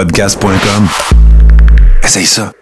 [0.00, 0.88] podcast.com.
[2.02, 2.52] Essaye ça.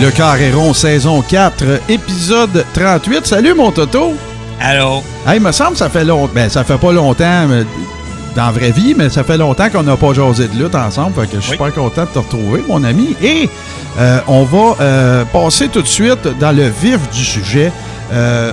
[0.00, 3.26] Le Carré rond, saison 4, épisode 38.
[3.26, 4.14] Salut mon Toto!
[4.58, 5.02] Allô?
[5.26, 6.32] Hey, me semble que ça fait longtemps.
[6.34, 7.64] Ben, ça fait pas longtemps mais,
[8.36, 11.14] dans la vraie vie, mais ça fait longtemps qu'on n'a pas jasé de lutte ensemble.
[11.20, 11.56] Fait que je suis Oui.
[11.68, 13.14] super content de te retrouver, mon ami.
[13.22, 13.48] Et
[13.98, 17.72] euh, on va euh, passer tout de suite dans le vif du sujet.
[18.12, 18.52] Euh,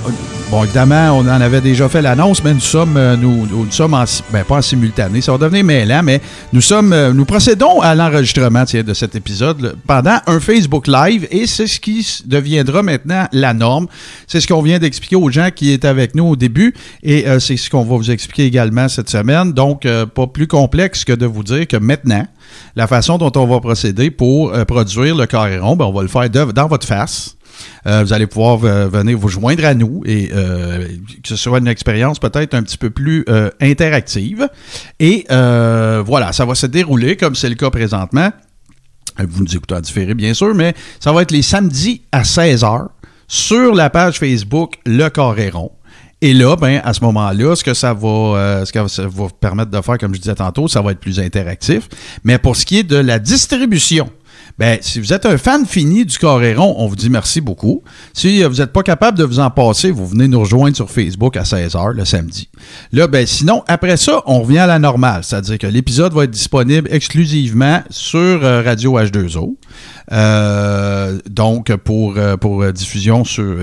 [0.52, 3.94] bon, évidemment, on en avait déjà fait l'annonce, mais nous sommes, euh, nous, nous sommes
[3.94, 7.80] en, ben, pas en simultané, ça va devenir mêlant, mais nous sommes, euh, nous procédons
[7.80, 12.84] à l'enregistrement de cet épisode là, pendant un Facebook Live et c'est ce qui deviendra
[12.84, 13.88] maintenant la norme.
[14.28, 17.40] C'est ce qu'on vient d'expliquer aux gens qui étaient avec nous au début et euh,
[17.40, 19.54] c'est ce qu'on va vous expliquer également cette semaine.
[19.54, 22.26] Donc, euh, pas plus complexe que de vous dire que maintenant,
[22.76, 26.02] la façon dont on va procéder pour euh, produire le carré rond, ben, on va
[26.02, 27.38] le faire dans votre face.
[27.88, 30.88] Euh, vous allez pouvoir euh, venir vous joindre à nous et euh,
[31.24, 33.26] que ce soit une expérience peut-être un petit peu plus
[33.60, 34.48] interactive.
[35.00, 38.32] Et voilà, ça va se dérouler comme c'est le cas présentement.
[39.18, 42.88] Vous nous écoutez en différé, bien sûr, mais ça va être les samedis à 16h
[43.28, 45.52] sur la page Facebook Le Carré.
[46.22, 49.30] Et là, ben, à ce moment-là, ce que ça va, ce que ça va vous
[49.30, 51.90] permettre de faire, comme je disais tantôt, ça va être plus interactif.
[52.24, 54.10] Mais pour ce qui est de la distribution,
[54.58, 57.84] ben, si vous êtes un fan fini du Coréron, on vous dit merci beaucoup.
[58.14, 60.90] Si euh, vous n'êtes pas capable de vous en passer, vous venez nous rejoindre sur
[60.90, 62.50] Facebook à 16h le samedi.
[62.92, 65.24] Là, ben, sinon, après ça, on revient à la normale.
[65.24, 69.56] C'est-à-dire que l'épisode va être disponible exclusivement sur euh, Radio H2O.
[70.12, 73.58] Euh, donc, pour, pour diffusion sur,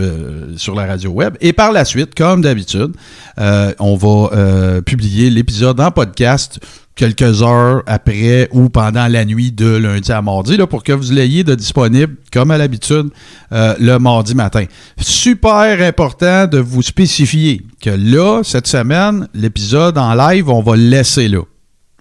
[0.57, 1.37] sur la radio web.
[1.41, 2.93] Et par la suite, comme d'habitude,
[3.37, 6.59] on va publier l'épisode en podcast
[6.99, 11.13] quelques heures après ou pendant la nuit de lundi à mardi là, pour que vous
[11.13, 13.11] l'ayez de disponible, comme à l'habitude,
[13.53, 14.65] euh, le mardi matin.
[14.99, 20.89] Super important de vous spécifier que là, cette semaine, l'épisode en live, on va le
[20.89, 21.43] laisser là.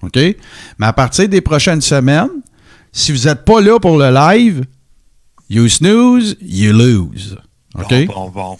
[0.01, 0.15] OK?
[0.15, 2.41] Mais à partir des prochaines semaines,
[2.91, 4.65] si vous n'êtes pas là pour le live,
[5.47, 7.37] you snooze, you lose.
[7.75, 8.07] OK?
[8.07, 8.57] Bon, bon, bon.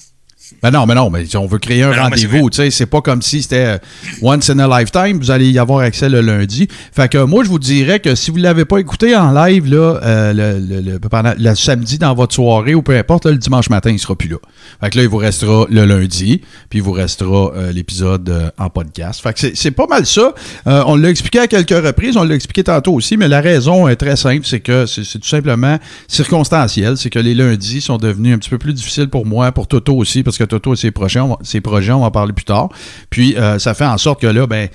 [0.61, 3.01] Ben non, mais non, mais on veut créer un Ben rendez-vous, tu sais, c'est pas
[3.01, 3.77] comme si c'était euh,
[4.21, 6.67] once in a lifetime, vous allez y avoir accès le lundi.
[6.93, 9.99] Fait que moi, je vous dirais que si vous l'avez pas écouté en live, là,
[10.03, 13.37] euh, le, le- le- pendant le samedi dans votre soirée ou peu importe, là, le
[13.37, 14.37] dimanche matin, il sera plus là.
[14.81, 18.49] Fait que là, il vous restera le lundi, puis il vous restera euh, l'épisode euh,
[18.57, 19.21] en podcast.
[19.21, 20.33] Fait que c'est- pas mal ça.
[20.67, 23.87] Euh, on l'a expliqué à quelques reprises, on l'a expliqué tantôt aussi, mais la raison
[23.87, 26.97] est très simple, c'est que c'est tout simplement circonstanciel.
[26.97, 29.95] C'est que les lundis sont devenus un petit peu plus difficiles pour moi, pour Toto
[29.95, 32.33] aussi, parce que Toto et ses projets, on va, ses projets, on va en parler
[32.33, 32.69] plus tard.
[33.09, 34.67] Puis ça fait en sorte que là, ben,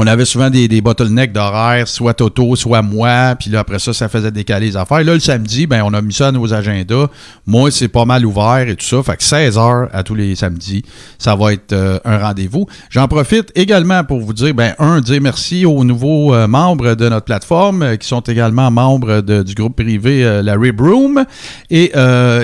[0.00, 4.08] on avait souvent des, bottlenecks d'horaire, soit Toto, soit moi, puis là, après ça, ça
[4.08, 5.02] faisait décaler les affaires.
[5.02, 7.08] Là, le samedi, ben, on a mis ça à nos agendas.
[7.46, 9.02] Moi, c'est pas mal ouvert et tout ça.
[9.02, 10.84] Fait que 16 heures à tous les samedis,
[11.18, 12.66] ça va être euh, un rendez-vous.
[12.90, 17.08] J'en profite également pour vous dire, ben, un, dire merci aux nouveaux euh, membres de
[17.08, 21.24] notre plateforme euh, qui sont également membres du groupe privé la Rib Room.
[21.70, 21.92] Et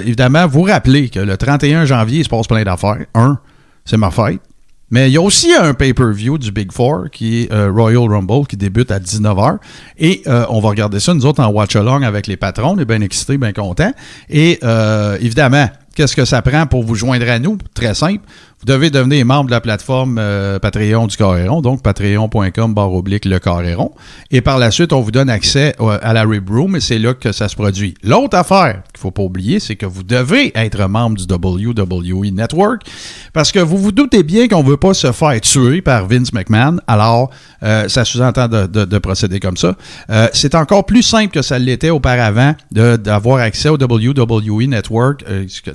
[0.04, 3.06] évidemment, vous rappeler que le 31 janvier, il se passe plein d'affaires.
[3.14, 3.38] Un,
[3.84, 4.40] c'est ma fête.
[4.94, 8.46] Mais il y a aussi un pay-per-view du Big Four qui est euh, Royal Rumble
[8.46, 9.58] qui débute à 19h.
[9.98, 12.76] Et euh, on va regarder ça, nous autres, en watch-along avec les patrons.
[12.76, 13.90] On est bien excités, bien contents.
[14.30, 17.58] Et euh, évidemment, qu'est-ce que ça prend pour vous joindre à nous?
[17.74, 18.20] Très simple.
[18.66, 23.26] Vous devez devenir membre de la plateforme euh, Patreon du Carréron, donc patreon.com barre oblique
[23.26, 23.90] le Carréron.
[24.30, 27.12] Et par la suite, on vous donne accès à la Rib Room et c'est là
[27.12, 27.92] que ça se produit.
[28.02, 32.30] L'autre affaire qu'il ne faut pas oublier, c'est que vous devez être membre du WWE
[32.32, 32.84] Network
[33.34, 36.32] parce que vous vous doutez bien qu'on ne veut pas se faire tuer par Vince
[36.32, 36.78] McMahon.
[36.86, 37.28] Alors,
[37.62, 39.74] euh, ça sous-entend de, de- de procéder comme ça.
[40.08, 45.22] Euh, c'est encore plus simple que ça l'était auparavant d'avoir accès au WWE Network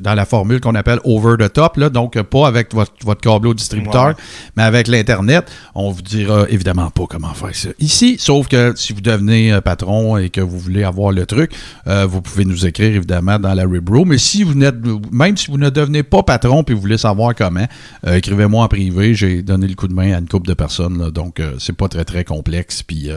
[0.01, 3.47] dans la formule qu'on appelle over the top, là, donc pas avec votre, votre câble
[3.47, 4.13] au distributeur, Ouais.
[4.55, 5.51] mais avec l'Internet.
[5.75, 9.61] On vous dira évidemment pas comment faire ça ici, sauf que si vous devenez euh,
[9.61, 11.51] patron et que vous voulez avoir le truc,
[11.87, 14.09] euh, vous pouvez nous écrire évidemment dans la Rib Room.
[14.09, 14.75] Mais si vous n'êtes,
[15.11, 17.65] même si vous ne devenez pas patron puis vous voulez savoir comment,
[18.07, 19.13] euh, écrivez-moi en privé.
[19.13, 21.75] J'ai donné le coup de main à une couple de personnes, là, donc euh, c'est
[21.75, 22.83] pas très très complexe.
[22.83, 23.09] Puis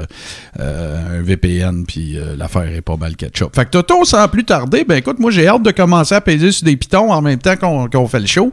[0.59, 3.55] un VPN, puis l'affaire est pas mal ketchup.
[3.55, 6.53] Fait que Toto, sans plus tarder, ben écoute, moi j'ai hâte de commencer à peser
[6.53, 8.53] sur des pitons en même temps qu'on qu'on fait le show.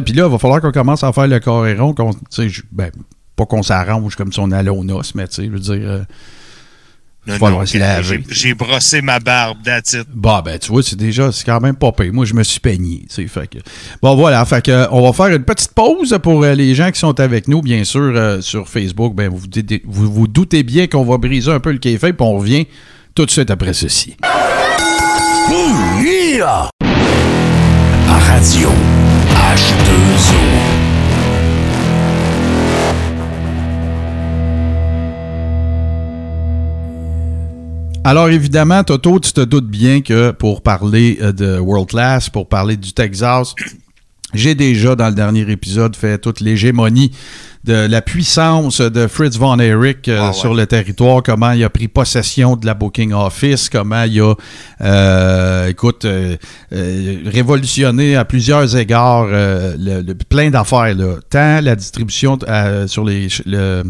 [0.00, 1.92] Puis là, il va falloir qu'on commence à faire le coréron.
[1.92, 2.90] qu'on- tu sais, je- Ben,
[3.36, 5.74] pas qu'on s'arrange comme si on allait au noces, mais tu sais, je veux dire.
[5.82, 6.02] euh,
[7.24, 7.78] Non, non, j'ai-
[8.30, 10.08] J'ai brossé ma barbe, that's it.
[10.12, 12.10] Bah ben tu vois, c'est déjà, c'est quand même pas payé.
[12.10, 13.58] Moi, je me suis peigné, tu sais, fait que...
[14.02, 16.98] Bon, voilà, fait que on va faire une petite pause pour euh, les gens qui
[16.98, 19.14] sont avec nous, bien sûr, euh, sur Facebook.
[19.14, 22.12] Ben, vous vous, doutez- vous, vous doutez bien qu'on va briser un peu le café,
[22.12, 22.66] puis on revient
[23.14, 24.16] tout de suite après ceci.
[26.02, 26.68] Yeah!
[28.08, 28.91] Radio H2O.
[38.04, 42.48] Alors évidemment, Toto, tu te doutes bien que pour parler euh, de World Class, pour
[42.48, 43.54] parler du Texas,
[44.34, 47.12] j'ai déjà dans le dernier épisode fait toute l'hégémonie
[47.64, 50.32] de la puissance de Fritz von Erich euh, Ah ouais.
[50.32, 54.34] sur le territoire, comment il a pris possession de la booking office, comment il a,
[54.80, 56.36] euh, écoute, euh,
[56.72, 61.16] euh, révolutionné à plusieurs égards le- le- plein d'affaires, là.
[61.30, 62.36] tant la distribution
[62.86, 63.84] sur les le,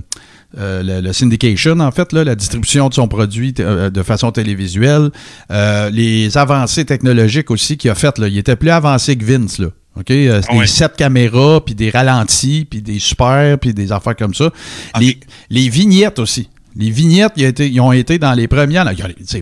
[0.58, 4.32] euh, le, le syndication, en fait, là, la distribution de son produit euh, de façon
[4.32, 5.08] télévisuelle,
[5.50, 8.18] euh, les avancées technologiques aussi qu'il a faites.
[8.18, 8.28] Là.
[8.28, 9.58] Il était plus avancé que Vince.
[9.58, 9.68] Là.
[9.98, 10.10] OK?
[10.10, 10.66] Euh, Ah des ouais.
[10.66, 14.50] sept caméras, puis des ralentis, puis des super, puis des affaires comme ça.
[14.98, 15.18] Les,
[15.50, 16.48] les vignettes aussi.
[16.74, 18.84] Les vignettes, ils, ont été- ils ont été dans les premières.
[18.86, 18.92] là,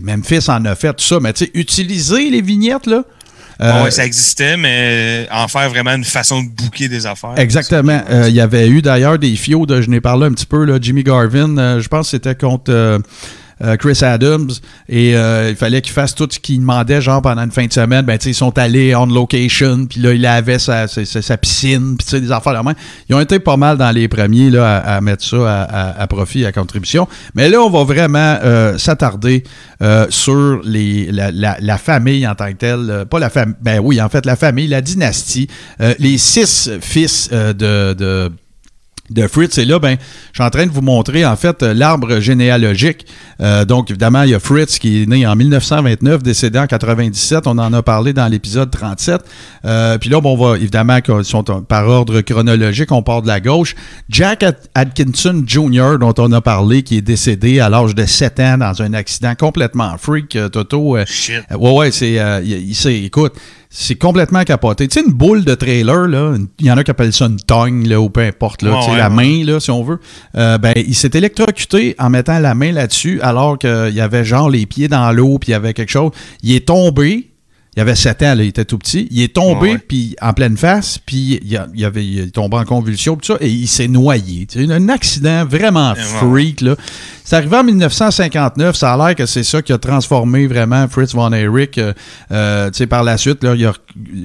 [0.03, 1.19] Memphis en a fait, tout ça.
[1.21, 3.03] Mais tu sais, utiliser les vignettes, là.
[3.61, 7.33] euh, Bon, ouais, ça existait, mais en faire vraiment une façon de bouquer des affaires.
[7.37, 8.01] Exactement.
[8.09, 10.65] Euh, Il y avait eu d'ailleurs des fios, de, je n'ai parlé un petit peu,
[10.65, 12.71] là, Jimmy Garvin, euh, je pense que c'était contre
[13.63, 14.49] euh, Chris Adams,
[14.89, 17.73] et euh, il fallait qu'il fasse tout ce qu'il demandait, genre pendant une fin de
[17.73, 22.21] semaine, ben, ils sont allés on location, puis là, il avait sa, sa, piscine, puis
[22.21, 22.63] des affaires là
[23.09, 26.51] Ils ont été pas mal dans les premiers là, à, mettre ça à, profit, à
[26.51, 27.07] contribution.
[27.35, 29.43] Mais là, on va vraiment euh, s'attarder
[30.09, 33.05] sur les, la, la- la famille en tant que telle.
[33.09, 35.47] Pas la famille, ben oui, en fait, la famille, la dynastie,
[35.99, 38.31] les six fils de- de
[39.11, 39.57] de Fritz.
[39.57, 39.97] Et là, ben,
[40.33, 43.05] je suis en train de vous montrer, en fait, euh, l'arbre généalogique.
[43.41, 47.47] Euh, donc, évidemment, il y a Fritz qui est né en 1929, décédé en 97.
[47.47, 49.21] On en a parlé dans l'épisode 37.
[49.65, 53.21] Euh, puis là, bon, on va, évidemment, qu'ils sont euh, par ordre chronologique, on part
[53.21, 53.75] de la gauche.
[54.09, 54.43] Jack
[54.75, 58.81] Atkinson Jr., dont on a parlé, qui est décédé à l'âge de 7 ans dans
[58.81, 60.35] un accident complètement freak.
[60.35, 61.41] Euh, Toto, Shit.
[61.57, 62.19] Ouais, ouais, c'est.
[62.19, 63.33] euh, il- il écoute,
[63.73, 64.85] c'est complètement capoté.
[64.89, 67.39] Tu sais, une boule de trailer, là, il y en a qui appellent ça une
[67.39, 69.15] tongue, là, ou peu importe, là, ouais, la ouais.
[69.15, 69.99] main, là, si on veut.
[70.35, 74.49] Euh, ben, il s'est électrocuté en mettant la main là-dessus, alors qu'il y avait genre
[74.49, 76.11] les pieds dans l'eau, puis il y avait quelque chose.
[76.43, 77.29] Il est tombé.
[77.77, 79.07] Il avait 7 ans, là, il était tout petit.
[79.11, 82.65] Il est tombé, puis en pleine face, puis il, il avait, il est tombé en
[82.65, 84.45] convulsion, tout ça, et il s'est noyé.
[84.49, 86.75] Sais, un accident vraiment freak, là.
[87.31, 88.75] C'est arrivé en 1959.
[88.75, 91.77] Ça a l'air que c'est ça qui a transformé vraiment Fritz von Erich.
[91.77, 91.93] euh,
[92.33, 93.73] euh, tu sais, par la suite, là, il a-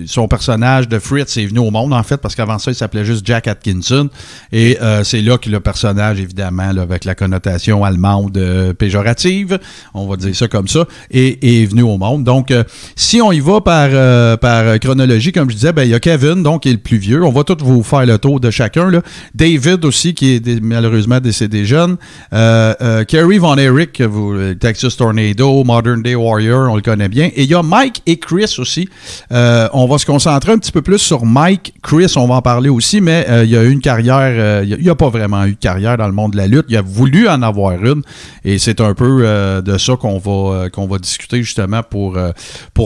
[0.06, 3.04] son personnage de Fritz est venu au monde, en fait, parce qu'avant ça, il s'appelait
[3.04, 4.08] juste Jack Atkinson.
[4.50, 9.60] Et euh, c'est là que le personnage, évidemment, là, avec la connotation allemande euh, péjorative,
[9.94, 12.24] on va dire ça comme ça, est, est venu au monde.
[12.24, 12.64] Donc, euh,
[12.96, 16.42] si on y va par, par chronologie, comme je disais, ben, il y a Kevin,
[16.42, 17.24] donc, qui est le plus vieux.
[17.24, 18.90] On va tous vous faire le tour de chacun.
[18.90, 19.00] Là.
[19.32, 21.98] David aussi, qui est malheureusement décédé jeune.
[22.32, 27.08] Euh, euh, Kerry Von Erich, vous, euh, Texas Tornado, Modern Day Warrior, on le connaît
[27.08, 27.30] bien.
[27.34, 28.88] Et il y a Mike et Chris aussi.
[29.32, 31.74] Euh, on va se concentrer un petit peu plus sur Mike.
[31.82, 34.88] Chris, on va en parler aussi, mais il y a eu une carrière, il n'y
[34.88, 36.66] a, pas vraiment eu de carrière dans le monde de la lutte.
[36.68, 38.02] Il a voulu en avoir une.
[38.44, 42.16] Et c'est un peu de ça qu'on va, qu'on va discuter justement pour,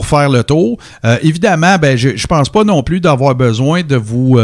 [0.05, 0.77] faire le tour.
[1.21, 4.37] Évidemment, ben, je ne pense pas non plus d'avoir besoin de vous,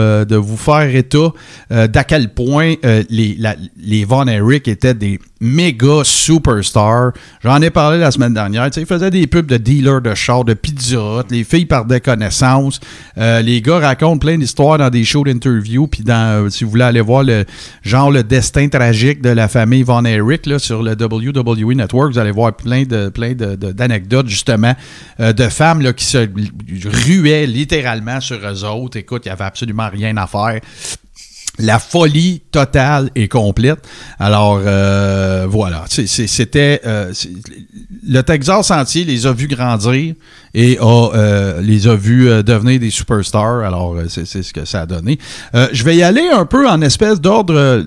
[0.57, 1.31] faire état
[1.69, 2.75] d'à quel point
[3.09, 3.37] les,
[3.77, 7.11] les Von Erich étaient des méga superstars.
[7.43, 8.65] J'en ai parlé la semaine dernière.
[8.65, 11.23] Tu sais, ils faisaient des pubs de dealers de chars, de pizza.
[11.29, 12.79] Les filles perdaient connaissance.
[13.17, 15.87] Euh, les gars racontent plein d'histoires dans des shows d'interview.
[15.87, 17.45] Puis dans, euh, si vous voulez aller voir le
[17.83, 22.19] genre le destin tragique de la famille Von Erich là, sur le WWE Network, vous
[22.19, 24.73] allez voir plein de plein de- de- d'anecdotes justement
[25.19, 26.27] euh, de femmes qui se
[27.05, 28.97] ruaient littéralement sur eux autres.
[28.97, 30.59] Écoute, il n'y avait absolument rien à faire
[31.59, 33.79] la folie totale et complète.
[34.19, 35.85] Alors, euh, voilà.
[35.87, 36.81] C'était.
[36.85, 37.13] euh,
[38.09, 40.15] le Texas entier les a vus grandir
[40.53, 43.59] et a, euh, les a vus euh, devenir des superstars.
[43.59, 45.17] Alors, euh, c'est ce que ça a donné.
[45.55, 47.83] Euh, je vais y aller un peu en espèce d'ordre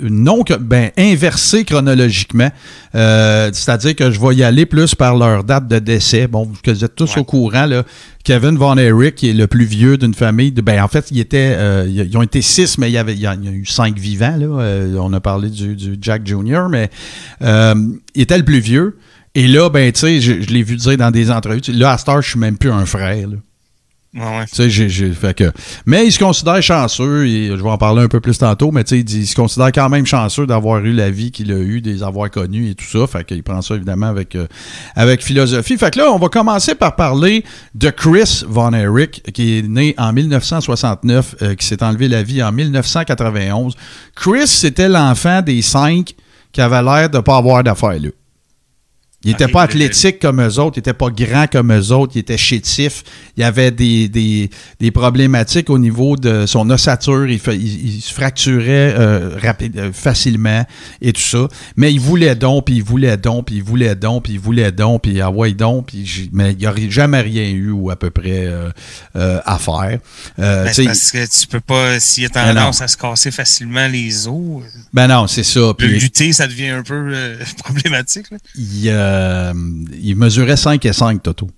[0.00, 2.50] non ben, inversé chronologiquement.
[2.94, 6.26] Euh, C'est-à-dire que je vais y aller plus par leur date de décès.
[6.26, 7.20] Bon, vous êtes tous Ouais.
[7.20, 7.82] au courant, là.
[8.24, 10.50] Kevin Von Erich, qui est le plus vieux d'une famille.
[10.50, 13.12] De, ben, en fait, il était, euh, ils ont été six, mais il y, avait,
[13.12, 14.36] il y a, il y a eu cinq vivants.
[14.38, 14.46] Là.
[14.46, 16.88] Euh, on a parlé du, du Jack Jr., mais
[17.42, 17.74] euh,
[18.14, 18.96] il était le plus vieux.
[19.34, 21.60] Et là, ben, tu sais, je, je l'ai vu dire dans des entrevues.
[21.68, 23.28] Là, à Star, je suis même plus un frère.
[23.28, 23.36] là.
[24.16, 24.44] Ouais, ouais.
[24.46, 25.50] Tu sais, j'ai, j'ai- fait que,
[25.86, 28.84] mais il se considère chanceux, et je vais en parler un peu plus tantôt, mais
[28.84, 31.50] tu sais, il, dit- il se considère quand même chanceux d'avoir eu la vie qu'il
[31.50, 33.08] a eue, des avoir connus et tout ça.
[33.08, 34.46] Fait qu'il prend ça évidemment avec, euh,
[34.94, 35.76] avec philosophie.
[35.76, 37.42] Fait que là, on va commencer par parler
[37.74, 42.40] de Chris Von Erich, qui est né en 1969, euh, qui s'est enlevé la vie
[42.40, 43.74] en 1991.
[44.14, 46.14] Chris, c'était l'enfant des cinq
[46.52, 48.10] qui avait l'air de pas avoir d'affaires là.
[49.24, 52.18] Il n'était pas athlétique comme eux autres, il n'était pas grand comme eux autres, il
[52.20, 53.02] était chétif.
[53.36, 54.50] Il avait des, des,
[54.80, 59.78] des problématiques au niveau de son ossature, il, fa- il- il se fracturait euh, rapide,
[59.78, 60.64] euh, facilement
[61.00, 61.48] et tout ça.
[61.76, 64.72] Mais il voulait donc, puis il voulait donc, puis il voulait donc, puis il voulait
[64.72, 67.96] donc, puis ah ouais donc, puis mais il n'y a jamais rien eu ou à
[67.96, 68.70] peu près euh,
[69.16, 69.98] euh, à faire.
[70.38, 74.28] Ben, parce que tu peux pas, s'il a Ben tendance à se casser facilement les
[74.28, 74.62] os,
[74.92, 75.60] ben non, c'est ça.
[75.60, 77.14] le Puis lutter, ça devient un peu
[77.64, 78.30] problématique.
[78.30, 78.36] là.
[78.56, 78.88] il,
[80.00, 81.48] il mesurait 5 et 5, Toto.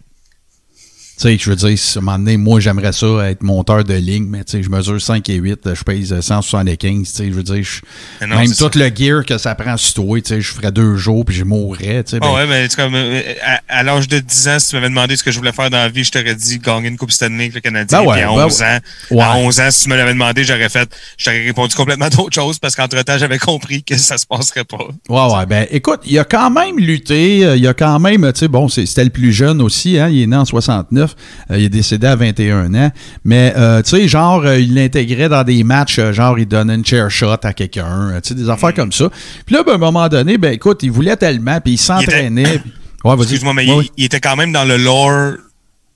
[1.18, 3.94] Tu sais, je veux dire, à un moment donné, moi, j'aimerais ça être monteur de
[3.94, 7.32] ligne, mais tu sais, je mesure 5 et 8, je pèse 175, tu sais, je
[7.32, 7.80] veux dire, je-
[8.20, 10.70] Mais non, même tout le gear que ça prend sur toi, tu sais, je ferais
[10.70, 12.20] deux jours, puis je mourrais, tu sais.
[12.20, 14.90] ben, Ah ouais, mais comme, euh, à, à l'âge de 10 ans, si tu m'avais
[14.90, 17.10] demandé ce que je voulais faire dans la vie, je t'aurais dit gagner une Coupe
[17.12, 18.02] Stanley avec le Canadien.
[18.02, 18.78] Ben ouais, à ben 11 ans,
[19.12, 19.22] ouais.
[19.22, 22.34] à 11 ans, si tu me l'avais demandé, j'aurais fait, je t'aurais répondu complètement d'autre
[22.34, 24.86] chose parce qu'entre-temps, j'avais compris que ça se passerait pas.
[25.08, 25.46] Ouais, ouais.
[25.46, 27.42] Ben, écoute, il a quand même lutté.
[27.46, 30.10] euh, Il a quand même, tu sais, bon, c'était le plus jeune aussi, hein.
[30.10, 31.05] Il est né en 69.
[31.50, 32.90] Euh, il est décédé à 21 ans.
[33.24, 36.84] Mais, euh, tu sais, genre, euh, il l'intégrait dans des matchs, genre, il donnait une
[36.84, 39.10] chair shot à quelqu'un, tu sais, des affaires comme ça.
[39.44, 42.60] Puis là, ben, à un moment donné, ben, écoute, il voulait tellement, puis il s'entraînait.
[43.04, 43.14] Ouais.
[43.18, 45.34] Excuse-moi, mais Ouais, il, était quand même dans le lore,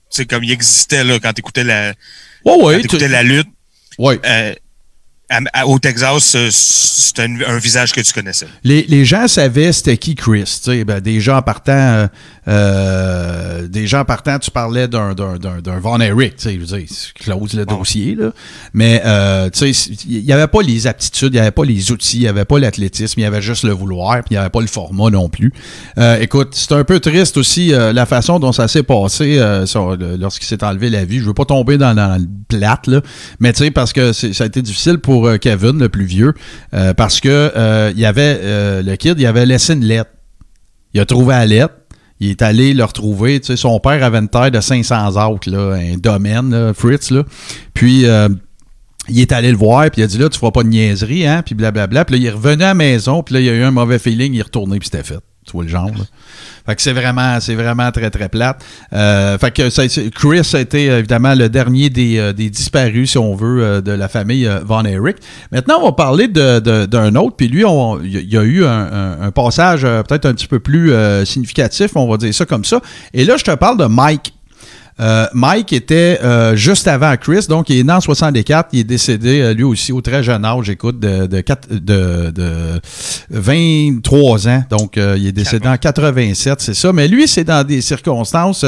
[0.09, 1.93] c'est comme il existait là quand t'écoutais la, Ouais,
[2.45, 3.47] quand ouais, t'écoutais tu- la lutte.
[3.97, 4.19] ouais.
[4.25, 4.53] Euh,
[5.29, 8.47] à- à- au Texas, c'est un, un visage que tu connaissais.
[8.65, 10.43] Les, les gens savaient c'était qui Chris.
[10.43, 12.07] tu sais, Ben, des gens en partant, euh,
[12.47, 16.35] euh, des gens en partant, tu parlais d'un, d'un, d'un, d'un Von Erich.
[16.37, 18.15] tu sais, Je veux dire, close le dossier.
[18.15, 18.31] Là.
[18.73, 21.91] Mais euh, tu sais, il n'y avait pas les aptitudes, il n'y avait pas les
[21.91, 24.37] outils, il n'y avait pas l'athlétisme, il y avait juste le vouloir, puis il n'y
[24.37, 25.53] avait pas le format non plus.
[25.97, 29.65] Euh, écoute, c'est un peu triste aussi euh, la façon dont ça s'est passé euh,
[30.19, 31.19] lorsqu'il s'est enlevé la vie.
[31.19, 33.01] Je veux pas tomber dans, dans le plate, là,
[33.39, 36.33] mais tu sais, parce que ça a été difficile pour Kevin, le plus vieux,
[36.73, 40.11] euh, parce que euh, il y avait euh, le kid, il avait laissé une lettre.
[40.93, 41.75] Il a trouvé la lettre.
[42.21, 43.39] Il est allé le retrouver.
[43.39, 47.11] Tu sais, son père avait une terre de 500 acres, là, un domaine, Fritz.
[47.11, 47.23] Là.
[47.73, 48.29] Puis, euh,
[49.09, 51.25] il est allé le voir, puis il a dit là, tu feras pas de niaiserie,
[51.25, 52.05] hein, puis blablabla.
[52.05, 53.99] Puis là, il est revenu à la maison, puis là, il a eu un mauvais
[53.99, 55.19] feeling, il est retourné, puis c'était fait.
[55.45, 56.03] Tu vois le genre, là.
[56.67, 58.63] Fait que c'est vraiment, c'est vraiment très, très plate.
[58.93, 59.83] Euh, fait que ça,
[60.13, 63.91] Chris a été évidemment le dernier des, euh, des disparus, si on veut, euh, de
[63.91, 65.17] la famille euh, Von Erich.
[65.51, 67.63] Maintenant, on va parler de- de- d'un autre, puis lui,
[68.03, 70.93] il y, a- eu un, un- un passage peut-être un petit peu plus
[71.25, 72.79] significatif, on va dire ça comme ça.
[73.13, 74.33] Et là, je te parle de Mike.
[75.01, 78.83] Euh, Mike était euh, juste avant Chris, donc il est né en 64, il est
[78.83, 82.79] décédé euh, lui aussi au très jeune âge, écoute, de, de, quatre- de, de
[83.31, 86.93] 23 ans, donc il est décédé en 87, c'est ça.
[86.93, 88.63] Mais lui, c'est dans des circonstances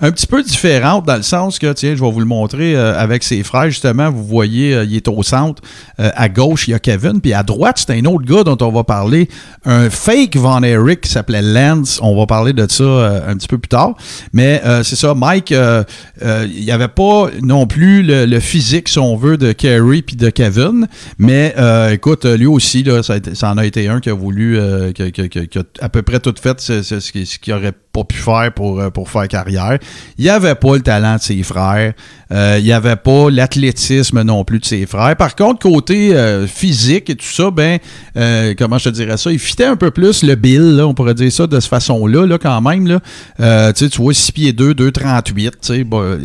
[0.00, 3.22] un petit peu différentes, dans le sens que, tiens, je vais vous le montrer avec
[3.22, 5.62] ses frères, justement, vous voyez, il est au centre,
[5.98, 8.72] à gauche, il y a Kevin, puis à droite, c'est un autre gars dont on
[8.72, 9.28] va parler,
[9.64, 13.58] un fake Von Erich qui s'appelait Lance, on va parler de ça un petit peu
[13.58, 13.94] plus tard.
[14.32, 15.84] Mais c'est ça, Mike, euh,
[16.22, 20.16] euh, il n'y avait pas non plus le, physique, si on veut, de Kerry puis
[20.16, 20.86] de Kevin.
[21.18, 25.02] Mais euh, écoute, lui aussi, ça, en a été un qui a voulu, euh, qui,
[25.02, 28.16] a à peu près tout fait ce, ce- ce qui- ce qu'il aurait pas pu
[28.16, 29.78] faire pour, euh, pour faire carrière.
[30.18, 31.92] Il n'y avait pas le talent de ses frères.
[32.30, 35.16] Euh, il n'y avait pas l'athlétisme non plus de ses frères.
[35.16, 37.78] Par contre, côté euh, physique et tout ça, ben,
[38.16, 41.14] euh, comment je te dirais ça, il fitait un peu plus le Bill, on pourrait
[41.14, 42.86] dire ça de cette façon-là, là, quand même.
[42.86, 43.00] Là.
[43.40, 45.57] Euh, tu vois, 6 pieds 2, 2,38, tu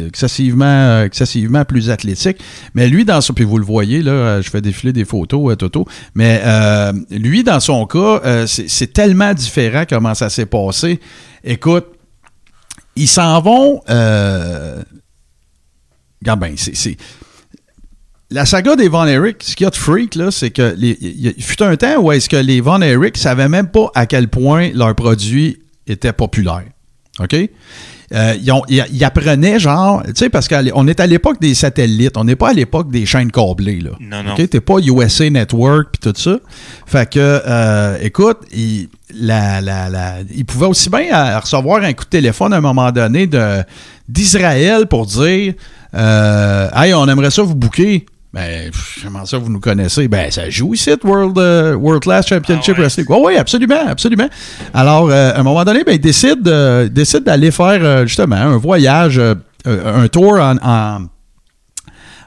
[0.07, 2.37] excessivement, excessivement plus athlétique.
[2.73, 5.55] Mais lui, dans son, puis vous le voyez, là, je fais défiler des photos, euh,
[5.55, 5.85] Toto,
[6.15, 10.99] mais euh, lui, dans son cas, euh, c'est tellement différent comment ça s'est passé.
[11.43, 11.85] Écoute,
[12.95, 13.81] ils s'en vont.
[13.89, 14.81] Euh,
[16.21, 16.97] bien, c'est-.
[18.29, 21.61] La saga des Von Erich, ce qu'il y a de freak, c'est que il fut
[21.61, 24.95] un temps où est-ce que les Von Erich savaient même pas à quel point leur
[24.95, 26.63] produit était populaire.
[27.19, 27.35] OK?
[28.13, 31.55] Euh, ils, ont- ils- ils apprenaient, genre, tu sais, parce qu'on est à l'époque des
[31.55, 33.91] satellites, on n'est pas à l'époque des chaînes câblées, là.
[33.99, 34.33] Non, non.
[34.33, 34.49] OK?
[34.49, 36.37] T'es pas USA Network puis tout ça.
[36.85, 41.93] Fait que, euh, écoute, il, la, la, la, il pouvait aussi bien euh, recevoir un
[41.93, 43.63] coup de téléphone à un moment donné de,
[44.07, 45.53] d'Israël pour dire
[45.95, 48.05] euh, Hey, on aimerait ça vous booker.
[48.33, 48.71] Ben,
[49.03, 50.07] comment ça, vous nous connaissez?
[50.07, 52.83] Ben, ça joue ici, World, euh, World Class Championship Ah ouais.
[52.85, 53.05] Wrestling.
[53.09, 54.27] Oui, oui, absolument, absolument.
[54.73, 58.57] Alors, euh, à un moment donné, ben, il décide, euh, décide d'aller faire, justement, un
[58.57, 59.21] voyage,
[59.65, 61.05] un tour en, en,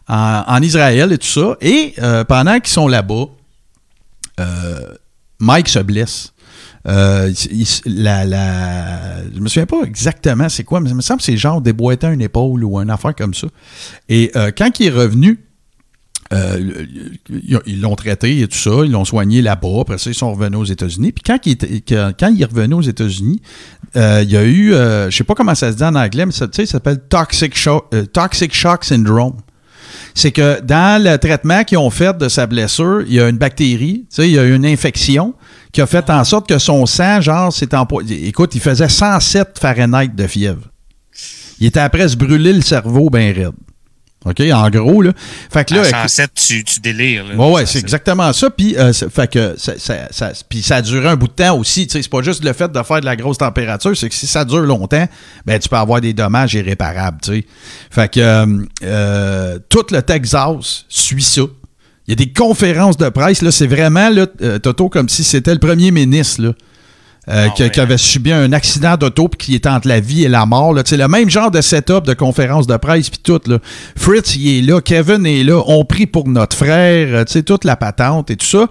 [0.09, 1.57] en- en Israël et tout ça.
[1.61, 1.95] Et
[2.29, 3.25] pendant qu'ils sont là-bas,
[5.41, 6.33] Mike se blesse.
[6.89, 7.67] Euh, il-
[8.05, 11.37] la, la, je me souviens pas exactement c'est quoi, mais il me semble que c'est
[11.37, 13.49] genre déboîter une épaule ou une affaire comme ça.
[14.09, 15.41] Et euh, quand il est revenu,
[16.33, 16.87] euh,
[17.67, 19.81] ils l'ont traité et tout ça, ils l'ont soigné là-bas.
[19.81, 21.13] Après ça, ils sont revenus aux États-Unis.
[21.13, 23.41] Puis quand il, était, quand il aux États-Unis,
[23.97, 26.27] euh, il y a eu, euh, je sais pas comment ça se dit en anglais,
[26.27, 29.37] mais ça, s'appelle toxic shock, toxic shock syndrome.
[30.15, 33.37] C'est que dans le traitement qu'ils ont fait de sa blessure, il y a une
[33.37, 35.35] bactérie, il y a une infection
[35.73, 38.27] qui a fait en sorte que son sang, genre, s'est empoisonné.
[38.27, 40.71] Écoute, il faisait 107 Fahrenheit de fièvre.
[41.61, 43.53] Il était après se brûler le cerveau bien raide.
[44.27, 45.13] OK, en gros, là.
[45.53, 45.83] Fait que là.
[45.83, 47.25] À 107, tu, tu délires.
[47.25, 47.37] Là.
[47.37, 48.51] Ouais, ouais, c'est exactement ça.
[48.51, 51.57] Puis, euh, fait que ça, ça, ça, puis ça a duré un bout de temps
[51.57, 51.87] aussi.
[51.87, 54.15] Tu sais, c'est pas juste le fait de faire de la grosse température, c'est que
[54.15, 55.07] si ça dure longtemps,
[55.45, 57.47] ben, tu peux avoir des dommages irréparables, tu sais.
[57.91, 61.43] Fait que euh, euh, tout le Texas suit ça.
[62.09, 63.53] Il y a des conférences de presse, là.
[63.53, 64.27] C'est vraiment, là,
[64.59, 66.53] Toto, comme si c'était le premier ministre, là.
[67.29, 70.29] Euh, ah qui, avait subi un accident d'auto puis qui était entre la vie et
[70.29, 70.73] la mort.
[70.73, 70.85] Là.
[70.89, 73.41] Le même genre de setup de conférence de presse puis tout.
[73.47, 73.59] Là.
[73.97, 77.75] Fritz, il est là, Kevin est là, on prie pour notre frère, euh, toute la
[77.75, 78.69] patente et tout ça.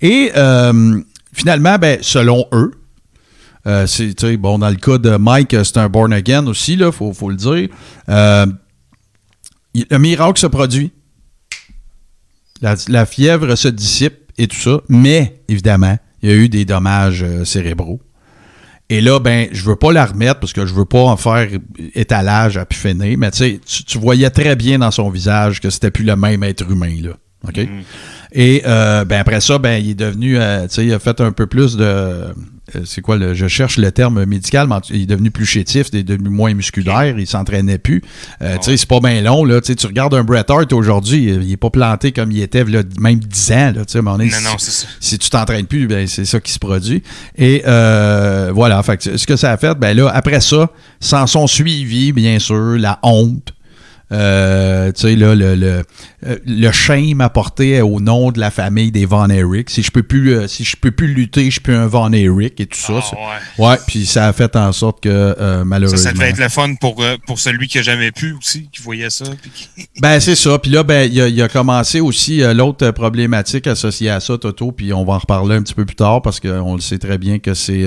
[0.00, 0.98] Et euh,
[1.34, 2.72] finalement, ben, selon eux,
[3.84, 7.28] c'est bon dans le cas de Mike, c'est un born again aussi, il faut, faut,
[7.28, 7.68] le dire.
[8.08, 10.92] le miracle se produit.
[12.62, 16.64] La, la fièvre se dissipe et tout ça, mais évidemment, il y a eu des
[16.64, 18.00] dommages euh, cérébraux.
[18.90, 21.48] Et là, ben, je veux pas la remettre parce que je veux pas en faire
[21.94, 26.04] étalage à finir, mais tu, tu voyais très bien dans son visage que c'était plus
[26.04, 27.10] le même être humain, là.
[27.46, 27.54] OK?
[27.54, 27.82] Mm-hmm.
[28.32, 31.20] Et euh, ben après ça, ben, il est devenu, euh, tu sais, il a fait
[31.20, 32.24] un peu plus de
[32.84, 36.00] c'est quoi le, je cherche le terme médical, mais il est devenu plus chétif, il
[36.00, 38.02] est devenu moins musculaire, il s'entraînait plus.
[38.42, 39.60] Euh, tu sais, c'est pas bien long, là.
[39.60, 43.18] Tu regardes un Bret Hart aujourd'hui, il est pas planté comme il était là, même
[43.18, 43.84] 10 ans, là.
[43.84, 44.86] Tu sais, non, non, c'est ça.
[45.00, 47.02] Si tu t'entraînes plus, ben, c'est ça qui se produit.
[47.36, 50.70] Et euh, voilà, fait ce que ça a fait, ben là, après ça,
[51.00, 53.52] s'en sont suivis, bien sûr, la honte,
[54.10, 55.82] euh, tu sais, là, le, le,
[56.26, 59.68] euh, le shame apporté au nom de la famille des Von Erich.
[59.68, 62.12] Si je peux plus, euh, si je peux plus lutter, je suis plus un Von
[62.12, 63.00] Erich et tout ça.
[63.12, 63.76] Ah, ouais.
[63.86, 65.98] puis ça a fait en sorte que, malheureusement...
[65.98, 69.10] Ça, devait être le fun pour, pour celui qui a jamais pu aussi, qui voyait
[69.10, 69.26] ça.
[70.00, 70.58] ben, c'est ça.
[70.58, 74.72] Puis là, ben, il a, il a commencé aussi l'autre problématique associée à ça, Toto,
[74.72, 77.18] puis on va en reparler un petit peu plus tard parce qu'on le sait très
[77.18, 77.86] bien que c'est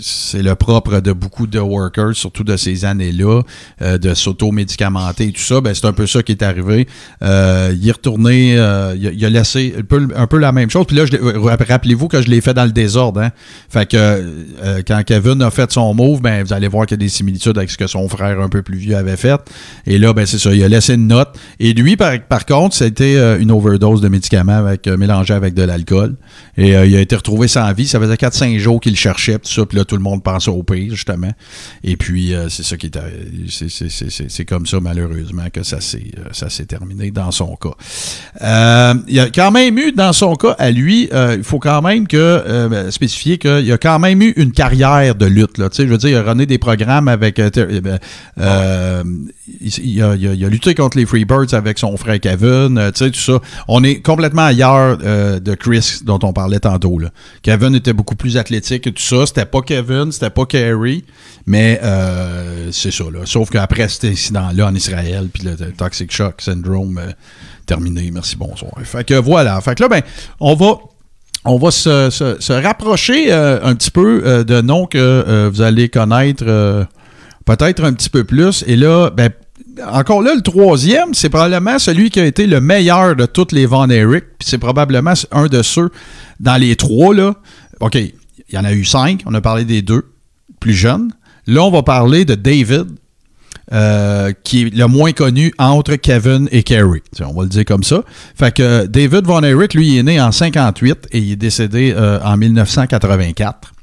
[0.00, 3.42] c'est le propre de beaucoup de workers, surtout de ces années-là.
[3.80, 6.86] Euh, de s'auto-médicamenter et tout ça, ben, c'est un peu ça qui est arrivé.
[7.22, 10.86] Euh, il est retourné, euh, il, a, laissé un peu, un peu, la même chose.
[10.86, 11.04] Puis là,
[11.68, 13.20] rappelez-vous que je l'ai fait dans le désordre.
[13.20, 13.30] Hein?
[13.68, 17.04] Fait que quand Kevin a fait son move, ben, vous allez voir qu'il y a
[17.04, 19.40] des similitudes avec ce que son frère un peu plus vieux avait fait.
[19.86, 21.38] Et là, ben, c'est ça, il a laissé une note.
[21.60, 26.16] Et lui, par, par contre, c'était une overdose de médicaments avec, mélangé avec de l'alcool.
[26.56, 27.86] Et il a été retrouvé sans vie.
[28.00, 29.66] Faisait 4-5 jours qu'il cherchait, tout ça.
[29.66, 31.32] Puis là, tout le monde pensait au pire, justement.
[31.84, 32.98] Et puis, c'est ça qui est,
[34.28, 37.74] c'est comme ça, malheureusement, que ça s'est euh, terminé dans son cas.
[38.42, 41.58] Euh, il y a quand même eu, dans son cas, à lui, euh, il faut
[41.58, 45.58] quand même que spécifier qu'il y a quand même eu une carrière de lutte.
[45.58, 47.38] Là, je veux dire, il a runné des programmes avec.
[47.38, 47.52] il,
[50.02, 53.40] a, lutté contre les Freebirds avec son frère Kevin, tu sais, tout ça.
[53.66, 56.98] On est complètement ailleurs de Chris, dont on parlait tantôt.
[56.98, 57.10] Là.
[57.42, 59.26] Kevin beaucoup plus athlétique et tout ça.
[59.26, 61.04] C'était pas Kevin, c'était pas Kerry.
[61.46, 63.20] Mais euh, c'est ça, là.
[63.24, 67.12] Sauf qu'après cet incident-là en Israël, puis le Toxic Shock Syndrome, euh,
[67.66, 68.10] terminé.
[68.12, 68.72] Merci, bonsoir.
[68.84, 69.60] Fait que voilà.
[69.60, 70.02] Fait que là, ben,
[70.40, 70.78] on va.
[71.44, 76.44] On va se, rapprocher euh, un petit peu de noms que vous allez connaître
[77.46, 78.64] peut-être un petit peu plus.
[78.66, 79.30] Et là, ben,
[79.86, 83.66] encore là, le troisième, c'est probablement celui qui a été le meilleur de toutes les
[83.66, 84.24] Von Eric.
[84.38, 85.90] Puis c'est probablement un de ceux
[86.40, 87.14] dans les trois.
[87.14, 87.34] Là.
[87.80, 89.22] OK, il y en a eu cinq.
[89.26, 90.04] On a parlé des deux
[90.60, 91.12] plus jeunes.
[91.46, 92.86] Là, on va parler de David,
[93.72, 97.02] euh, qui est le moins connu entre Kevin et Kerry.
[97.20, 98.02] On va le dire comme ça.
[98.34, 101.94] Fait que David Von Erich, lui, il est né en 58 et il est décédé
[101.96, 103.74] euh, en 1984.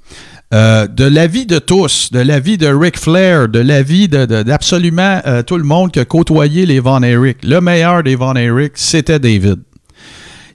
[0.54, 5.64] Euh, de l'avis de tous, de l'avis de Ric Flair, de l'avis d'absolument tout le
[5.64, 9.60] monde qui a côtoyé les Von Erich, le meilleur des Von Erich, c'était David.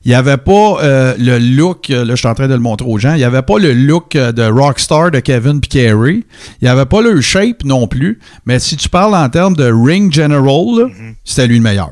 [0.04, 2.60] Il n'y avait pas euh, le look, euh, là je suis en train de le
[2.60, 6.20] montrer aux gens, il n'y avait pas le look euh, de rockstar de Kevin Carey.
[6.60, 8.18] Il n'y avait pas le shape non plus.
[8.46, 10.40] Mais si tu parles en termes de ring general,
[10.88, 11.14] mm-hmm.
[11.22, 11.90] c'était lui le meilleur.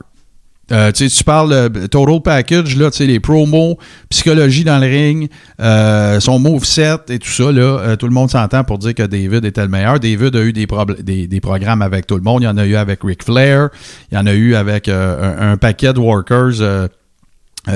[0.70, 3.78] Euh, tu parles de total package, là, les promos,
[4.10, 8.30] psychologie dans le ring, euh, son move set et tout ça, là, tout le monde
[8.30, 9.98] s'entend pour dire que David était le meilleur.
[9.98, 10.66] David a eu des,
[11.02, 12.42] des, des, programmes avec tout le monde.
[12.42, 13.70] Il y en a eu avec Ric Flair,
[14.12, 16.88] il y en a eu avec un, un, paquet de workers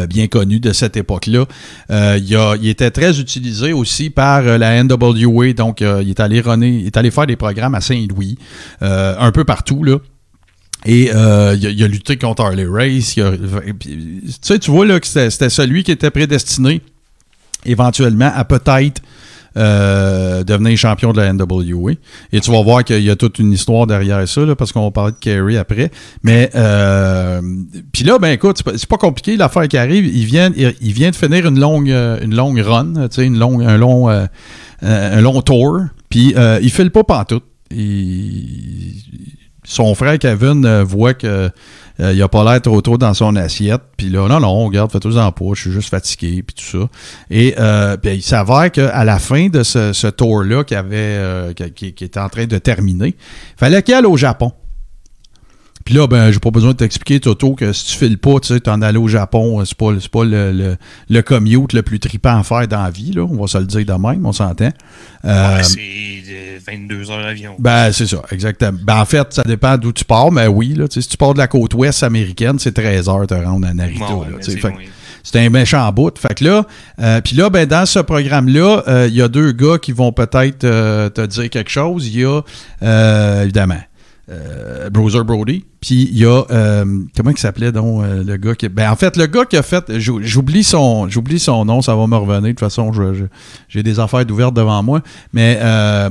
[0.09, 1.47] bien connu de cette époque-là.
[1.91, 2.19] Euh,
[2.61, 6.87] il, était très utilisé aussi par euh, la NWA, donc il, est allé runner, il
[6.87, 8.39] est allé faire des programmes à Saint-Louis,
[8.81, 9.99] un peu partout, là.
[10.85, 13.17] Et euh, il, a, il, a, lutté contre Harley Race.
[13.19, 13.33] A,
[13.79, 16.83] tu sais, tu vois là, que c'était celui qui était prédestiné
[17.65, 19.01] éventuellement à peut-être
[19.57, 21.93] euh, devenir champion de la NWA.
[22.33, 24.91] Et tu vas voir qu'il y a toute une histoire derrière ça, parce qu'on va
[24.91, 25.91] parler de Kerry après.
[26.23, 27.41] Mais euh,
[27.93, 30.07] puis là, ben écoute, c'est pas, compliqué l'affaire qui arrive.
[30.07, 34.09] Il vient, de finir une longue, une longue run, une longue, un long,
[34.85, 35.81] euh, un long tour.
[36.09, 37.45] Puis euh, il file pas pantoute.
[37.71, 38.95] Il,
[39.65, 41.51] son frère Kevin voit que
[42.01, 43.83] euh, il a pas l'air trop trop dans son assiette.
[43.97, 46.89] Puis là, non, non, regarde, fais-toi en pas, je suis juste fatigué, puis tout ça.
[47.31, 51.93] Et euh, puis il s'avère qu'à la fin de ce, tour-là qui, avait, euh, qui,
[51.93, 54.53] qui, était en train de terminer, il fallait qu'il aille au Japon.
[55.85, 58.55] Puis là, ben, j'ai pas besoin de t'expliquer, Toto, que si tu files pas, tu
[58.55, 60.77] sais, t'en aller au Japon, c'est pas, pas le, le,
[61.09, 63.23] le, commute le plus trippant à faire dans la vie, là.
[63.23, 64.71] On va se le dire de même, on s'entend.
[65.25, 67.57] Euh, ouais, c'est 22 heures d'avion.
[67.59, 68.79] Ben, c'est ça, exactement.
[68.83, 71.39] Ben, en fait, ça dépend d'où tu pars, mais oui, là, si tu pars de
[71.39, 74.73] la côte ouest américaine, c'est 13 heures te rendre à Narita, bon, là, fait,
[75.23, 76.19] c'est un méchant bout.
[76.19, 76.67] Fait que là,
[77.01, 80.13] euh, puis là, ben, dans ce programme-là, il euh, y a deux gars qui vont
[80.13, 82.09] peut-être euh, te dire quelque chose.
[82.09, 82.43] Il y a,
[83.43, 83.81] évidemment,
[84.33, 85.65] euh, Bruiser Brody.
[85.81, 86.85] Puis il y a euh,
[87.17, 89.63] comment il s'appelait donc euh, le gars qui ben en fait le gars qui a
[89.63, 92.93] fait j'oublie son j'oublie son nom ça va me revenir de toute façon
[93.69, 96.09] j'ai des affaires ouvertes devant moi mais euh,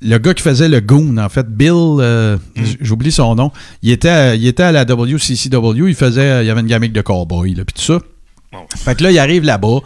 [0.00, 2.38] le gars qui faisait le Goon, en fait, Bill, mm.
[2.82, 6.60] j'oublie son nom, il était, il était à la WCCW, il faisait, il y avait
[6.60, 8.00] une gamique de cowboy, puis tout ça.
[8.76, 9.80] Fait que là, il arrive là-bas.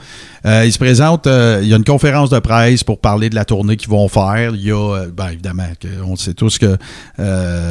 [0.46, 3.35] Euh, il se présente, euh, il y a une conférence de presse pour parler de
[3.35, 4.52] la tournée qu'ils vont faire.
[4.54, 5.66] Il y a, euh, ben, évidemment,
[6.07, 6.76] on sait tous que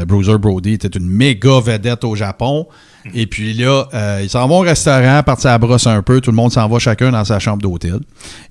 [0.05, 2.67] Bruiser Brody était une méga vedette au Japon.
[3.13, 3.85] Et puis là,
[4.21, 6.19] ils s'en vont au restaurant, partir à brosse un peu.
[6.19, 7.99] Tout le monde s'en va chacun dans sa chambre d'hôtel.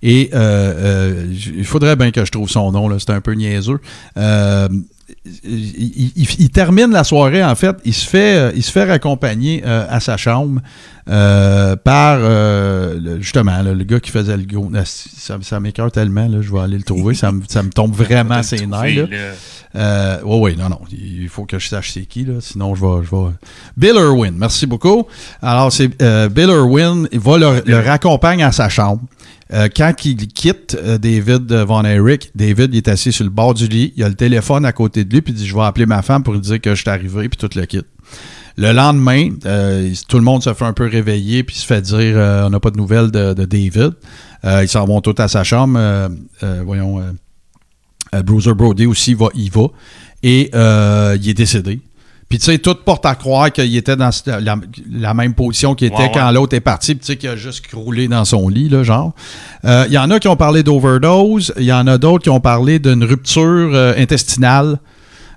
[0.03, 3.81] Et il faudrait bien que je trouve son nom, c'est un peu niaiseux.
[5.45, 10.01] Il, il, termine la soirée, en fait, il se fait, il se fait raccompagner à
[10.01, 10.61] sa chambre
[11.09, 14.69] euh, par euh, justement le gars qui faisait le go.
[14.75, 17.15] Ah, ça, ça m'écœure tellement, là, je vais aller le trouver.
[17.15, 19.09] ça, me, ça me tombe vraiment ses nerfs.
[19.77, 20.81] Euh, oui, oui, non, non.
[20.91, 23.33] Il faut que je sache c'est qui, là, sinon je vais, je vais.
[23.77, 25.07] Bill Irwin, merci beaucoup.
[25.43, 29.03] Alors, c'est euh, Bill Irwin, il va le, le raccompagne à sa chambre.
[29.53, 33.69] Euh, quand il quitte euh, David Von Eric, David est assis sur le bord du
[33.69, 35.87] lit, il a le téléphone à côté de lui, puis il dit Je vais appeler
[35.87, 37.87] ma femme pour lui dire que je suis arrivé, puis tout le quitte.
[38.59, 42.17] Le lendemain, euh, tout le monde se fait un peu réveiller puis se fait dire
[42.17, 43.93] euh, on n'a pas de nouvelles de, de David.
[44.45, 45.79] Euh, ils s'en vont tous à sa chambre.
[45.79, 46.09] Euh,
[46.43, 47.03] euh, voyons,
[48.25, 49.67] Bruiser Brody aussi va, y va.
[50.23, 51.81] Et il est décédé.
[52.29, 54.57] Puis, tu sais, tout porte à croire qu'il était dans la,
[54.91, 56.97] la, même position qu'il était ouais, quand l'autre est parti.
[56.97, 59.15] Puis, tu sais, qu'il a juste roulé dans son lit, là, genre.
[59.63, 61.55] Il euh, y en a qui ont parlé d'overdose.
[61.57, 64.79] Il y en a d'autres qui ont parlé d'une rupture euh, intestinale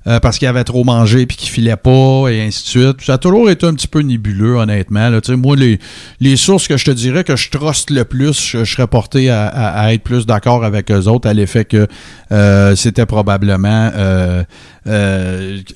[0.10, 3.02] euh, parce qu'il avait trop mangé puis qu'il filait pas et ainsi de suite.
[3.06, 5.12] Ça a toujours été un petit peu nébuleux, honnêtement.
[5.38, 5.80] Moi, les,
[6.20, 9.94] les sources que je te dirais que je truste le plus, je, serais porté à,
[9.94, 11.88] être plus d'accord avec eux autres à l'effet que
[12.32, 14.44] euh, c'était probablement euh,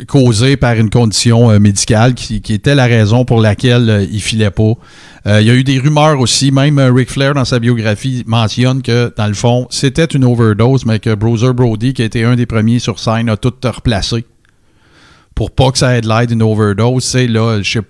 [0.08, 4.74] causé par une condition médicale qui, qui, était la raison pour laquelle il filait pas.
[5.26, 9.14] Il y a eu des rumeurs aussi, même Ric Flair dans sa biographie mentionne que
[9.16, 12.46] dans le fond c'était une overdose, mais que Bruiser Brody, qui a été un des
[12.46, 14.26] premiers sur scène, a tout replacé
[15.36, 17.82] pour pas que ça ait de l'aide d'une overdose, c'est là, je sais,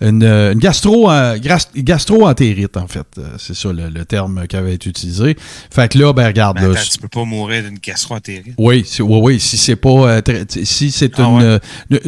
[0.00, 1.38] une, une gastro, euh,
[1.76, 3.06] gastro-entérite, en fait.
[3.38, 5.36] C'est ça le, le, terme qui avait été utilisé.
[5.70, 6.56] Fait que là, ben regarde.
[6.56, 8.54] Ben, là, attends, tu peux pas mourir d'une gastro-entérite.
[8.58, 9.88] Oui, oui, oui, si c'est pas.
[9.88, 12.00] Euh, si c'est ah, une, ouais.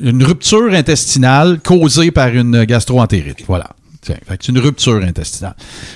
[0.00, 3.44] une, une, rupture intestinale causée par une gastro-entérite.
[3.46, 3.70] Voilà.
[4.02, 5.54] C'est une rupture intestinale.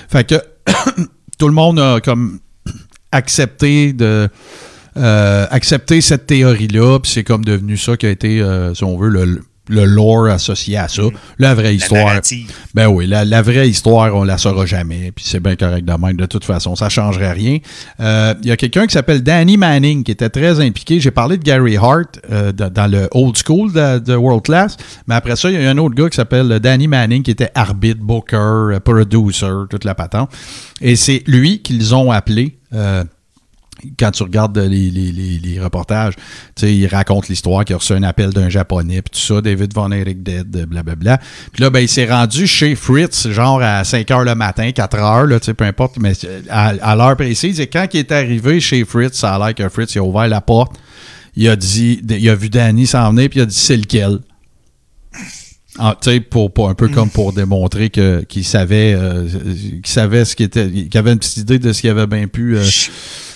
[0.09, 0.35] Fait que
[1.37, 2.39] tout le monde a comme
[3.11, 4.29] accepté de
[4.97, 8.97] euh, accepter cette théorie-là, puis c'est comme devenu ça qui a été, euh, si on
[8.97, 11.03] veut, le, le lore associé à ça.
[11.03, 11.11] Mmh.
[11.39, 12.19] La vraie histoire.
[12.73, 15.11] Ben oui, la, la, vraie histoire, on la saura jamais.
[15.11, 16.17] Puis c'est bien correct de même.
[16.17, 17.59] De toute façon, ça changerait rien.
[17.99, 20.99] Il euh, y a quelqu'un qui s'appelle Danny Manning qui était très impliqué.
[20.99, 24.77] J'ai parlé de Gary Hart euh, dans, dans le old school de, de, World Class.
[25.07, 27.51] Mais après ça, il y a un autre gars qui s'appelle Danny Manning qui était
[27.55, 30.29] arbitre, booker, producer, toute la patente.
[30.81, 32.57] Et c'est lui qu'ils ont appelé.
[32.73, 33.03] Euh,
[33.99, 36.13] quand tu regardes les, les, les, les reportages,
[36.61, 39.91] il raconte l'histoire qu'il a reçu un appel d'un Japonais, puis tout ça, David Von
[39.91, 41.19] Eric Dead, blablabla.
[41.51, 44.97] Puis là, ben, il s'est rendu chez Fritz, genre à 5 h le matin, 4
[44.97, 46.13] h, là, peu importe, mais
[46.49, 47.59] à, à l'heure précise.
[47.59, 50.27] Et quand il est arrivé chez Fritz, ça a l'air que Fritz il a ouvert
[50.27, 50.75] la porte,
[51.35, 54.19] il a dit, il a vu Danny s'en venir, puis il a dit c'est lequel?
[55.77, 55.97] Ah,
[56.29, 60.43] pour, pour, un peu comme pour démontrer que qu'il savait euh, qu'il savait ce qui
[60.43, 62.63] était qu'il avait une petite idée de ce qu'il avait bien pu euh,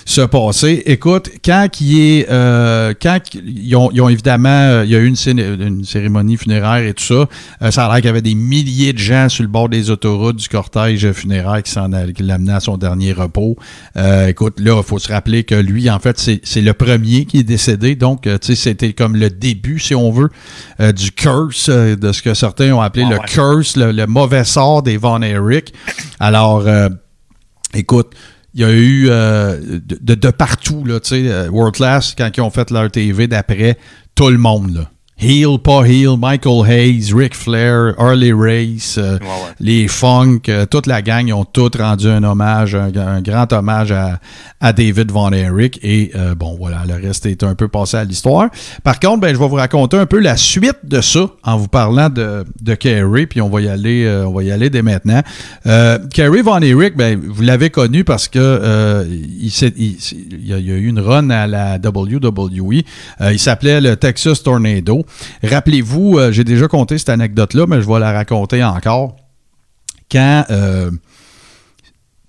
[0.09, 0.81] se passer.
[0.87, 4.97] Écoute, quand qui est, euh, quand ils ont, ils ont évidemment, euh, il y a
[4.99, 7.27] eu une, cé- une cérémonie funéraire et tout ça.
[7.61, 9.91] Euh, ça a l'air qu'il y avait des milliers de gens sur le bord des
[9.91, 13.55] autoroutes du cortège funéraire qui s'en l'amenait à son dernier repos.
[13.97, 17.39] Euh, écoute, là, il faut se rappeler que lui, en fait, c'est le premier qui
[17.39, 17.95] est décédé.
[17.95, 20.29] Donc, tu sais, c'était comme le début, si on veut,
[20.93, 23.25] du curse, de ce que certains ont appelé Ah le ouais.
[23.27, 25.71] curse, le, le mauvais sort des Von Erich.
[26.19, 26.65] Alors,
[27.75, 28.13] écoute,
[28.53, 32.15] il y a eu euh, de, de- de partout, là, tu sais, euh, World Class,
[32.17, 33.77] quand ils ont fait leur TV d'après,
[34.15, 34.89] tout le monde, là.
[35.21, 39.53] Heel, pas Heel, Michael Hayes, Ric Flair, Harley Race, euh, Ouais, ouais.
[39.59, 43.51] les Funk, euh, toute la gang, ils ont tous rendu un hommage, un, un grand
[43.51, 44.19] hommage à,
[44.61, 45.77] à David Von Erich.
[45.83, 48.49] Et euh, bon, voilà, le reste est un peu passé à l'histoire.
[48.83, 51.67] Par contre, ben, je vais vous raconter un peu la suite de ça en vous
[51.67, 54.81] parlant de, de Kerry, puis on va y aller, euh, on va y aller dès
[54.81, 55.21] maintenant.
[55.65, 59.05] Euh, Kerry Von Erich, ben, vous l'avez connu parce que euh,
[59.41, 59.97] il, s'est- il-
[60.31, 62.83] il y a, il y a eu une run à la WWE.
[63.21, 65.05] Euh, il s'appelait le Texas Tornado.
[65.43, 69.15] Rappelez-vous, euh, j'ai déjà conté cette anecdote-là, mais je vais la raconter encore.
[70.11, 70.91] Quand euh,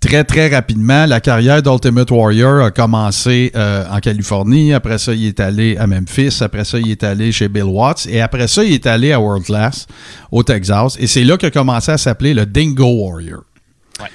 [0.00, 4.72] très très rapidement, la carrière d'Ultimate Warrior a commencé euh, en Californie.
[4.72, 6.38] Après ça, il est allé à Memphis.
[6.40, 8.06] Après ça, il est allé chez Bill Watts.
[8.08, 9.86] Et après ça, il est allé à World Class
[10.32, 10.96] au Texas.
[10.98, 13.44] Et c'est là qu'il a commencé à s'appeler le Dingo Warrior.
[14.00, 14.06] Ouais.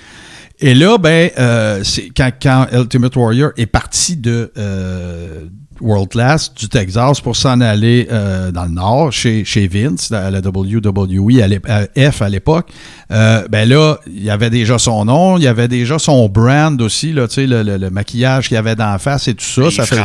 [0.59, 5.45] Et là, ben, euh, c'est quand, quand Ultimate Warrior est parti de euh,
[5.81, 10.31] World Class du Texas pour s'en aller euh, dans le nord chez, chez Vince, à
[10.31, 12.69] la WWE, à F à l'époque,
[13.11, 16.81] euh, ben là, il y avait déjà son nom, il y avait déjà son brand
[16.81, 19.43] aussi, là, tu sais, le, le- le maquillage qu'il y avait d'en face et tout
[19.45, 19.69] ça.
[19.69, 19.95] Ça fait,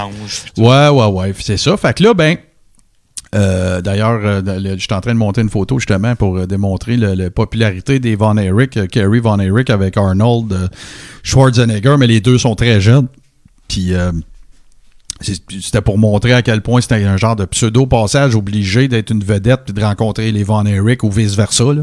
[0.55, 0.63] tout.
[0.63, 1.35] Ouais, ouais, ouais.
[1.39, 1.77] C'est ça.
[1.77, 2.37] Fait que là, ben.
[3.35, 4.43] euh, D'ailleurs, euh,
[4.77, 8.17] je suis en train de monter une photo justement pour euh, démontrer la popularité des
[8.17, 10.69] Von Erich, Kerry Von Erich avec Arnold
[11.23, 13.07] Schwarzenegger, mais les deux sont très jeunes.
[13.69, 14.11] Puis euh,
[15.21, 19.61] c'était pour montrer à quel point c'était un genre de pseudo-passage obligé d'être une vedette
[19.67, 21.65] puis de rencontrer les Von Erich ou vice-versa.
[21.65, 21.83] là.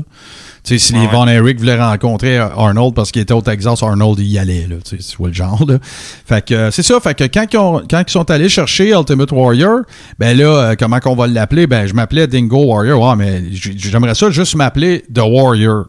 [0.63, 1.07] Tu sais, si les.
[1.07, 4.67] Von Erich voulaient rencontrer Arnold parce qu'il était au Texas, Arnold y allait.
[5.17, 5.63] Vois le genre.
[5.67, 5.77] Là.
[5.81, 6.99] Fait que c'est ça.
[6.99, 9.81] Fait que quand ils, ont- quand ils sont allés chercher Ultimate Warrior,
[10.19, 11.67] ben là, euh, comment qu'on va l'appeler?
[11.67, 12.99] Ben, je m'appelais Dingo Warrior.
[13.01, 15.85] Ouais, mais j'aimerais ça juste m'appeler The Warrior.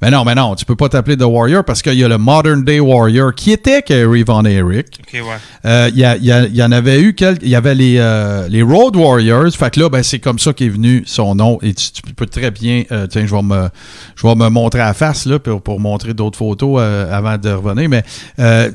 [0.00, 2.18] Mais non, mais non, tu peux pas t'appeler The Warrior parce qu'il y a le
[2.18, 4.86] Modern Day Warrior qui était Kerry Von Erich.
[5.00, 5.22] Ok, ouais.
[5.64, 7.42] Euh, Il y, a- y a- il y en avait eu quelques.
[7.42, 9.50] Il y avait les, euh, les Road Warriors.
[9.52, 11.58] Fait que là, ben, c'est comme ça qu'est venu son nom.
[11.62, 12.84] Et tu, tu peux très bien.
[12.92, 13.68] euh, tiens, je vais me,
[14.14, 17.50] je vais me montrer à face là, pour, pour montrer d'autres photos euh, avant de
[17.50, 17.88] revenir.
[17.88, 18.04] Mais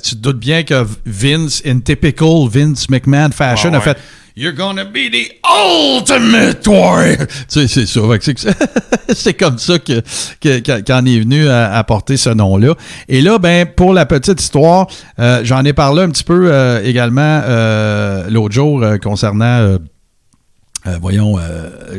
[0.03, 3.97] tu te doutes bien que Vince, in typical Vince McMahon fashion, Ouais, a fait.
[4.35, 7.27] You're gonna be the ultimate warrior.
[7.47, 8.49] Tu sais, c'est que
[9.13, 10.01] c'est comme ça que,
[10.41, 12.73] que- qu'en est venu à, porter ce nom-là.
[13.07, 14.87] Et là, ben, pour la petite histoire,
[15.19, 19.77] euh, j'en ai parlé un petit peu euh, également euh, l'autre jour concernant,
[20.99, 21.37] voyons,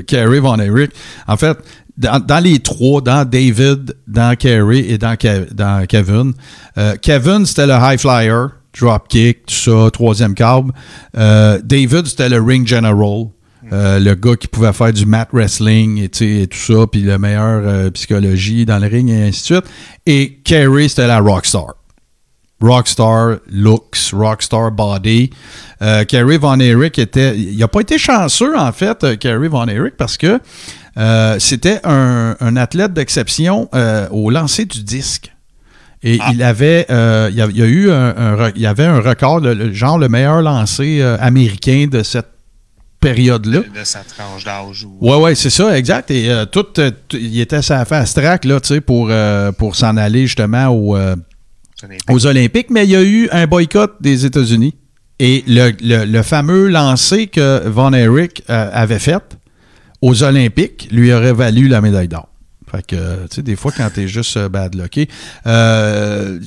[0.09, 0.90] Kerry Von Erich.
[1.29, 1.57] En fait,
[1.97, 5.16] dans, les trois, dans David, dans Kerry et dans,
[5.53, 6.33] dans Kevin,
[7.01, 10.73] Kevin, c'était le high flyer, dropkick, tout ça, troisième câble.
[11.17, 13.29] Euh, David, c'était le ring general.
[13.73, 17.17] Euh, le gars qui pouvait faire du mat wrestling et, et tout ça, puis le
[17.19, 19.65] meilleur euh, psychologie dans le ring et ainsi de suite.
[20.05, 21.75] Et Kerry, c'était la rockstar.
[22.61, 25.31] Rockstar looks, rockstar body.
[26.09, 27.37] Kerry Von Erich était.
[27.37, 30.41] Il n'a pas été chanceux, en fait, Kerry Von Erich, parce que
[31.39, 33.69] c'était un, athlète d'exception
[34.11, 35.34] au lancer du disque.
[36.07, 36.31] Et Ah.
[36.35, 39.01] il avait, euh, il y a, il y a eu un, il y avait un
[39.01, 42.29] record, le, le- genre le meilleur lancé euh, américain de cette
[43.01, 43.61] période-là.
[43.61, 44.85] De, sa tranche d'âge.
[44.85, 44.99] Ou...
[45.11, 46.11] Ouais, ouais, c'est ça, exact.
[46.11, 46.67] Et euh, tout,
[47.12, 49.11] il était sa fast track là, tu sais, pour,
[49.59, 50.97] pour s'en aller justement au,
[52.11, 54.75] aux Olympiques, mais il y a eu un boycott des États-Unis.
[55.21, 59.23] Et le, le- le fameux lancer que Von Erich avait fait
[60.03, 62.29] aux Olympiques lui aurait valu la médaille d'or.
[62.75, 65.09] Fait que, tu sais, des fois, quand t'es juste euh, bad lucké.
[65.47, 66.41] Euh,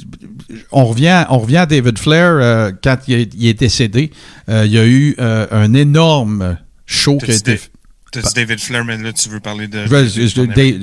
[0.72, 2.32] on, revient, on revient à David Flair.
[2.42, 4.12] euh, quand il est, décédé,
[4.50, 7.54] euh, il y a eu un énorme show qui a été...
[7.54, 7.62] des-
[8.12, 9.80] T'as dit David Flair, mais là, tu veux parler de.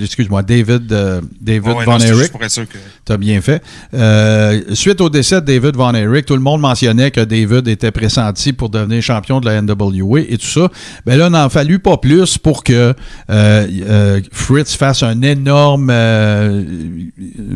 [0.02, 2.78] Excuse-moi, David, euh, David Ouais, ouais, Von non, sûr que.
[3.04, 3.62] T'as bien fait.
[3.94, 7.90] Euh, suite au décès de David Von Erich, tout le monde mentionnait que David était
[7.90, 10.68] pressenti pour devenir champion de la NWA et tout ça.
[11.06, 12.94] Ben là, il n'en fallut pas plus pour que euh,
[13.30, 16.62] euh, Fritz fasse un énorme, euh,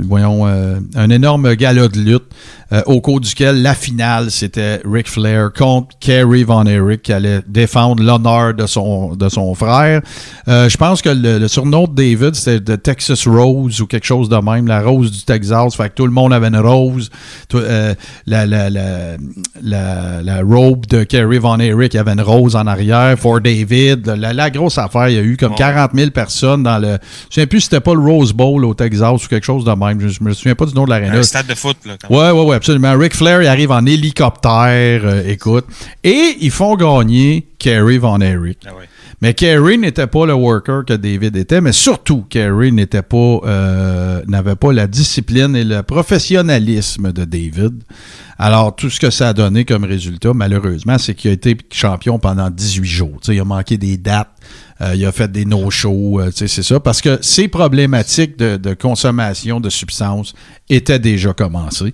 [0.02, 2.24] voyons, un énorme gala de lutte
[2.72, 7.40] euh, au cours duquel la finale, c'était Ric Flair contre Kerry Von Erich qui allait
[7.46, 10.02] défendre l'honneur de son, de son frère.
[10.48, 14.06] Euh, je pense que le, le surnom de David, c'était de Texas Rose ou quelque
[14.06, 15.74] chose de même, la rose du Texas.
[15.76, 17.10] Fait que tout le monde avait une rose.
[17.48, 17.94] Tout, euh,
[18.26, 19.16] la, la, la,
[20.22, 23.18] la, robe de Kerry Von Erich, avait une rose en arrière.
[23.18, 25.56] For David, la, la grosse affaire, il y a eu comme Ouais.
[25.56, 26.88] 40 000 personnes dans le.
[26.88, 26.98] Je ne
[27.30, 29.98] sais plus si c'était pas le Rose Bowl au Texas ou quelque chose de même.
[30.00, 31.16] Je, je me souviens pas du nom de l'aréna.
[31.16, 31.94] Un stade de foot, là.
[32.00, 32.96] quand Ouais, ouais, ouais, absolument.
[32.98, 35.64] Ric Flair, il arrive en hélicoptère, euh, écoute.
[36.04, 38.58] Et ils font gagner Kerry Von Erich.
[38.66, 38.72] Ah.
[39.20, 44.22] Mais Kerry n'était pas le worker que David était, mais surtout, Kerry n'était pas, euh,
[44.28, 47.82] n'avait pas la discipline et le professionnalisme de David.
[48.38, 52.18] Alors, tout ce que ça a donné comme résultat, malheureusement, c'est qu'il a été champion
[52.20, 53.18] pendant 18 jours.
[53.20, 54.30] Tu sais, il a manqué des dates,
[54.80, 56.78] euh, il a fait des no-shows, euh, tu sais, c'est ça.
[56.78, 60.34] Parce que ces problématiques de, de consommation de substances
[60.70, 61.92] étaient déjà commencées.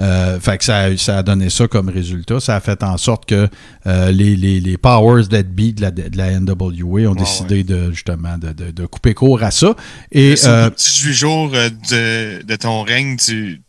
[0.00, 2.40] Euh, fait que ça, a- ça a donné ça comme résultat.
[2.40, 3.48] Ça a fait en sorte que
[3.86, 7.90] euh, les, les, les powers that be de la, de la NWA ont décidé de
[7.92, 9.74] justement de, couper court à ça.
[10.10, 13.60] Et Sur euh, 18 jours de, de ton règne, tu,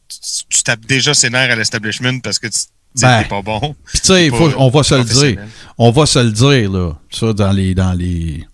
[0.49, 2.59] tu, tapes déjà ses nerfs à l'establishment parce que tu
[3.01, 3.75] Ben, t'es pas bon.
[3.85, 5.39] Puis tu sais, on va se le dire.
[5.77, 6.93] On va se le dire, là.
[7.11, 8.45] Ça, dans les, dans les,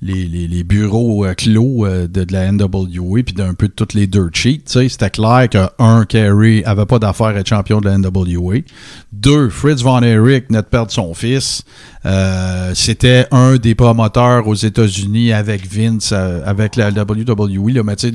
[0.00, 3.94] les, les- bureaux euh, clos euh, de, de la NWA, puis d'un peu de toutes
[3.94, 7.88] les dirt sheets, c'était clair que, un, Kerry avait pas d'affaire à être champion de
[7.88, 8.58] la NWA.
[9.12, 11.62] Deux, Fritz Von Erich venait de son fils.
[12.06, 17.82] Euh, c'était un des promoteurs aux États-Unis avec Vince, avec la WWE.
[17.84, 18.12] Mais tu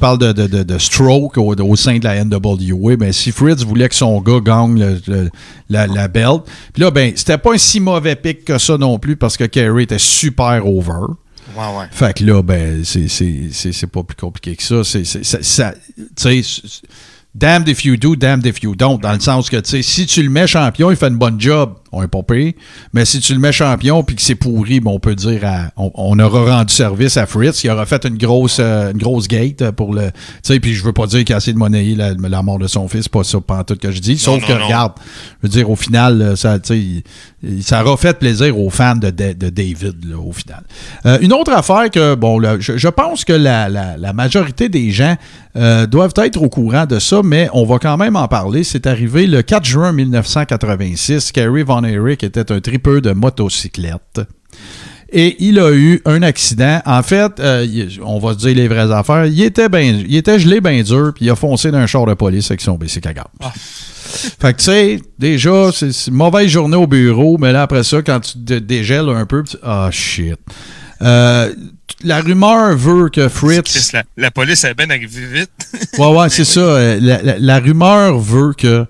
[0.00, 2.96] parles de, de- de- stroke au, sein de la NWA.
[2.96, 5.30] Ben, si Fritz voulait que son gars gagne le-
[5.68, 8.98] la, la belt, puis là, ben, c'était pas un si mauvais pic que ça non
[8.98, 11.14] plus parce que Kerry était super over.
[11.56, 11.86] Ouais, ouais.
[11.90, 14.82] Fait que là, ben, c'est- pas plus compliqué que ça.
[14.84, 15.72] C'est ça-
[16.16, 16.62] tu sais,
[17.34, 18.98] damned if you do, damned if you don't.
[19.00, 21.40] Dans le sens que, tu sais, si tu le mets champion, il fait une bonne
[21.40, 22.56] job, on est pas payé.
[22.92, 25.70] Mais si tu le mets champion puis que c'est pourri, ben, on peut dire, à-
[25.76, 27.62] on, on aura rendu service à Fritz.
[27.64, 30.06] Il aura fait une grosse, euh, une grosse gate pour le.
[30.10, 32.58] Tu sais, puis je veux pas dire qu'il a essayé de monnayer la, la mort
[32.58, 34.18] de son fils, pas ça, pas tout que je dis.
[34.18, 34.64] Sauf non, que, non.
[34.66, 34.92] regarde,
[35.42, 36.58] je veux dire, au final, euh, ça,
[37.60, 40.62] ça aura fait plaisir aux fans de, de- de David, là, au final.
[41.06, 44.68] Euh, une autre affaire que, bon, là, je, je pense que la, la- la majorité
[44.68, 45.16] des gens
[45.56, 48.64] euh, doivent être au courant de ça, mais on va quand même en parler.
[48.64, 51.30] C'est arrivé le 4 juin 1986.
[51.32, 54.20] Kerry Von Erich était un tripeux de motocyclette.
[55.16, 56.80] Et il a eu un accident.
[56.84, 57.66] En fait, euh,
[58.04, 59.26] on va se dire les vraies affaires.
[59.26, 62.04] Il était, ben, il était gelé bien dur, puis il a foncé dans un char
[62.06, 63.24] de police avec son bicycle à gaz.
[64.40, 68.02] Fait que, tu sais, déjà, c'est une mauvaise journée au bureau, mais là, après ça,
[68.02, 70.36] quand tu te dégèles un peu, tu- ah, shit.
[71.02, 71.52] Euh,
[72.02, 73.92] la rumeur veut que Fritz.
[73.92, 75.50] la, la police est bien arrivée vite.
[75.98, 76.60] Ouais, ouais, c'est ça.
[76.60, 78.84] Euh, La, la- la rumeur veut que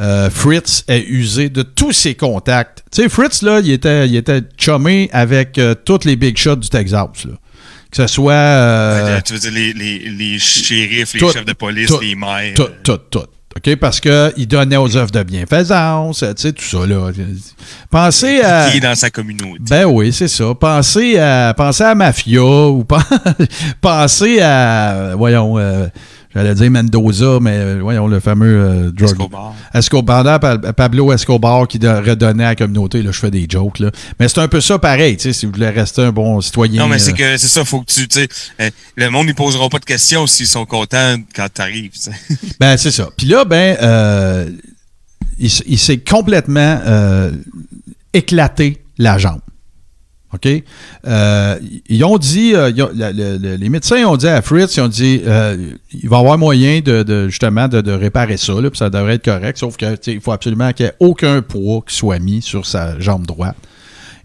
[0.00, 2.82] euh, Fritz ait usé de tous ses contacts.
[2.92, 6.56] Tu sais, Fritz, là, il était, il était chumé avec euh, tous les big shots
[6.56, 7.32] du Texas, là.
[7.90, 8.32] Que ce soit.
[8.34, 12.54] euh, tu veux dire les, les, les shérifs, les chefs de police, tout- les maires.
[12.54, 13.24] Tout, tout, tout.
[13.56, 13.74] OK?
[13.76, 17.10] Parce qu'il donnait aux œuvres de bienfaisance, tu sais, tout ça, là.
[17.90, 18.70] Pensez à.
[18.70, 19.58] Qui est dans sa communauté.
[19.68, 20.54] Ben oui, c'est ça.
[20.54, 23.00] Pensez à, pensez à Mafia ou pen-
[23.80, 25.88] pensez à, voyons, euh,
[26.34, 29.10] j'allais dire Mendoza, mais euh, voyons, le fameux euh, drug.
[29.10, 29.54] Escobar.
[29.74, 33.90] Escobar, Pa- Pablo Escobar qui redonnait à la communauté, là, je fais des jokes, là.
[34.18, 36.82] Mais c'est un peu ça pareil, tu sais, si vous voulez rester un bon citoyen.
[36.82, 38.28] Non, mais c'est euh, que c'est ça, faut que tu, sais,
[38.96, 42.12] le monde, ils poseront pas de questions s'ils sont contents quand tu sais.
[42.60, 43.08] Ben, c'est ça.
[43.16, 44.50] Puis là, ben, euh,
[45.38, 47.32] il, s'est complètement euh,
[48.12, 49.40] éclaté la jambe.
[50.32, 50.48] OK?
[51.06, 52.70] Euh, ils ont dit, euh,
[53.58, 55.56] les médecins ont dit à Fritz, ils ont dit, euh,
[55.92, 59.24] il va y avoir moyen de, justement de, réparer ça, là, puis ça devrait être
[59.24, 62.20] correct, sauf que, tu sais, il faut absolument qu'il n'y ait aucun poids qui soit
[62.20, 63.56] mis sur sa jambe droite.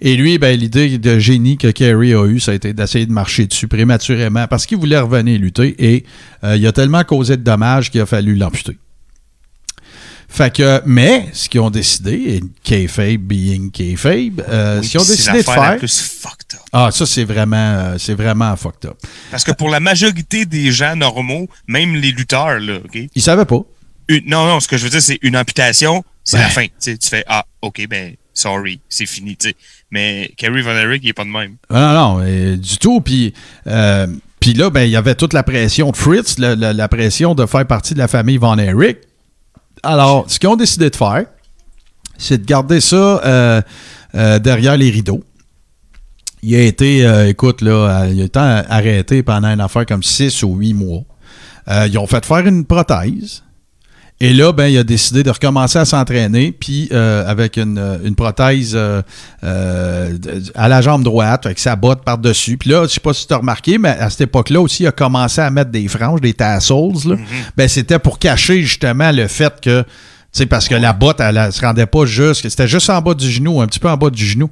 [0.02, 3.14] Et lui, ben, l'idée de génie que Kerry a eue, ça a été d'essayer de
[3.14, 6.04] marcher dessus prématurément parce qu'il voulait revenir lutter et
[6.44, 8.78] il a tellement causé de dommages qu'il a fallu l'amputer.
[10.36, 15.04] Fait que, mais, ce qu'ils ont décidé, et kayfabe being kayfabe, euh, ce qu'ils ont
[15.06, 16.60] décidé de faire, plus fucked up.
[16.74, 18.98] ah, ça c'est vraiment, euh, c'est vraiment fucked up.
[19.32, 23.00] Parce que pour la majorité des gens normaux, même les lutteurs, là, OK?
[23.16, 23.62] Ils savaient pas.
[24.10, 26.44] Une- non, non, ce que je veux dire, c'est une amputation, c'est Ben.
[26.44, 26.66] la fin.
[26.82, 29.56] Tu fais, ah, OK, ben, sorry, c'est fini, tu sais.
[29.90, 31.56] Mais Kerry Von Erich, il est pas de même.
[31.70, 33.00] Ah, Non, non, euh, du tout.
[33.00, 33.34] Puis,
[33.68, 34.06] euh,
[34.42, 37.36] puis là, ben, il y avait toute la pression de Fritz, la, la- la pression
[37.36, 38.98] de faire partie de la famille Von Erich.
[39.84, 41.26] Alors, ce qu'ils ont décidé de faire,
[42.18, 43.62] c'est de garder ça euh,
[44.16, 45.24] euh, derrière les rideaux.
[46.42, 50.04] Il a été, euh, écoute, là, euh, il a été arrêté pendant une affaire comme
[50.04, 51.04] six ou huit mois.
[51.68, 53.44] Ils ont fait faire une prothèse.
[54.22, 57.98] Et là, ben, il a décidé de recommencer à s'entraîner, puis euh, avec une, euh,
[58.02, 59.02] une prothèse euh,
[59.44, 60.14] euh,
[60.56, 62.56] à la jambe droite, avec sa botte par-dessus.
[62.56, 64.88] Puis là, je sais pas si tu as remarqué, mais à cette époque-là aussi, il
[64.88, 66.94] a commencé à mettre des franges, des tassels.
[67.06, 67.16] Là.
[67.58, 69.88] Ben, c'était pour cacher justement le fait que, tu
[70.32, 73.16] sais, parce que la botte, elle, elle se rendait pas juste, c'était juste en bas
[73.16, 74.50] du genou, un petit peu en bas du genou.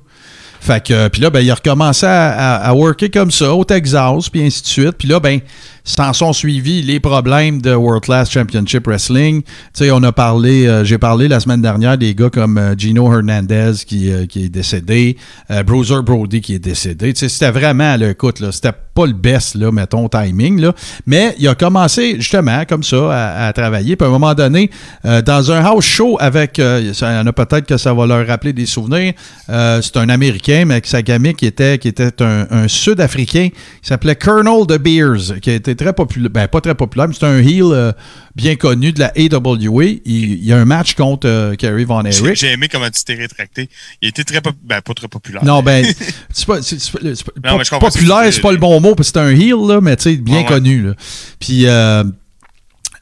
[0.59, 3.63] Fait que, puis là, ben, il a recommencé à, à, à worker comme ça au
[3.65, 4.95] Texas, puis ainsi de suite.
[4.97, 5.39] Puis là, ben,
[5.83, 9.41] s'en sont suivis les problèmes de World Class Championship Wrestling.
[9.81, 13.73] On a parlé, euh, j'ai parlé la semaine dernière des gars comme euh, Gino Hernandez
[13.85, 15.17] qui, euh, qui est décédé,
[15.65, 17.13] Bruiser Brody qui est décédé.
[17.15, 20.73] C'était vraiment, là, écoute, là, c'était pas le best, là, mettons, timing, là.
[21.05, 23.95] Mais il a commencé, justement, comme ça, à, travailler.
[23.95, 24.69] Puis à un moment donné,
[25.03, 28.53] dans un house show avec, il y en a peut-être que ça va leur rappeler
[28.53, 29.13] des souvenirs,
[29.47, 33.87] c'est un Américain, mais avec sa gamine qui était, qui était un, un Sud-Africain, qui
[33.87, 37.25] s'appelait Colonel de Beers, qui a été très populaire, ben pas très populaire, mais c'est
[37.25, 37.91] un heel euh,
[38.35, 39.83] bien connu de la AWA.
[39.85, 42.35] Il, il y a un match contre euh, Kerry Von Erich.
[42.39, 43.69] j'ai aimé comment tu t'es rétracté.
[44.01, 45.43] Il était très ben, pas très populaire.
[45.45, 45.85] Non, ben,
[46.31, 49.25] c'est pas, c'est- c'est c'est Non, populaire, c'est pas le bon mot, parce que c'est
[49.25, 50.45] un heel, là, mais tu sais, bien Ouais, ouais.
[50.47, 50.81] connu.
[50.83, 50.93] Là.
[51.39, 52.03] Puis, euh,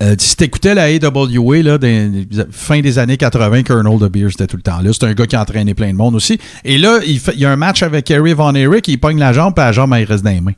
[0.03, 4.47] euh, si t'écoutais la AWA, là, des, fin des années 80, Colonel de Beers était
[4.47, 4.89] tout le temps là.
[4.93, 6.39] C'est un gars qui a entraîné plein de monde aussi.
[6.65, 9.19] Et là, il, fait- il y a un match avec Kerry Von Erich, il pogne
[9.19, 10.53] la jambe, puis la jambe, elle reste dans les mains.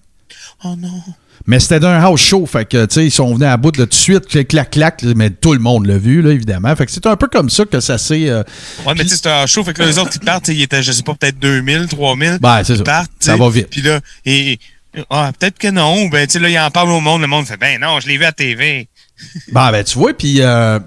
[0.63, 1.01] Oh non.
[1.45, 3.77] Mais c'était d'un house show, fait que, tu sais, ils sont venus à bout de
[3.83, 6.73] tout de suite, clac, clac, clac, mais tout le monde l'a vu, là, évidemment.
[6.75, 8.29] Fait que c'est un peu comme ça que ça s'est...
[8.29, 8.43] euh,
[8.85, 9.61] Ouais, mais tu sais, c'est un show.
[9.63, 10.47] Fait que là, les autres, ils partent.
[10.47, 12.37] Ils étaient, je sais pas, peut-être 2000, 3000.
[12.41, 12.79] Ben, c'est ça.
[12.79, 13.11] Ils partent.
[13.19, 13.67] Ça va vite.
[13.69, 14.57] Puis là, et,
[15.09, 16.05] ah, peut-être que non.
[16.07, 17.19] Ben, tu sais, là, ils en parlent au monde.
[17.21, 18.87] Le monde fait, ben non, je l'ai vu à TV.
[19.53, 20.79] Bon, ben, tu vois, puis euh,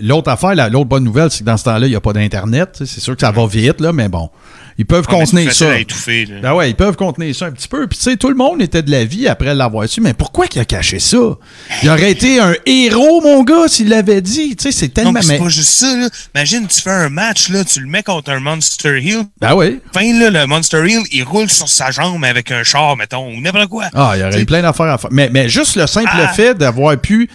[0.00, 2.12] l'autre affaire, la- l'autre bonne nouvelle, c'est que dans ce temps-là, il n'y a pas
[2.12, 2.82] d'Internet.
[2.84, 4.30] C'est sûr que ça va vite, là, mais bon,
[4.78, 5.70] ils peuvent Ah, c'est contenir ça.
[5.72, 6.34] à étouffer, là.
[6.42, 7.86] Ben ouais, ils peuvent contenir ça un petit peu.
[7.86, 10.00] Puis tu sais, tout le monde était de la vie après l'avoir su.
[10.00, 11.16] Mais pourquoi qu'il a caché ça?
[11.82, 14.56] Il aurait été un héros, mon gars, s'il l'avait dit.
[14.56, 15.12] Tu sais, c'est Non, tellement...
[15.12, 16.08] mais c'est pas juste ça, là.
[16.34, 19.24] Imagine, tu fais un match, là, tu le mets contre un Monster Hill.
[19.40, 19.80] Ben oui.
[19.92, 23.40] Fin, là, le Monster Hill, il roule sur sa jambe avec un char, mettons, ou
[23.40, 23.84] n'importe quoi.
[23.94, 25.10] Ah, il y aurait eu plein d'affaires à faire.
[25.12, 26.28] Mais, mais juste le simple Ah.
[26.28, 27.28] fait d'avoir pu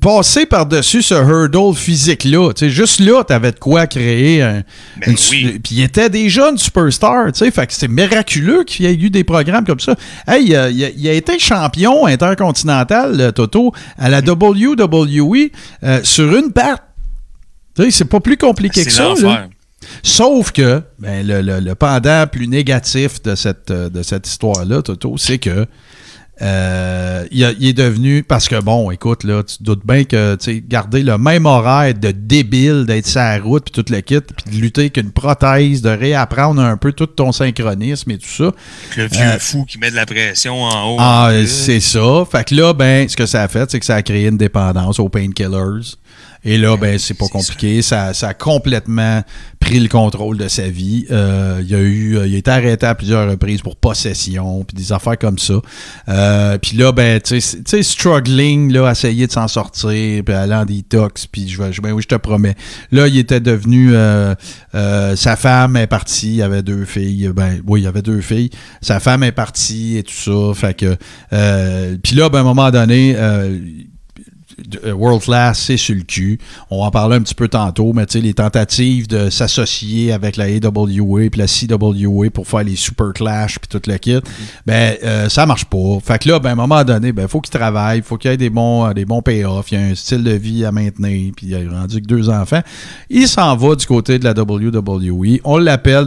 [0.00, 2.50] passer par-dessus ce hurdle physique-là.
[2.60, 4.62] Juste là, t'avais de quoi créer un...
[5.06, 5.60] Ben oui.
[5.62, 7.50] Puis il était déjà une superstar, tu sais.
[7.50, 9.94] Fait que c'est miraculeux qu'il y ait eu des programmes comme ça.
[10.26, 15.50] Hey, il, a, il a été champion intercontinental, euh, Toto, à la WWE
[15.84, 16.82] euh, sur une patte.
[17.90, 19.14] C'est pas plus compliqué que ça.
[20.02, 24.82] Sauf que ben, le, le- le pendant plus négatif de cette, euh, de cette histoire-là,
[24.82, 25.66] Toto, c'est que
[26.40, 28.22] euh, il, a- il est devenu.
[28.22, 31.46] Parce que bon, écoute, là, tu te doutes bien que tu sais, garder le même
[31.46, 34.96] horaire de débile, d'être sur la route, puis toute le kit, puis de lutter avec
[34.98, 38.52] une prothèse, de réapprendre un peu tout ton synchronisme et tout ça.
[38.96, 40.96] Le vieux Euh, fou qui met de la pression en haut.
[41.00, 42.24] Ah, c'est ça.
[42.30, 44.36] Fait que là, ben, ce que ça a fait, c'est que ça a créé une
[44.38, 45.96] dépendance aux painkillers.
[46.44, 47.82] Et là, ben, c'est pas compliqué.
[47.82, 48.14] Ça.
[48.14, 49.22] Ça, a complètement
[49.60, 51.06] pris le contrôle de sa vie.
[51.10, 54.76] Euh, il a eu, euh, il a été arrêté à plusieurs reprises pour possession, puis
[54.76, 55.54] des affaires comme ça.
[56.08, 60.34] Euh, puis là, ben, tu sais, tu sais, struggling, là, essayer de s'en sortir, puis
[60.34, 62.54] aller en détox, puis je vais, ben oui, je te promets.
[62.92, 64.34] Là, il était devenu, euh,
[64.74, 68.50] euh, sa femme est partie, il avait deux filles, ben, oui, il avait deux filles.
[68.80, 70.96] Sa femme est partie et tout ça, fait que,
[71.32, 73.16] euh, puis là, ben, à un moment donné,
[74.92, 76.38] World Class, c'est sur le cul.
[76.70, 80.36] On en parlait un petit peu tantôt, mais tu sais, les tentatives de s'associer avec
[80.36, 84.18] la AWA puis la CWA pour faire les Super Clash puis tout le kit,
[84.66, 85.98] ben euh, ça marche pas.
[86.04, 88.34] Fait que là, ben à un moment donné, ben faut qu'il travaille, faut qu'il y
[88.34, 90.72] ait des bons, euh, des bons payoffs, il y a un style de vie à
[90.72, 92.60] maintenir, puis il a rendu que deux enfants.
[93.10, 95.40] Il s'en va du côté de la WWE.
[95.44, 96.06] On l'appelle,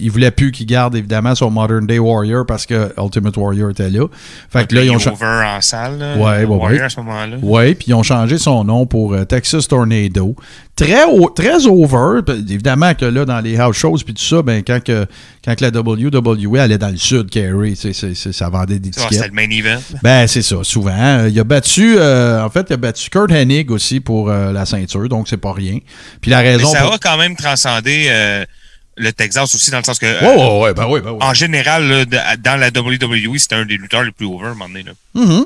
[0.00, 3.90] il voulait plus qu'il garde évidemment son Modern Day Warrior parce que Ultimate Warrior était
[3.90, 4.06] là.
[4.50, 6.80] Fait que là, ils ont over en salle, là, Ouais, ouais, Warrior ouais.
[6.80, 7.36] à ce moment-là.
[7.42, 10.34] oui, puis ils ont changé son nom pour euh, Texas Tornado.
[10.74, 11.04] Très,
[11.36, 12.20] très over.
[12.48, 15.06] Évidemment que là, dans les house shows puis tout ça, ben, quand, que,
[15.44, 19.28] quand que la WWE allait dans le sud, Kerry, ça vendait des vois, C'était tickets.
[19.28, 19.80] le main event.
[20.02, 20.92] Ben, c'est ça, souvent.
[20.96, 24.50] Euh, Il a battu, euh, en fait, il a battu Kurt Hennig aussi pour euh,
[24.52, 25.78] la ceinture, donc c'est pas rien.
[26.20, 26.72] Puis la Mais raison.
[26.72, 28.44] ça pour- a quand même transcendé euh,
[28.96, 31.18] le Texas aussi, dans le sens que, euh, Ouais, ben oui, ben oui.
[31.20, 34.50] en général, là, de- dans la WWE, c'était un des lutteurs les plus over, à
[34.50, 34.82] un moment donné.
[34.84, 34.92] Là.
[35.16, 35.44] Mhm.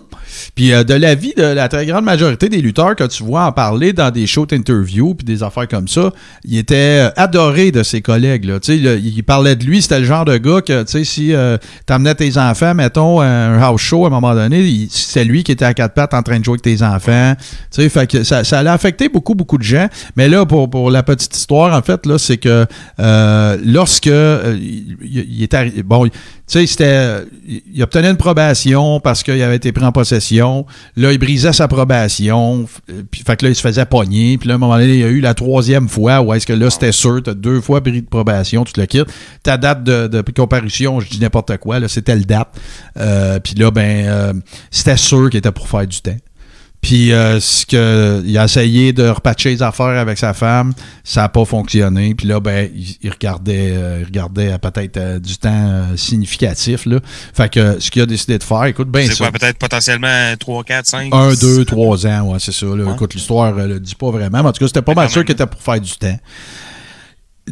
[0.55, 3.53] Puis euh, de l'avis de la très grande majorité des lutteurs que tu vois en
[3.53, 6.11] parler dans des shows d'interview puis des affaires comme ça,
[6.45, 6.75] il était
[7.09, 8.45] euh, adoré de ses collègues.
[8.47, 8.59] Là.
[8.67, 12.15] Il parlait de lui, c'était le genre de gars que tu sais, si euh, t'amenais
[12.15, 15.67] tes enfants, mettons, à un house show à un moment donné, c'était lui qui était
[15.67, 17.35] à quatre pattes en train de jouer avec tes enfants.
[17.71, 19.89] Tu sais, fait que ça, ça allait affecter beaucoup, beaucoup de gens.
[20.17, 22.65] Mais là, pour, pour la petite histoire, en fait, là, c'est que
[23.01, 26.13] euh, lorsque il, est arrivé, bon, tu
[26.47, 27.25] sais, c'était,
[27.73, 30.67] il obtenait une probation parce qu'il avait été pris en possession.
[30.97, 32.67] Là, il brisait sa probation,
[33.11, 34.39] puis fait que là, il se faisait pogner.
[34.39, 36.47] Puis là, à un moment donné, il y a eu la troisième fois où est-ce
[36.47, 39.09] que là, c'était sûr, t'as deux fois pris de probation, tu le quittes.
[39.43, 42.49] Ta date de, de comparution, je dis n'importe quoi, là, c'était le date.
[43.43, 46.17] puis là, ben, c'était sûr qu'il était pour faire du temps.
[46.81, 50.73] Puis euh, ce que, il a essayé de repatcher les affaires avec sa femme,
[51.03, 52.15] ça n'a pas fonctionné.
[52.15, 56.87] Puis là, ben, il, regardait, euh, il regardait peut-être euh, du temps significatif.
[56.87, 57.01] Là.
[57.35, 60.65] Fait que ce qu'il a décidé de faire, écoute, ben C'est quoi, peut-être potentiellement 3,
[60.65, 61.15] 4, 5?
[61.15, 62.67] 1, 2, 3 ans, ouais, c'est ça.
[62.67, 62.93] Là.
[62.93, 64.43] Écoute, l'histoire ne le dit pas vraiment.
[64.43, 66.19] Mais en tout cas, c'était pas mal sûr qu'il était pour faire du temps.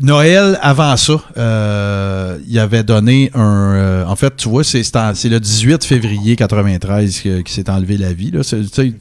[0.03, 3.75] Noël, avant ça, euh, il avait donné un.
[3.75, 8.31] Euh, en fait, tu vois, c'est, le 18 février 93 qui s'est enlevé la vie.
[8.31, 8.41] Là.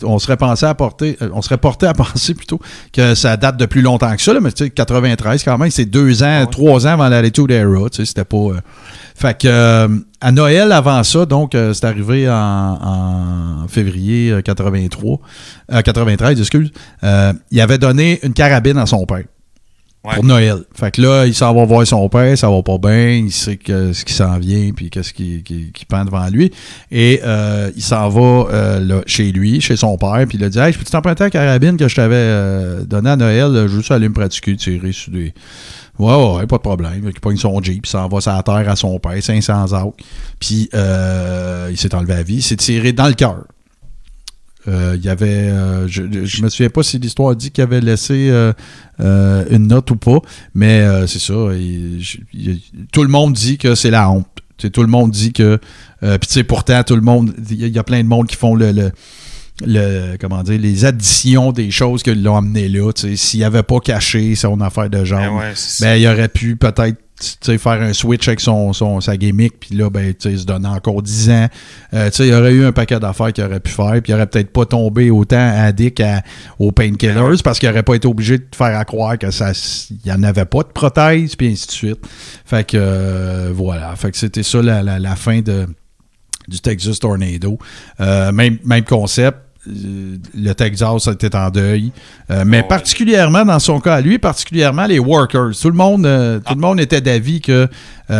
[0.03, 2.59] on serait pensé à porter, euh, on serait porté à penser plutôt
[2.93, 6.23] que ça date de plus longtemps que ça, là, mais 93 quand même, c'est deux
[6.23, 7.87] ans, ah trois ans avant l'attitude era.
[7.91, 8.47] C'était pas.
[9.15, 9.87] fait que
[10.21, 15.19] à Noël avant ça, donc c'est arrivé en, février 83,
[15.83, 16.71] 93, excuse.
[17.51, 19.23] il avait donné une carabine à son père
[20.13, 20.63] pour Noël.
[20.73, 23.57] Fait que là, il s'en va voir son père, ça va pas bien, il sait
[23.57, 26.51] que, ce qui s'en vient, puis qu'est-ce qui, qui, qui, pend devant lui.
[26.91, 30.59] Et euh, il s'en va euh, chez lui, chez son père, puis il a dit
[30.59, 34.09] Hey, je peux t'emprunter la carabine que je t'avais euh, donnée à Noël, juste aller
[34.09, 35.33] me pratiquer, tirer sur des.
[35.97, 37.01] Ouais, ouais, pas de problème.
[37.05, 39.93] Il pogne son Jeep, il s'en va sur la terre à son père, 500 ans.
[40.39, 43.43] Puis il s'est enlevé la vie, il s'est tiré dans le cœur.
[44.67, 47.81] Euh, il y avait, euh, je, je me souviens pas si l'histoire dit qu'il avait
[47.81, 50.19] laissé euh, une note ou pas,
[50.53, 51.33] mais c'est ça.
[52.91, 54.27] tout le monde dit que c'est la honte.
[54.73, 55.59] tout le monde dit que,
[56.01, 58.55] puis tu sais, pourtant tout le monde, il y, a plein de monde qui font
[58.55, 58.91] le, le,
[60.19, 62.91] comment dire, les additions des choses qui l'ont amené là.
[62.93, 66.97] S'il avait pas caché son affaire de genre, ben, ben il aurait pu peut-être
[67.57, 71.01] faire un switch avec son, son sa gimmick, puis là, ben, il se donne encore
[71.01, 71.47] 10 ans.
[71.93, 74.27] Euh, il y aurait eu un paquet d'affaires qu'il aurait pu faire, puis il aurait
[74.27, 76.21] peut-être pas tombé autant addict à,
[76.59, 79.51] aux painkillers parce qu'il aurait pas été obligé de faire à croire que ça
[79.89, 81.99] il n'y en avait pas de prothèse, puis ainsi de suite.
[82.45, 83.95] Fait que euh, voilà.
[83.95, 85.67] Fait que c'était ça la, la, fin de
[86.47, 87.57] du Texas Tornado.
[87.99, 91.91] Euh, même, même concept euh, le Texas était en deuil.
[92.31, 95.51] Euh, mais ah particulièrement dans son cas, lui, particulièrement les workers.
[95.59, 97.67] Tout le monde, euh, tout le monde était d'avis que,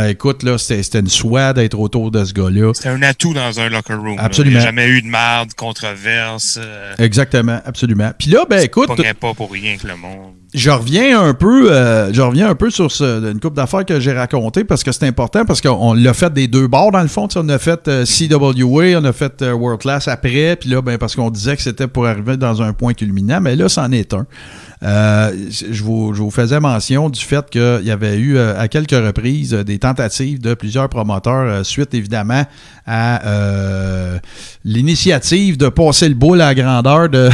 [0.10, 2.74] écoute, là, c'était une soie d'être autour de ce gars-là.
[2.74, 4.18] C'était un atout dans un locker room.
[4.20, 4.58] Absolument.
[4.58, 6.60] Il n'y a jamais eu de merde, controverse.
[6.98, 8.12] Exactement, absolument.
[8.18, 8.90] Puis là, ben écoute.
[9.20, 12.70] pas pour rien que le monde je reviens un peu, euh, je reviens un peu
[12.70, 16.14] sur ce, une coupe d'affaires que j'ai raconté parce que c'est important parce qu'on l'a
[16.14, 17.28] fait des deux bords dans le fond.
[17.36, 20.98] On a fait euh, CWA, on a fait euh, World Class après, puis là, ben,
[20.98, 24.14] parce qu'on disait que c'était pour arriver dans un point culminant, mais là, c'en est
[24.14, 24.26] un.
[24.86, 29.52] Euh, je, vous, faisais mention du fait qu'il y avait eu euh, à quelques reprises
[29.54, 32.44] des tentatives de plusieurs promoteurs, euh, suite évidemment
[32.86, 33.22] à
[34.64, 37.30] l'initiative de passer le boule à la grandeur de,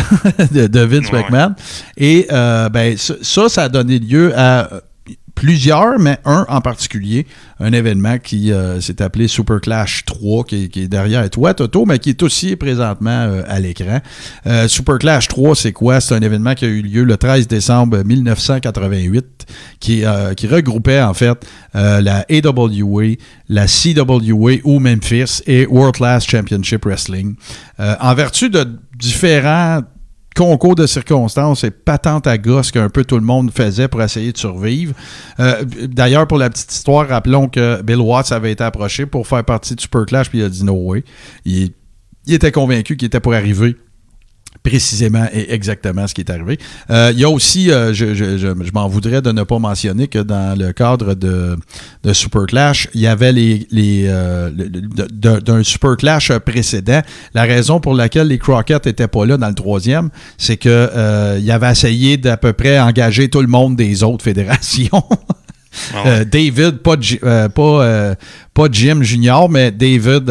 [0.67, 1.55] de, Vince McMahon.
[1.97, 4.69] Et ben, ça, ça a donné lieu à
[5.41, 7.25] plusieurs, mais un en particulier,
[7.59, 11.97] un événement qui euh, s'est appelé Super Clash 3, qui, est derrière toi, Toto, mais
[11.97, 14.01] qui est aussi présentement euh, à l'écran.
[14.45, 15.99] Euh, Super Clash 3, c'est quoi?
[15.99, 19.47] C'est un événement qui a eu lieu le 13 décembre 1988,
[19.79, 20.03] qui,
[20.37, 23.15] qui regroupait en fait la AWA,
[23.49, 27.33] la CWA ou Memphis et World Class Championship Wrestling.
[27.79, 29.81] en vertu de différents
[30.35, 34.31] concours de circonstances et patente à gosse qu'un peu tout le monde faisait pour essayer
[34.31, 34.93] de survivre.
[35.39, 39.43] Euh, d'ailleurs, pour la petite histoire, rappelons que Bill Watts avait été approché pour faire
[39.43, 41.03] partie du Super Clash, puis il a dit no way.
[41.45, 41.73] il
[42.27, 43.75] était convaincu qu'il était pour arriver
[44.63, 46.59] précisément et exactement ce qui est arrivé.
[46.89, 50.19] Euh, il y a aussi, euh, je, je, m'en voudrais de ne pas mentionner que
[50.19, 51.57] dans le cadre de,
[52.03, 53.67] de Super Clash, il y avait les,
[54.07, 57.01] euh, d'un Super Clash précédent.
[57.33, 61.51] La raison pour laquelle les Crockett n'étaient pas là dans le troisième, c'est que il
[61.51, 65.03] avait essayé d'à peu près engager tout le monde des autres fédérations.
[65.93, 68.15] Ah euh, David, pas, euh, pas, euh,
[68.53, 70.29] pas Jim Junior, mais David,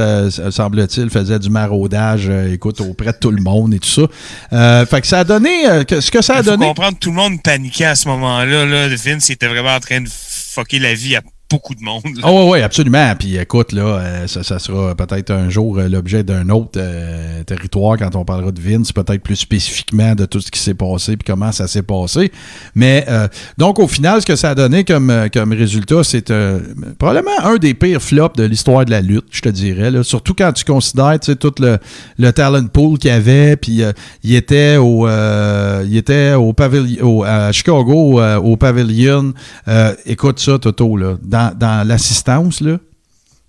[0.51, 4.09] semble-t-il, faisait du maraudage, écoute, auprès de tout le monde et tout
[4.51, 4.86] ça.
[4.86, 5.64] fait que ça a donné.
[5.88, 8.66] ce que ça a Il faut comprendre, tout le monde paniquait à ce moment-là.
[8.66, 8.88] Là.
[8.88, 12.03] Vince était vraiment en train de fucker la vie à beaucoup de monde.
[12.22, 13.14] Ah oh, oui, absolument.
[13.18, 17.42] Puis écoute, là, euh, ça, ça, sera peut-être un jour euh, l'objet d'un autre euh,
[17.44, 21.16] territoire quand on parlera de Vince, peut-être plus spécifiquement de tout ce qui s'est passé
[21.16, 22.30] puis comment ça s'est passé.
[22.74, 23.07] Mais
[23.59, 26.32] donc, au final, ce que ça a donné comme, comme résultat, c'est
[26.98, 29.90] probablement un des pires flops de l'histoire de la lutte, je te dirais.
[29.90, 30.03] Là.
[30.03, 31.78] Surtout quand tu considères tout le,
[32.18, 33.82] le talent pool qu'il y avait, puis
[34.22, 39.32] il était au il était au pavillon à Chicago au pavillon.
[40.07, 41.39] écoute ça, Toto, là dans,
[41.84, 42.78] l'assistance, il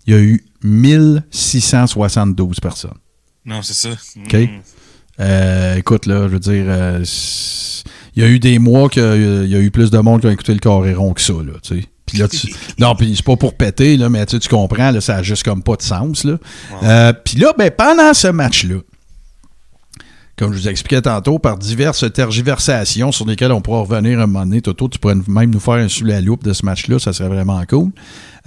[0.07, 2.91] y a eu 1672 personnes.
[3.45, 3.89] Non, c'est ça.
[3.89, 4.33] OK?
[4.33, 4.47] Hmm.
[5.19, 7.03] Euh, écoute, là, je veux dire, euh,
[8.15, 10.31] il y a eu des mois qu'il y a eu plus de monde qui a
[10.31, 11.85] écouté le Coréron que ça, là, tu sais.
[12.05, 15.17] Puis là, tu, non, puis c'est pas pour péter, là, mais tu comprends, là, ça
[15.17, 16.37] a juste comme pas de sens, là.
[16.83, 18.77] Euh, puis là, ben, pendant ce match-là,
[20.37, 24.45] comme je vous expliquais tantôt, par diverses tergiversations sur lesquelles on pourra revenir un moment
[24.45, 24.61] donné.
[24.61, 27.29] Toto, tu pourrais même nous faire un sous la loupe de ce match-là, ça serait
[27.29, 27.91] vraiment cool.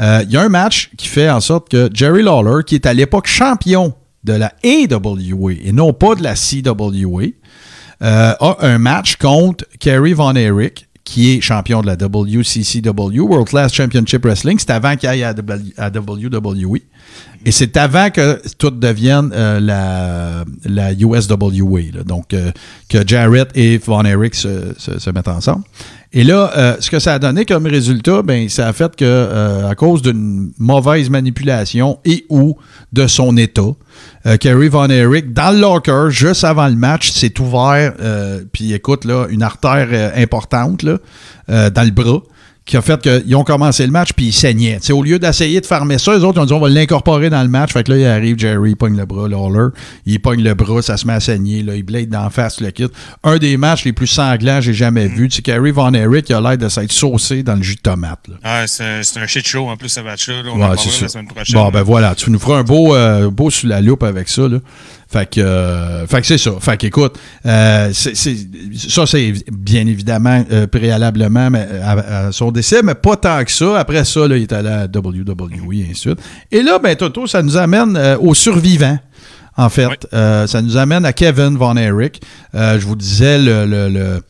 [0.00, 2.86] Euh, il y a un match qui fait en sorte que Jerry Lawler, qui est
[2.86, 7.24] à l'époque champion de la AWA et non pas de la CWA,
[8.02, 13.48] euh, a un match contre Kerry Von Erich, qui est champion de la WCCW, World
[13.48, 14.58] Class Championship Wrestling.
[14.58, 15.34] C'est avant qu'il aille à,
[15.76, 16.80] à WWE.
[17.46, 19.60] Et c'est avant que tout devienne euh,
[20.64, 22.50] la, USWA, donc euh,
[22.88, 25.64] que Jarrett et Von Erich se, mettent ensemble.
[26.14, 29.64] Et là, euh, ce que ça a donné comme résultat, ben, ça a fait que,
[29.68, 32.56] à cause d'une mauvaise manipulation et ou
[32.92, 33.72] de son état,
[34.40, 37.92] Kerry Von Erich, dans le locker, juste avant le match, s'est ouvert,
[38.52, 40.98] puis écoute, là, une artère importante là,
[41.48, 42.22] dans le bras
[42.66, 44.78] qui a fait qu'ils ont commencé le match puis ils saignaient.
[44.90, 47.48] au lieu d'essayer de farmer ça, les autres ont dit on va l'incorporer dans le
[47.48, 47.72] match.
[47.72, 49.68] Fait que là, il arrive, Jerry, il pogne le bras, Lawler,
[50.06, 52.70] il pogne le bras, ça se met à saigner, là, il blade d'en face le
[52.70, 52.88] kit.
[53.22, 55.28] Un des matchs les plus sanglants que j'ai jamais vu.
[55.28, 57.80] Tu sais, Kerry Von Erich, il a l'air de s'être saucé dans le jus de
[57.80, 58.20] tomate.
[58.42, 60.42] Ah, c'est un, shit show en plus, ce match-là.
[60.52, 61.20] On ouais, c'est ça.
[61.52, 64.48] Bon, ben voilà, tu nous feras un beau, euh, beau sous la loupe avec ça.
[64.48, 64.58] Là.
[65.14, 66.50] Fait que, euh, fait que c'est ça.
[66.58, 71.50] Fait que, écoute, euh, ça, c'est bien évidemment euh, préalablement
[71.84, 73.78] à, son décès, mais pas tant que ça.
[73.78, 76.18] Après ça, là, il est allé à WWE et ainsi de suite.
[76.50, 78.98] Et là, ben, Toto, ça nous amène aux survivants.
[79.56, 82.20] En fait, ça nous amène à Kevin Von Erich.
[82.52, 84.20] je vous disais le euh,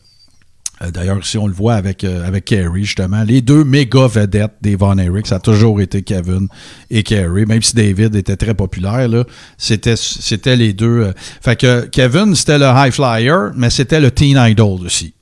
[0.93, 4.77] d'ailleurs, si on le voit avec, euh, avec Kerry, justement, les deux méga vedettes des
[4.77, 6.49] Von Erich, ça a toujours été Kevin
[6.91, 9.25] et Kerry, même si David était très populaire, là,
[9.59, 11.05] c'était, c'était les deux.
[11.05, 15.15] Euh, fait que Kevin, c'était le high flyer, mais c'était le teen idol aussi.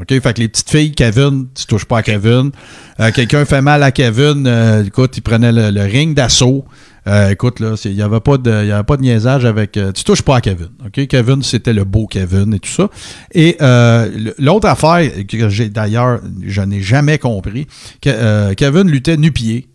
[0.00, 0.08] OK?
[0.08, 2.50] Fait que les petites filles, Kevin, tu touches pas à Kevin.
[3.14, 4.46] quelqu'un fait mal à Kevin,
[4.86, 6.64] écoute, il prenait le ring d'assaut.
[7.08, 9.76] Euh, écoute, là, il n'y avait, pas de, y avait pas de niaisage avec.
[9.76, 10.68] Euh, tu touches pas à Kevin.
[10.84, 11.06] OK?
[11.06, 12.90] Kevin, c'était le beau Kevin et tout ça.
[13.32, 17.66] Et euh, l'autre affaire que j'ai d'ailleurs, je n'ai jamais compris,
[18.02, 19.68] que, Kevin luttait nu-pied.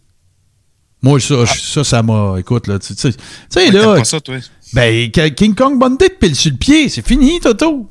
[1.02, 1.46] Moi, ça, ah.
[1.46, 2.36] ça, ça m'a.
[2.38, 3.12] Écoute, là, tu sais,
[3.72, 3.96] là.
[3.96, 4.36] Pas ça, toi.
[4.74, 7.88] Ben, King Kong Bundy te pile sur le pied, c'est fini, Toto.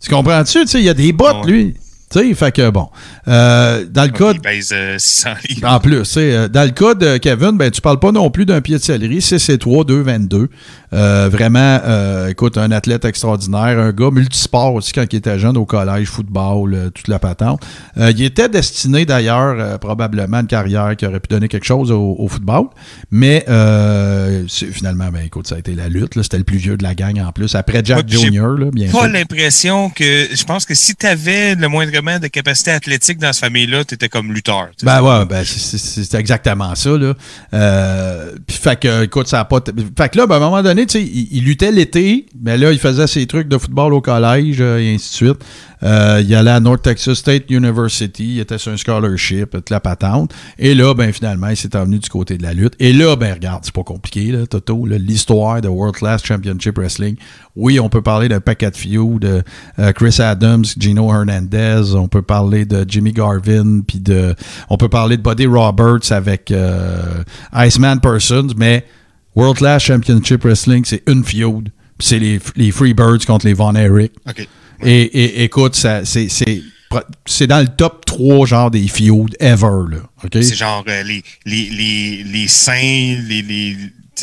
[0.00, 0.60] Tu comprends-tu?
[0.60, 1.74] Tu sais, il y a des bottes, lui.
[2.10, 2.88] Tu sais, fait que bon.
[3.28, 4.32] Euh, dans le cas.
[4.72, 4.98] Euh,
[5.62, 8.60] en plus, euh, dans le cas de Kevin, ben, tu parles pas non plus d'un
[8.60, 9.22] pied de céleri.
[9.22, 10.48] C'est 3 2 22
[10.92, 11.78] vraiment,
[12.28, 16.90] écoute, un athlète extraordinaire, un gars multisport aussi quand il était jeune au collège, football,
[16.92, 17.62] toute la patente.
[17.96, 22.26] il était destiné d'ailleurs probablement à une carrière qui aurait pu donner quelque chose au,
[22.28, 22.64] football.
[23.12, 23.44] Mais
[24.48, 26.20] finalement, ben, écoute, ça a été la lutte.
[26.20, 27.54] C'était le plus vieux de la gang en plus.
[27.54, 30.26] Après Jack Jr., là, bien pas l'impression que.
[30.34, 33.94] Je pense que si tu avais le moindre de capacité athlétique dans cette famille-là, tu
[33.94, 34.68] étais comme lutteur.
[34.82, 36.90] Ben ouais, ben c'est exactement ça.
[36.90, 37.14] Là.
[37.52, 39.60] Euh, puis fait que, écoute, ça a pas.
[39.96, 42.72] Fait que là, ben, à un moment donné, tu sais, il, luttait l'été, mais là,
[42.72, 45.44] il faisait ses trucs de football au collège euh, et ainsi de suite.
[45.82, 49.80] Euh, il allait à North Texas State University, il était sur un scholarship, toute la
[49.80, 50.32] patente.
[50.58, 52.74] Et là, ben finalement, il s'est envenu du côté de la lutte.
[52.78, 57.16] Et là, ben regarde, c'est pas compliqué, Toto, l'histoire de World Class Championship Wrestling.
[57.56, 59.42] Oui, on peut parler d'un paquet de feud, de
[59.92, 64.34] Chris Adams, Gino Hernandez, on peut parler de Jimmy Garvin, puis de,
[64.68, 67.22] on peut parler de Buddy Roberts avec euh,
[67.54, 68.84] Iceman Persons, mais
[69.36, 71.70] World Class Championship Wrestling, c'est une feud.
[71.98, 74.12] C'est les, les Freebirds contre les Von Erich.
[74.28, 74.48] OK.
[74.82, 79.84] Et, écoute, c'est dans le top 3 genre des feuds ever.
[79.90, 79.98] Là,
[80.32, 83.76] C'est genre euh, les, les, les, saints, les, les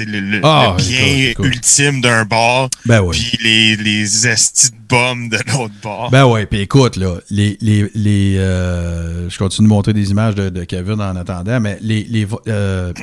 [0.06, 5.74] le, ah, bien ultime d'un bar, ben puis les, les estis de bombes de l'autre
[5.84, 6.10] bar.
[6.12, 10.36] Ben ouais, puis écoute, là, les, les, les euh, je continue de montrer des images
[10.36, 12.94] de, Kevin en attendant, mais les, les, euh,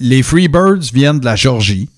[0.00, 1.88] les Freebirds viennent de la Georgie.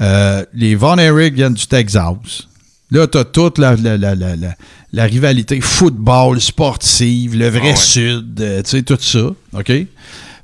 [0.00, 2.48] les Von Erich viennent du Texas.
[2.90, 4.36] Là, tu as toute la, la, la, la,
[4.92, 7.76] la rivalité football, sportive, le vrai Ah ouais.
[7.76, 9.30] sud, euh, tu sais, tout ça.
[9.54, 9.72] OK?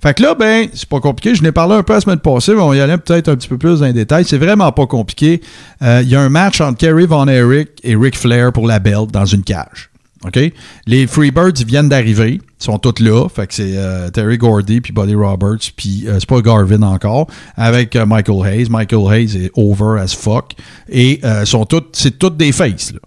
[0.00, 1.34] Fait que là, ben, c'est pas compliqué.
[1.34, 3.48] Je n'ai parlé un peu la semaine passée, mais on y allait peut-être un petit
[3.48, 4.24] peu plus dans les détails.
[4.24, 5.40] C'est vraiment pas compliqué.
[5.82, 8.78] Euh, Il y a un match entre Kerry Von Erich et Ric Flair pour la
[8.78, 9.90] belt dans une cage.
[10.24, 10.38] OK?
[10.86, 12.40] Les Freebirds, viennent d'arriver.
[12.60, 13.28] Ils sont tous là.
[13.28, 17.26] Fait que c'est euh, Terry Gordy, puis Buddy Roberts, puis euh, c'est pas Garvin encore,
[17.56, 18.68] avec Michael Hayes.
[18.70, 20.52] Michael Hayes est over as fuck.
[20.88, 23.00] Et sont c'est toutes des faces, là.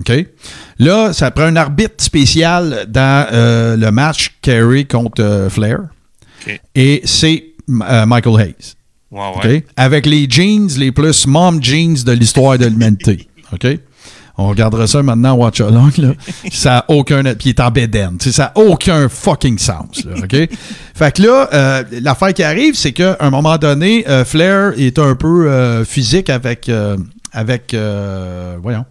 [0.00, 0.26] OK?
[0.78, 3.26] Là, ça prend un arbitre spécial dans
[3.76, 5.80] le match Kerry contre Flair.
[6.74, 8.74] Et c'est euh, Michael Hayes.
[9.10, 9.64] Ouais, ouais.
[9.76, 13.26] Avec les jeans les plus mom jeans de l'histoire de l'humanité.
[13.52, 13.66] OK?
[14.40, 15.90] On regardera ça maintenant, Watch Along.
[15.98, 16.12] Là.
[16.52, 17.24] Ça n'a aucun.
[17.24, 18.18] Puis il est en bédaine.
[18.20, 20.04] Ça n'a aucun fucking sens.
[20.04, 20.48] Là, OK?
[20.94, 25.00] fait que là, euh, l'affaire qui arrive, c'est qu'à un moment donné, euh, Flair est
[25.00, 26.70] un peu euh, physique avec.
[27.32, 27.74] avec
[28.62, 28.84] voyons.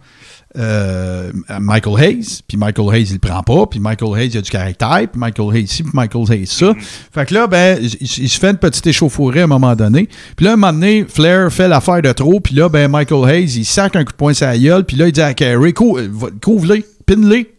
[0.56, 1.30] Euh,
[1.60, 4.50] Michael Hayes, puis Michael Hayes, il le prend pas, puis Michael Hayes, il a du
[4.50, 6.72] caractère, puis Michael Hayes ci, puis Michael Hayes ça.
[7.12, 10.08] Fait que là, ben, il, il se fait une petite échauffourée à un moment donné.
[10.36, 13.58] Puis là, un moment donné, Flair fait l'affaire de trop, puis là, ben, Michael Hayes,
[13.58, 15.72] il sac un coup de poing sur la gueule, puis là, il dit à Carey,
[15.72, 16.08] Cou- euh,
[16.42, 17.50] couvre-les, pine-les.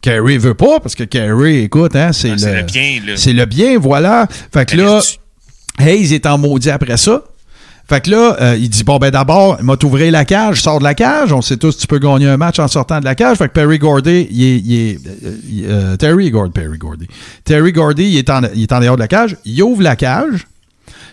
[0.00, 2.62] Carey veut pas, parce que Carey, écoute, hein, c'est Ah, le...
[2.62, 3.00] bien.
[3.16, 4.26] C'est le bien, voilà.
[4.52, 5.00] Fait que là,
[5.78, 7.22] Hayes est en maudit après ça.
[7.90, 10.78] Fait que là, euh, il dit Bon, ben d'abord, il m'a t'ouvrir la cage, sors
[10.78, 11.32] de la cage.
[11.32, 13.36] On sait tous tu peux gagner un match en sortant de la cage.
[13.36, 14.56] Fait que Perry Gordy, il est.
[14.58, 15.34] il est- euh,
[15.64, 17.08] euh, Terry Gordy, Perry Gordy.
[17.44, 19.36] Terry Gordy, il est, en, il est en dehors de la cage.
[19.44, 20.46] Il ouvre la cage.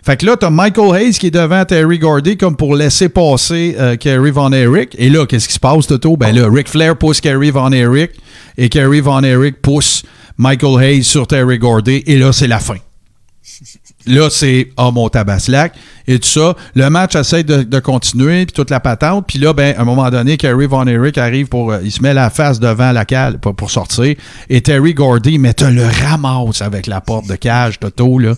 [0.06, 3.76] Fait que là, t'as Michael Hayes qui est devant Terry Gordy comme pour laisser passer
[4.00, 4.96] Kerry Von Erich.
[5.00, 6.16] Et là, qu'est-ce qui se passe, Toto?
[6.16, 8.12] Ben là, Ric Flair pousse Kerry Von Erich
[8.58, 10.04] et Kerry Von Erich pousse
[10.38, 12.04] Michael Hayes sur Terry Gordy.
[12.06, 12.78] Et là, c'est la fin.
[14.08, 15.74] Là, c'est oh mon tabaslac
[16.08, 16.56] et tout ça.
[16.76, 19.26] Le match essaie de, de continuer, puis toute la patente.
[19.28, 21.72] Puis là, ben, à un moment donné, Kerry Von Erich arrive pour.
[21.72, 24.16] euh, il se met la face devant la cale pour, pour sortir.
[24.50, 28.34] Et Terry Gordy, mais te le ramasse avec la porte de cage, Toto, là.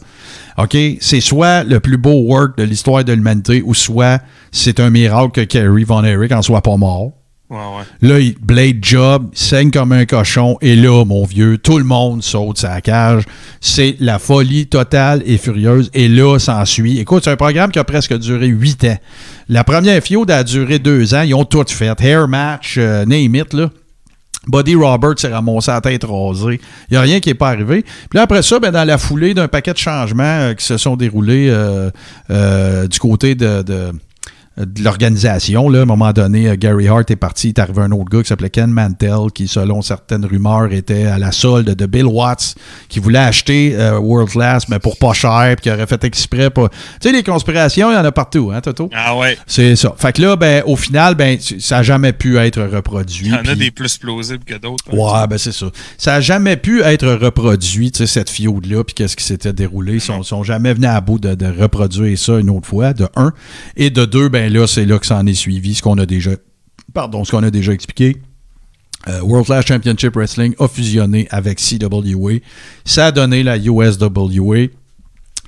[0.57, 0.75] OK?
[0.99, 4.19] C'est soit le plus beau work de l'histoire de l'humanité, ou soit
[4.51, 7.11] c'est un miracle que Kerry Von Erich en soit pas mort.
[8.01, 10.57] Là, il blade job, saigne comme un cochon.
[10.61, 13.23] Et là, mon vieux, tout le monde saute sa cage.
[13.59, 15.89] C'est la folie totale et furieuse.
[15.93, 16.99] Et là, s'ensuit.
[16.99, 18.97] Écoute, c'est un programme qui a presque duré huit ans.
[19.47, 21.21] La première fiode a duré deux ans.
[21.23, 21.99] Ils ont tout fait.
[21.99, 23.55] Hair match, euh, name it.
[24.47, 26.59] Buddy Roberts s'est ramassé la tête rasée.
[26.89, 27.81] Il n'y a rien qui n'est pas arrivé.
[27.83, 30.77] Puis là, après ça, ben, dans la foulée d'un paquet de changements euh, qui se
[30.77, 31.91] sont déroulés euh,
[32.31, 33.63] euh, du côté de-
[34.59, 35.69] de l'organisation.
[35.69, 37.47] Là, à un moment donné, euh, Gary Hart est parti.
[37.47, 41.05] Il est arrivé un autre gars qui s'appelait Ken Mantel, qui, selon certaines rumeurs, était
[41.05, 42.55] à la solde de Bill Watts,
[42.89, 46.49] qui voulait acheter euh, World Class, mais pour pas cher, puis qui aurait fait exprès.
[46.49, 46.69] Pour...
[46.69, 48.89] Tu sais, les conspirations, il y en a partout, hein, Toto?
[48.93, 49.37] Ah ouais.
[49.47, 49.93] C'est ça.
[49.97, 53.27] Fait que là, ben, au final, ben, ça n'a jamais pu être reproduit.
[53.27, 54.83] Il y en a des plus plausibles que d'autres.
[54.91, 54.95] hein.
[54.95, 55.67] Ouais, ben c'est ça.
[55.97, 59.93] Ça n'a jamais pu être reproduit, tu sais, cette fiode-là, puis qu'est-ce qui s'était déroulé.
[59.95, 63.07] Ils sont, sont jamais venus à bout de, de reproduire ça une autre fois, de
[63.15, 63.31] un.
[63.77, 66.05] Et de deux, ben là, c'est là que ça en est suivi, ce qu'on a
[66.05, 66.31] déjà.
[66.93, 68.17] Pardon, ce qu'on a déjà expliqué.
[69.07, 72.33] Euh, World Class Championship Wrestling a fusionné avec CWA.
[72.83, 74.67] Ça a donné la USWA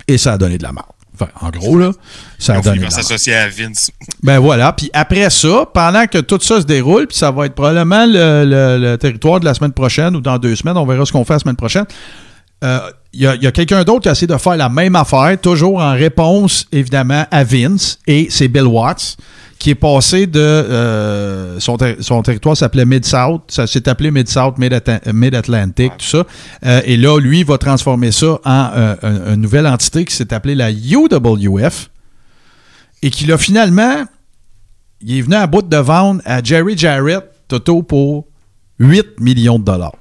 [0.07, 0.85] et ça a donné de la merde.
[1.13, 1.91] Enfin, en gros, là,
[2.39, 3.91] ça a donné s'associer à Vince.
[4.23, 4.71] Ben voilà.
[4.73, 8.45] Puis après ça, pendant que tout ça se déroule, puis ça va être probablement le,
[8.45, 11.25] le- le territoire de la semaine prochaine ou dans deux semaines, on verra ce qu'on
[11.25, 11.85] fait la semaine prochaine.
[12.63, 12.79] Euh,
[13.13, 15.91] Il y a, quelqu'un d'autre qui a essayé de faire la même affaire, toujours en
[15.91, 19.17] réponse, évidemment, à Vince, et c'est Bill Watts,
[19.59, 20.39] qui est passé de...
[20.39, 26.25] euh, son, ter- son territoire s'appelait Mid-South, ça s'est appelé Mid-South, Mid-Atlantic, tout ça.
[26.65, 30.15] Euh, et là, lui, il va transformer ça en euh, un- une nouvelle entité qui
[30.15, 31.89] s'est appelée la UWF,
[33.03, 34.05] et qui l'a finalement
[35.01, 38.27] il est venu à bout de vendre à Jerry Jarrett, Toto, pour
[38.79, 39.95] 8 millions de dollars.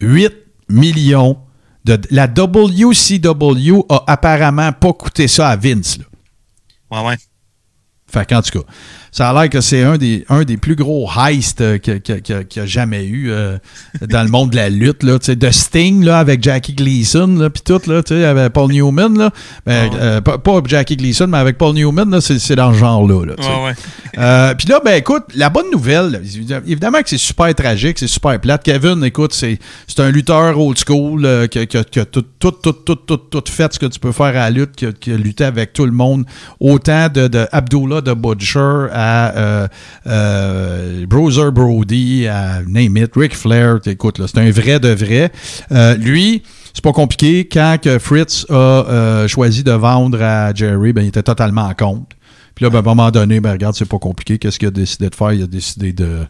[0.00, 0.32] 8
[0.70, 1.38] millions de...
[1.84, 5.98] La WCW a apparemment pas coûté ça à Vince.
[5.98, 6.04] Là.
[6.90, 7.16] Ouais, ouais.
[8.06, 8.66] Fait qu'en tout cas,
[9.12, 12.00] ça a l'air que c'est un des, un des plus gros heists euh, qu'il
[12.56, 13.58] y a jamais eu euh,
[14.08, 15.02] dans le monde de la lutte.
[15.02, 19.18] Là, de Sting là, avec Jackie Gleason, puis tout, là, avec Paul Newman.
[19.18, 19.30] Là,
[19.66, 22.72] Ben, Ah euh, pas, pas Jackie Gleason, mais avec Paul Newman, là, c'est, c'est dans
[22.72, 23.26] ce genre-là.
[23.26, 23.34] Là,
[23.64, 23.72] ouais.
[24.18, 26.20] Euh, Puis là, ben écoute, la bonne nouvelle,
[26.66, 28.64] évidemment que c'est super tragique, c'est super plate.
[28.64, 33.16] Kevin, écoute, c'est c'est un lutteur old school qui, a- tout, tout, tout, tout, tout,
[33.16, 35.44] tout fait ce que tu peux faire à la lutte, qui a, qui a lutté
[35.44, 36.24] avec tout le monde,
[36.58, 39.68] autant de, de Abdullah de Butcher à euh,
[40.06, 45.32] euh, Bruiser Brody, à Name It, Ric Flair, écoute, c'est un vrai de vrai.
[45.72, 46.42] Euh, lui,
[46.74, 47.48] c'est pas compliqué.
[47.50, 51.74] Quand que Fritz a euh, choisi de vendre à Jerry, ben, il était totalement en
[51.74, 52.08] compte.
[52.54, 54.38] Puis Puis là, ben, à un moment donné, ben, regarde, c'est pas compliqué.
[54.38, 55.32] Qu'est-ce qu'il a décidé de faire?
[55.32, 56.26] Il a décidé de.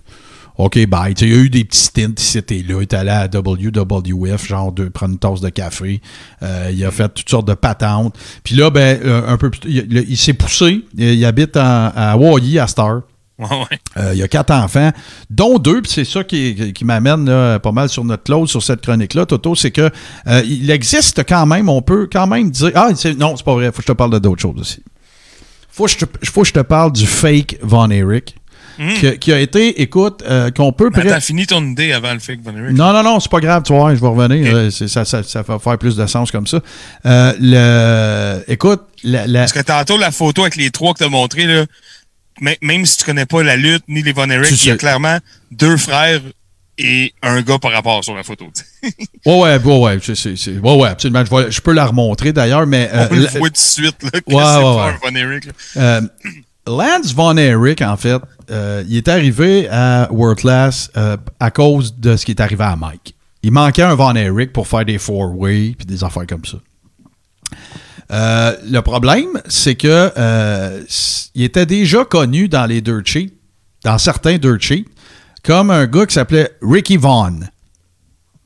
[0.65, 1.15] OK, bye.
[1.21, 2.77] Il y a eu des petits stints ici et là.
[2.79, 6.01] Il est allé à WWF, genre de prendre une tasse de café.
[6.43, 8.17] Euh, il a fait toutes sortes de patentes.
[8.45, 10.85] Puis là, ben, euh, un peu plus il, il s'est poussé.
[10.97, 11.61] Il, il habite en-
[11.95, 13.03] à Hawaii, à Star.
[13.97, 14.91] Euh, il y a quatre enfants,
[15.31, 17.25] dont deux, puis c'est ça qui, qui m'amène
[17.61, 19.89] pas mal sur notre clause, sur cette chronique-là, Toto, c'est que
[20.27, 22.71] euh, il existe quand même, on peut quand même dire.
[22.75, 24.83] Ah, non, c'est pas vrai, faut que je te parle de d'autres choses aussi.
[25.71, 27.89] Faut que je te, faut que je te parle du fake Von
[28.79, 30.91] Erich, qui, qui a été, écoute, euh, qu'on peut.
[30.93, 32.77] T'as fini ton idée avant le fake Von Erich.
[32.77, 34.55] non, non, non, c'est pas grave, tu vois, je vais revenir.
[34.55, 36.61] Euh, ça, ça, ça va faire plus de sens comme ça.
[37.07, 41.09] Euh, le, écoute, la, la- Parce que tantôt, la photo avec les trois que t'as
[41.09, 41.65] montré, là,
[42.63, 44.77] même si tu connais pas la lutte ni les Von Erich, Tu il y a
[44.77, 45.19] clairement
[45.51, 46.21] deux frères
[46.83, 48.47] et un gars par rapport sur la photo.
[48.83, 48.91] ouais,
[49.27, 49.99] ouais, ouais, ouais,
[50.63, 51.23] ouais, ouais, absolument.
[51.25, 52.89] Je, vais- je peux la remontrer d'ailleurs, mais.
[52.93, 55.41] euh, On le la- voit tout de suite là, que Ouais, c'est ouais, ouais.
[55.41, 55.53] là.
[55.77, 56.01] Euh,
[56.67, 61.97] Lance Von Erich, en fait, euh, il est arrivé à World Class euh, à cause
[61.97, 63.15] de ce qui est arrivé à Mike.
[63.43, 66.59] Il manquait un Von Erich pour faire des four-way puis des affaires comme ça.
[68.13, 70.13] Euh, le problème, c'est que
[71.35, 73.33] il était déjà connu dans les dirt sheets,
[73.85, 74.87] dans certains dirt sheets,
[75.43, 77.49] comme un gars qui s'appelait Ricky Vaughn.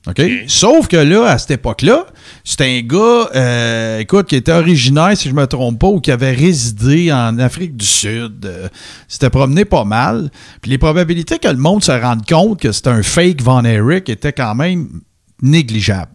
[0.07, 0.23] OK?
[0.49, 2.07] Sauf que là, à cette époque-là,
[2.45, 6.11] c'était un gars, euh, écoute, qui était originaire, si je me trompe pas, ou qui
[6.11, 8.45] avait résidé en Afrique du Sud.
[8.45, 8.69] Euh,
[9.09, 10.31] s'était promené pas mal.
[10.61, 14.11] Puis les probabilités que le monde se rende compte que c'était un fake Von Erich
[14.11, 15.01] étaient quand même
[15.41, 16.13] négligeables.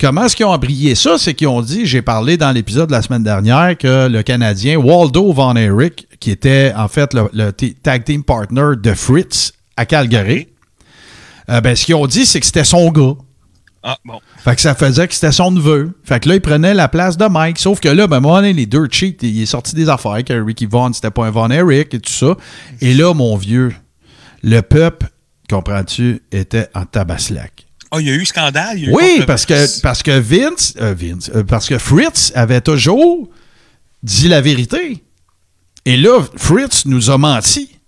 [0.00, 1.18] Comment est-ce qu'ils ont brillé ça?
[1.18, 4.78] C'est qu'ils ont dit, j'ai parlé dans l'épisode de la semaine dernière, que le Canadien
[4.78, 10.48] Waldo Von Erich, qui était en fait le, tag team partner de Fritz à Calgary,
[11.50, 13.14] euh, ben, ce qu'ils ont dit, c'est que c'était son gars.
[13.82, 14.20] Ah, bon.
[14.44, 15.98] Fait que ça faisait que c'était son neveu.
[16.04, 17.58] Fait que là, il prenait la place de Mike.
[17.58, 20.66] Sauf que là, ben, donné, les dirt cheats, il est sorti des affaires, que Ricky
[20.66, 22.36] Vaughn, c'était pas un Von Erich et tout ça.
[22.82, 23.72] Et là, mon vieux,
[24.42, 25.06] le peuple,
[25.48, 27.66] comprends-tu, était en tabaslac.
[27.90, 28.78] Ah, il y a eu scandale.
[28.78, 31.66] il y a eu Oui, contre- parce que, parce que Vince, euh, Vince euh, parce
[31.66, 33.28] que Fritz avait toujours
[34.02, 35.02] dit la vérité.
[35.86, 37.79] Et là, Fritz nous a menti.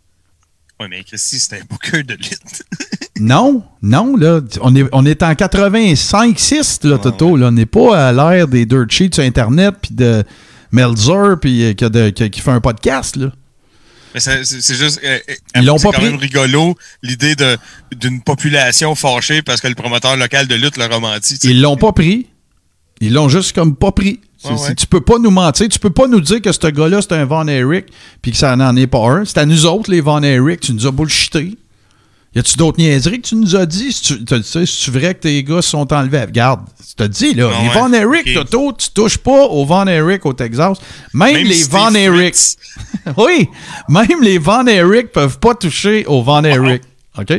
[0.82, 2.62] Ouais, mais Christy, c'était un booker de lutte.
[3.20, 7.36] Non, non, là, on est, on est en 85-6, là, Toto.
[7.36, 10.24] Là, on n'est pas à l'ère des dirt sheets sur Internet, puis de
[10.72, 13.30] Melzer, puis euh, qui, fait un podcast, là.
[14.14, 15.00] Mais c'est juste.
[15.04, 16.10] euh, euh, Ils l'ont c'est pas quand pris.
[16.10, 17.36] même rigolo, l'idée
[17.94, 21.38] d'une population fâchée parce que le promoteur local de lutte leur a menti.
[21.38, 21.54] tu sais.
[21.54, 22.26] Ils l'ont pas pris.
[23.00, 24.20] Ils l'ont juste comme pas pris.
[24.44, 24.74] Ouais, ouais.
[24.74, 25.68] Tu peux pas nous mentir.
[25.68, 27.86] Tu peux pas nous dire que ce gars-là, c'est un Von Erich,
[28.20, 29.24] puis que ça n'en est pas un.
[29.24, 30.60] C'est à nous autres, les Von Erich.
[30.60, 31.56] Tu nous as bullshité.
[32.34, 33.92] Y a-tu d'autres niaiseries que tu nous as dit?
[33.92, 36.22] Si tu, tu vrai que tes gars se sont enlevés?
[36.22, 38.34] Regarde, tu t'as dit, là, Ah les ouais, Von Erich, ok.
[38.50, 40.78] Toto, tu touches pas aux Von Erich au Texas.
[41.12, 41.90] Même, Même les si Von.
[41.90, 42.56] Fritz.
[43.18, 43.48] oui,
[43.86, 46.80] même les Von Erich peuvent pas toucher aux Von Erich.
[47.18, 47.32] OK?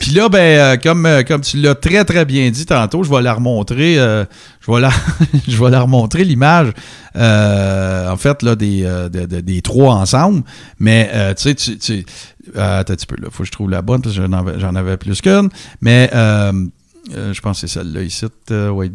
[0.00, 3.10] Puis là, ben, euh, comme, euh, comme tu l'as très, très bien dit tantôt, je
[3.10, 3.98] vais la remontrer.
[3.98, 4.24] euh,
[4.66, 4.90] je, vais la,
[5.48, 6.72] je vais la remontrer l'image,
[7.16, 10.42] euh, en fait, là, des, de- de- des trois ensemble.
[10.78, 11.78] Mais, euh, tu sais, tu.
[11.78, 12.04] tu
[12.56, 13.28] attends un petit peu, là.
[13.30, 14.22] Faut que je trouve la bonne parce que
[14.58, 15.48] j'en avais, plus qu'une.
[15.80, 16.10] Mais.
[16.14, 16.52] euh,
[17.32, 18.26] je pense que c'est celle-là ici.
[18.50, 18.90] Euh, wait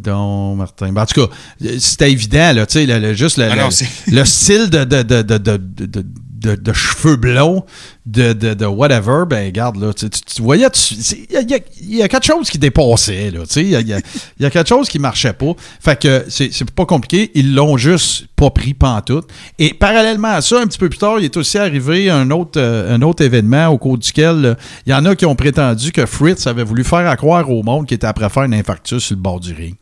[0.55, 0.91] Martin.
[0.93, 1.33] Ben, en tout cas,
[1.79, 5.01] c'était évident, là, tu sais, juste le, Ah le- non, c'est- le style de, de,
[5.01, 6.05] de,
[6.45, 7.65] de, cheveux blonds,
[8.05, 10.07] de, de, whatever, ben regarde, là, tu,
[10.41, 13.99] voyais, il y a, quelque chose qui dépassait, là, tu sais, il y a, a-
[14.39, 15.53] y quelque chose qui marchait pas.
[15.79, 19.27] Fait que c'est c'est pas compliqué, ils l'ont juste pas pris pantoute.
[19.59, 22.59] Et parallèlement à ça, un petit peu plus tard, il est aussi arrivé un autre,
[22.59, 25.91] euh, un autre événement au cours duquel euh, il y en a qui ont prétendu
[25.91, 29.03] que Fritz avait voulu faire à croire au monde qu'il était après faire un infarctus
[29.03, 29.75] sur le bord du ring.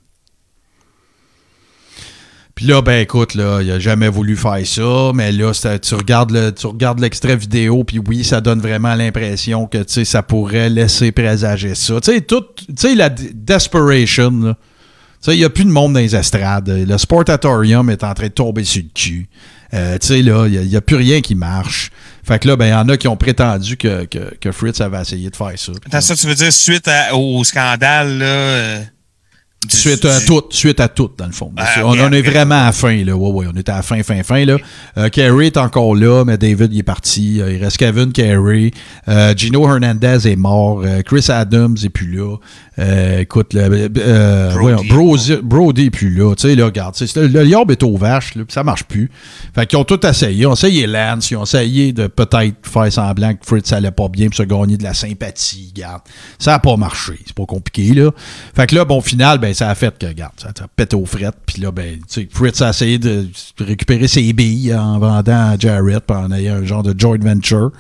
[2.56, 5.52] Puis là, ben écoute, là, il a jamais voulu faire ça, mais là,
[5.82, 10.06] tu regardes le, tu regardes l'extrait vidéo, puis oui, ça donne vraiment l'impression que, tu
[10.06, 12.00] ça pourrait laisser présager ça.
[12.00, 14.58] Tu sais, tout, tu sais, la desperation, là.
[15.28, 16.68] Il n'y a plus de monde dans les estrades.
[16.68, 19.30] Le Sportatorium est en train de tomber sur le cul.
[19.74, 21.92] Euh, tu sais, là, il n'y a, plus rien qui marche.
[22.24, 24.82] Fait que là, ben, il y en a qui ont prétendu que, que, que Fritz
[24.82, 25.72] avait essayé de faire ça.
[25.86, 28.26] Attends, ça, tu veux dire suite au scandale, là.
[28.26, 28.84] euh,
[29.68, 31.52] du- Suite à du- tout, suite à tout, dans le fond.
[31.58, 33.16] Ah, on, on est vraiment à la fin, là.
[33.16, 34.58] Ouais, ouais, on est à la fin, fin, fin, là.
[34.98, 37.42] Euh, Carey est encore là, mais David, il est parti.
[37.42, 38.72] Euh, il reste Kevin Carey.
[39.08, 40.82] Euh, Gino Hernandez est mort.
[40.86, 42.36] Euh, Chris Adams est plus là.
[42.80, 44.90] Euh, écoute, le, euh, Brody.
[44.90, 46.34] voyons, Brody, plus là.
[46.36, 49.12] Tu sais, là, regarde, le, le est aux vaches, là, ça marche plus.
[49.54, 50.42] Fait qu'ils ont tout essayé.
[50.42, 54.08] Ils ont essayé Lance, ils ont essayé de peut-être faire semblant que Fritz allait pas
[54.08, 56.02] bien pour se gagner de la sympathie, regarde.
[56.40, 57.20] Ça a pas marché.
[57.26, 58.10] C'est pas compliqué, là.
[58.56, 60.96] Fait que là, bon, au final, ben, ça a fait que, regarde, ça a pété
[60.96, 61.38] aux frettes.
[61.46, 63.28] Puis là, ben, tu sais, Fritz a essayé de
[63.60, 67.72] récupérer ses billes en vendant à Jarrett, en ayant un genre de joint venture.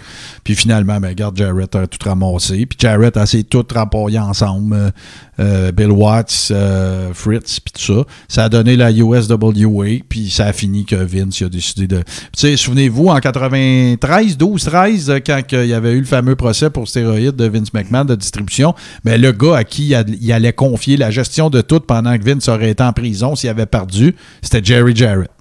[0.43, 2.67] Puis finalement, ben, regarde, Jarrett a tout ramassé.
[2.67, 4.82] Puis Jarrett a essayé de tout remporter ensemble.
[4.83, 4.91] Euh,
[5.39, 8.03] euh, Bill Watts, euh, Fritz, puis tout ça.
[8.27, 12.03] Ça a donné la USWA, puis ça a fini que Vince a décidé de...
[12.35, 16.87] Souvenez-vous, en 93, 12, 13, euh, quand il y avait eu le fameux procès pour
[16.87, 21.09] stéroïdes de Vince McMahon de distribution, mais le gars à qui il allait confier la
[21.09, 24.95] gestion de tout pendant que Vince aurait été en prison s'il avait perdu, c'était Jerry
[24.95, 25.32] Jarrett.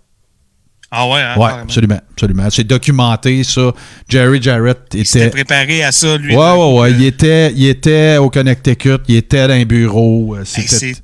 [0.95, 2.49] Ah ouais, hein, Ouais, absolument, absolument.
[2.51, 3.73] C'est documenté, ça.
[4.09, 5.31] Jerry Jarrett Il s'était était...
[5.31, 6.37] préparé à ça, lui.
[6.37, 6.91] Ouais, ouais, ouais.
[6.91, 10.37] Euh, Il était, il était au Connecticut, il était dans un bureau.
[10.37, 10.95] euh, hey, C'était...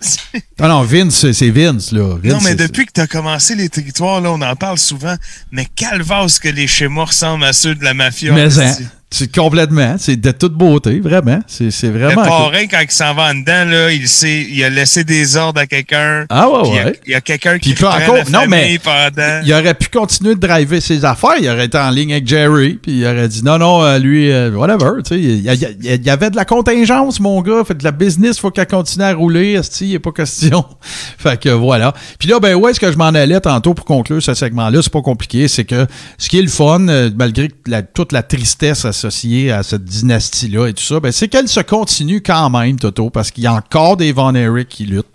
[0.00, 2.16] c'est- Ah non, Vince, c'est Vince, là.
[2.20, 5.14] Vince, non, mais depuis que tu as commencé les territoires, là, on en parle souvent.
[5.52, 8.32] Mais calvasse que les schémas ressemblent à ceux de la mafia.
[8.32, 8.72] Mais hein.
[9.10, 11.38] C'est complètement, c'est de toute beauté, vraiment.
[11.46, 12.22] C'est c'est Le vraiment.
[12.24, 15.60] parrain, quand il s'en va en dedans, là, il, sait, il a laissé des ordres
[15.62, 16.26] à quelqu'un.
[16.28, 17.00] Ah ouais, Puis il y a- ouais.
[17.06, 19.40] Il y a, quelqu'un qui peut encore- la non, mais pendant.
[19.44, 21.36] Il aurait pu continuer de driver ses affaires.
[21.40, 22.78] Il aurait été en ligne avec Jerry.
[22.82, 25.02] Puis il aurait dit non, non, euh, lui, euh, whatever.
[25.02, 27.62] Tu sais, il, y a- il a- avait de la contingence, mon gars.
[27.66, 29.52] Fait de la business, faut qu'elle continue à rouler.
[29.54, 30.64] esti, Il n'est pas question.
[31.18, 31.94] fait que voilà.
[32.18, 34.80] Puis là, ben, où est-ce que je m'en allais tantôt pour conclure ce segment-là?
[34.82, 35.48] C'est pas compliqué.
[35.48, 35.86] C'est que
[36.18, 40.66] ce qui est le fun, euh, malgré la- toute la tristesse associée à cette dynastie-là
[40.68, 43.54] et tout ça, ben, c'est qu'elle se continue quand même, Toto, parce qu'il y a
[43.54, 45.06] encore des Von Erich qui luttent.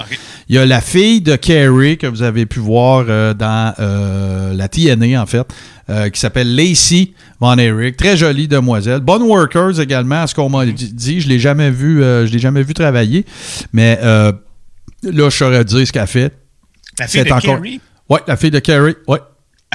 [0.47, 4.53] Il y a la fille de Carrie que vous avez pu voir euh, dans euh,
[4.53, 5.45] la TNA, en fait,
[5.89, 7.11] euh, qui s'appelle Lacey
[7.41, 7.97] Von Erich.
[7.97, 9.01] Très jolie demoiselle.
[9.01, 11.19] Bonne workers également, à ce qu'on m'a dit.
[11.19, 13.25] Je l'ai jamais vu, je l'ai jamais vu travailler.
[13.73, 14.31] Mais là,
[15.03, 16.33] je saurais dire ce qu'elle fait.
[16.99, 18.95] La fille de encore- Carrie, Ouais, la fille de Carrie.
[19.07, 19.19] Ouais.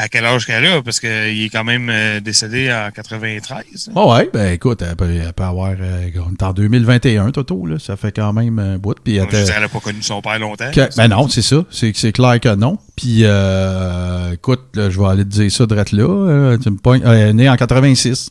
[0.01, 0.82] À quel âge qu'elle a?
[0.82, 1.09] Parce qu'il
[1.42, 3.90] est quand même euh, décédé en 93.
[3.94, 5.72] Oh ouais, ben écoute, elle peut, elle peut avoir.
[5.80, 7.78] euh, on est en 2021, Toto, là.
[7.78, 8.94] Ça fait quand même un bout.
[9.03, 9.26] Puis elle
[9.61, 10.70] n'a pas connu son père longtemps.
[10.72, 11.64] Que- ben non, c'est ça.
[11.70, 12.78] C'est clair que non.
[12.96, 16.57] Puis, euh, écoute, là, je vais aller te dire ça direct là.
[16.62, 18.30] tu me elle est née en 86.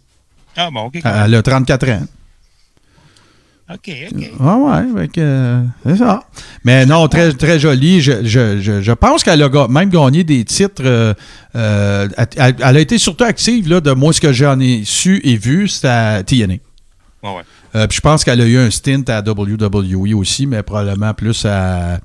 [0.55, 1.01] Ah bon, ok.
[1.03, 2.01] Elle a 34 ans.
[3.69, 4.31] Ok, ok.
[4.39, 6.23] Ouais, ouais, euh, c'est ça.
[6.63, 7.99] Mais non, très, très jolie.
[7.99, 10.83] Je, je, je, je pense qu'elle a même gagné des titres.
[10.85, 11.13] euh,
[11.55, 12.07] euh,
[12.37, 15.35] elle, elle a été surtout active, là, de moi, ce que j'en ai su et
[15.35, 16.53] vu, c'était à TNA.
[16.53, 16.59] Ouais,
[17.23, 17.41] ouais.
[17.75, 21.45] Euh, puis je pense qu'elle a eu un stint à WWE aussi, mais probablement plus
[21.45, 21.99] à.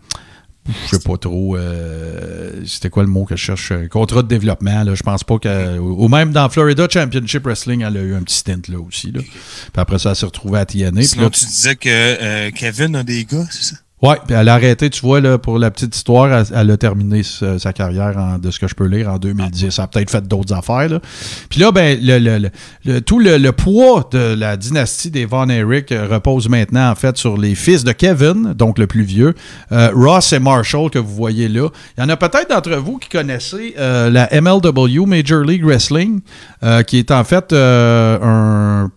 [0.66, 1.56] Je sais pas trop.
[1.56, 3.72] euh, C'était quoi le mot que je cherche?
[3.90, 4.84] Contrat de développement.
[4.84, 5.78] Là, je pense pas que.
[5.78, 9.10] Ou même dans Florida Championship Wrestling, elle a eu un petit stint là aussi.
[9.10, 9.20] Là.
[9.20, 9.30] Puis
[9.74, 11.02] après ça, elle s'est retrouvée à TNA.
[11.02, 13.76] Sinon, là, tu disais que euh, Kevin a des gars, c'est ça?
[14.02, 17.22] Ouais, puis elle a arrêté, tu vois, là, pour la petite histoire, elle, a terminé
[17.22, 19.78] sa, carrière, en- de ce que je peux lire, en 2010.
[19.78, 20.98] Elle a peut-être fait d'autres affaires.
[21.48, 22.50] Puis là, ben, le, le-
[22.84, 26.94] le- tout le, le poids de la dynastie des Von Erich euh, repose maintenant, en
[26.96, 29.34] fait, sur les fils de Kevin, donc le plus vieux,
[29.70, 31.68] euh, Ross et Marshall, que vous voyez là.
[31.96, 36.20] Il y en a peut-être d'entre vous qui connaissez euh, la MLW, Major League Wrestling,
[36.86, 38.88] qui est en fait un-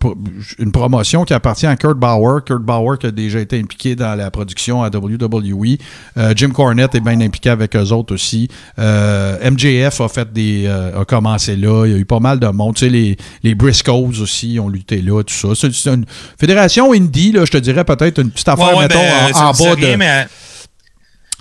[0.58, 2.40] une promotion qui appartient à Kurt Bauer.
[2.44, 5.76] Kurt Bauer qui a déjà été impliqué dans la production à WWE.
[6.18, 8.48] Euh, Jim Cornette est bien impliqué avec eux autres aussi.
[8.78, 11.86] Euh, MJF a fait des euh, a commencé là.
[11.86, 12.74] Il y a eu pas mal de monde.
[12.74, 15.48] Tu sais, les, les Briscoes aussi ont lutté là, tout ça.
[15.54, 16.06] C'est c'est une
[16.38, 19.50] fédération indie, là, je te dirais peut-être une petite affaire, Ouais, ouais, mettons, ben, en,
[19.52, 20.26] bas rien, de, mais,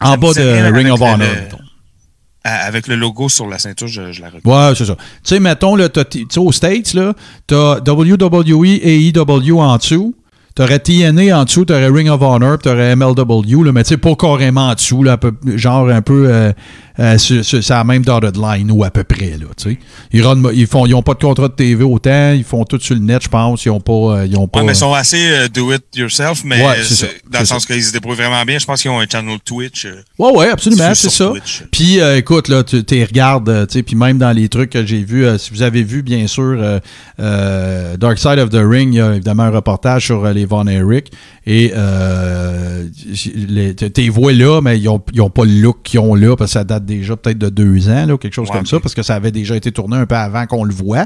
[0.02, 1.18] en bas de Ring of Honor.
[1.18, 1.58] le- mettons.
[2.44, 4.56] à- avec le logo sur la ceinture, je, je la reconnais.
[4.70, 4.96] Ouais, c'est ça.
[4.96, 6.04] Tu sais, mettons, là, t'as-
[6.40, 7.14] aux States, là,
[7.48, 10.16] t'as WWE et EW en dessous.
[10.56, 14.16] T'aurais TNA en dessous, t'aurais Ring of Honor, t'aurais MLW, là, mais tu sais, pas
[14.16, 16.54] carrément en dessous, là, un peu- genre un peu euh,
[17.00, 19.46] euh, sur, sur- sur la même dotted line, ou à peu près, là.
[20.12, 22.80] Ils, run- ils font, ils ont pas de contrat de TV autant, ils font tout
[22.80, 23.92] sur le net, je pense, ils ont pas...
[23.94, 26.80] euh, ils ont pas Ouais, mais ils sont assez euh, do it yourself, mais Ouais,
[26.80, 28.58] euh, ça, dans le sens qu'ils se débrouillent vraiment bien.
[28.60, 29.86] Je pense qu'ils ont un channel Twitch.
[29.86, 31.28] euh, Ouais, ouais, absolument, c'est ça.
[31.30, 31.64] Twitch.
[31.72, 34.86] Puis, euh, écoute, là, tu regardes, euh, tu sais, puis même dans les trucs que
[34.86, 36.80] j'ai vus, euh, si vous avez vu, bien sûr, euh,
[37.20, 40.46] euh, Dark Side of the Ring, il y a évidemment un reportage sur euh, les
[40.46, 41.08] Von Erich.
[41.48, 42.88] Et euh,
[43.36, 46.52] les- tu les vois là, mais ils n'ont pas le look qu'ils ont là, parce
[46.52, 48.80] que ça date date déjà peut-être de deux ans, là, quelque chose Ouais, comme ça,
[48.80, 51.06] parce que ça avait déjà été tourné un peu avant qu'on le voit.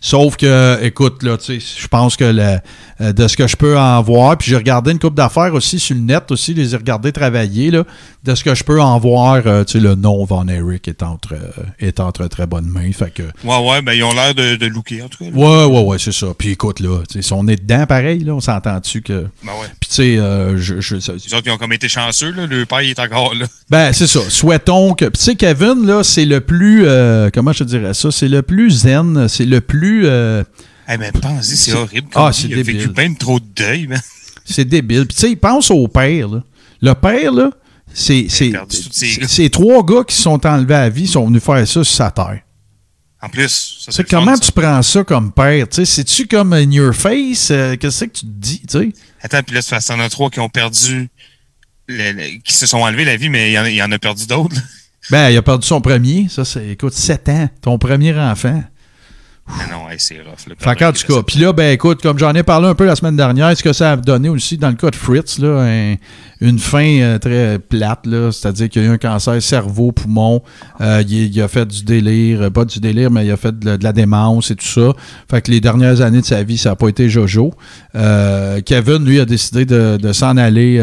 [0.00, 2.58] Sauf que, écoute, là, tu sais, je pense que le-
[3.00, 5.78] euh, de ce que je peux en voir, puis j'ai regardé une coupe d'affaires aussi
[5.78, 7.84] sur le net aussi, les ai regardés travailler, là,
[8.22, 11.02] de ce que je peux en voir, euh, tu sais, le nom Von Eric est
[11.02, 12.92] entre, euh, est entre très bonnes mains.
[12.92, 15.30] Fait que, Ouais, ouais, ben ils ont l'air de, de looker, en tout cas.
[15.30, 15.36] là.
[15.36, 16.28] ouais, ouais, ouais, c'est ça.
[16.36, 19.26] Puis écoute, là, tu sais, si on est dedans, pareil, là, on s'entend-tu que.
[19.42, 19.68] Ben ouais.
[19.80, 22.46] Puis tu sais, euh, je, Les autres, ils ont comme été chanceux, là.
[22.46, 23.46] Le père, il est encore là.
[23.70, 24.20] Ben, c'est ça.
[24.28, 25.06] Souhaitons que.
[25.14, 26.84] Tu sais, Kevin, là, c'est le plus.
[26.86, 28.10] euh, comment je te dirais ça?
[28.10, 29.28] C'est le plus zen.
[29.28, 30.06] C'est le plus.
[30.06, 30.42] euh,
[30.88, 32.08] Eh, mais pensez, c'est C'est- horrible.
[32.14, 33.14] Ah, Comme c'est il a vécu débile.
[33.14, 34.00] de trop de deuil, man.
[34.44, 35.06] c'est débile.
[35.06, 36.42] Puis, tu sais, il pense au père, là.
[36.82, 37.50] Le père, là,
[37.92, 38.26] c'est.
[38.28, 41.86] C'est trois gars qui se sont enlevés à la vie, sont venus faire ça sur
[41.86, 42.40] sa terre.
[43.22, 44.52] En plus, ça, comment fun, tu ça.
[44.52, 45.66] prends ça comme père?
[45.68, 47.48] Tu sais, c'est-tu comme in your face?
[47.50, 48.88] Euh, Qu'est-ce que tu te dis, tu sais?
[49.22, 51.08] Attends, puis là, qu'il y en a trois qui ont perdu.
[51.86, 53.92] le- le- qui se sont enlevés la vie, mais il y en il y en
[53.92, 54.56] a perdu d'autres.
[55.10, 56.26] Ben, il a perdu son premier.
[56.28, 56.68] Ça, c'est.
[56.68, 57.48] Écoute, 7 ans.
[57.60, 58.62] Ton premier enfant.
[59.46, 60.46] Ah non, hey, c'est rough.
[60.48, 62.86] Là, Fait qu'en tout cas, puis là, ben écoute, comme j'en ai parlé un peu
[62.86, 65.60] la semaine dernière, ce que ça a donné aussi dans le cas de Fritz, là,
[65.60, 65.96] un-
[66.40, 70.42] une fin euh, très plate, là, c'est-à-dire qu'il y a eu un cancer cerveau, poumon,
[70.80, 73.58] euh, il, il a fait du délire, euh, pas du délire, mais il a fait
[73.58, 74.94] de, la- de la démence et tout ça.
[75.30, 77.52] Fait que les dernières années de sa vie, ça n'a pas été Jojo.
[77.96, 80.78] Euh, Kevin, lui, a décidé de, de s'en aller.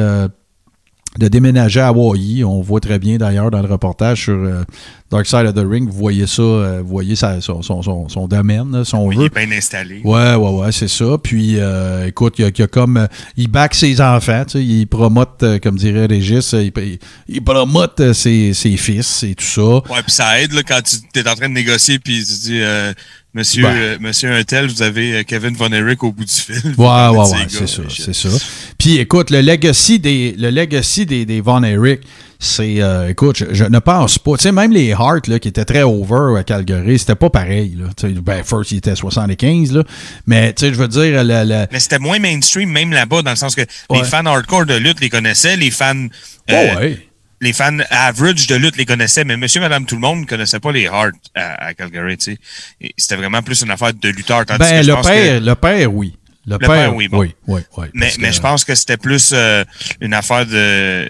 [1.19, 2.43] De déménager à Hawaii.
[2.43, 4.63] On voit très bien d'ailleurs dans le reportage sur euh,
[5.11, 5.89] Dark Side of the Ring.
[5.89, 9.11] Vous voyez ça, euh, vous voyez sa- son, son, son, son domaine, là, si on
[9.11, 9.99] Il est bien installé.
[10.05, 11.17] Ouais, ouais, ouais, c'est ça.
[11.21, 12.95] Puis, euh, écoute, il y a, il y a comme.
[12.97, 14.63] euh, il back ses enfants, tu sais.
[14.63, 19.35] Il promote, euh, comme dirait Régis, euh, il, il, il promote ses, ses fils et
[19.35, 19.61] tout ça.
[19.93, 22.59] Ouais, puis ça aide là, quand tu es en train de négocier, puis tu dis,
[22.61, 22.93] euh,
[23.33, 23.75] monsieur, Ben.
[23.75, 26.55] euh, monsieur Untel, vous avez euh, Kevin Von Erich au bout du fil.
[26.77, 28.29] Ouais, ouais, ouais, c'est ces ça, gars, c'est ça.
[28.77, 32.01] Puis écoute, le legacy des, le legacy des, des Von Erich,
[32.39, 35.47] c'est, euh, écoute, je, je ne pense pas, tu sais, même les Hart, là, qui
[35.47, 37.85] étaient très over à Calgary, c'était pas pareil, là.
[37.95, 39.83] Tu sais, ben, first, il était 75, là.
[40.25, 41.23] Mais, tu sais, je veux dire,
[41.71, 43.61] Mais c'était moins mainstream, même là-bas, dans le sens que
[43.91, 43.99] Ouais.
[43.99, 46.07] les fans hardcore de lutte les connaissaient, les fans.
[46.49, 47.07] Oh, euh, ouais.
[47.41, 50.59] Les fans average de lutte les connaissaient, mais monsieur, madame, tout le monde ne connaissait
[50.59, 52.37] pas les Hart à, à Calgary, tu sais.
[52.79, 54.45] Et C'était vraiment plus une affaire de lutteur.
[54.45, 56.15] que Ben, je le que- père, le père, oui.
[56.45, 57.19] Le, père, oui, bon.
[57.19, 57.87] Oui, oui, oui.
[57.93, 59.63] Mais, mais que- je pense que c'était plus euh,
[60.01, 61.07] une affaire de.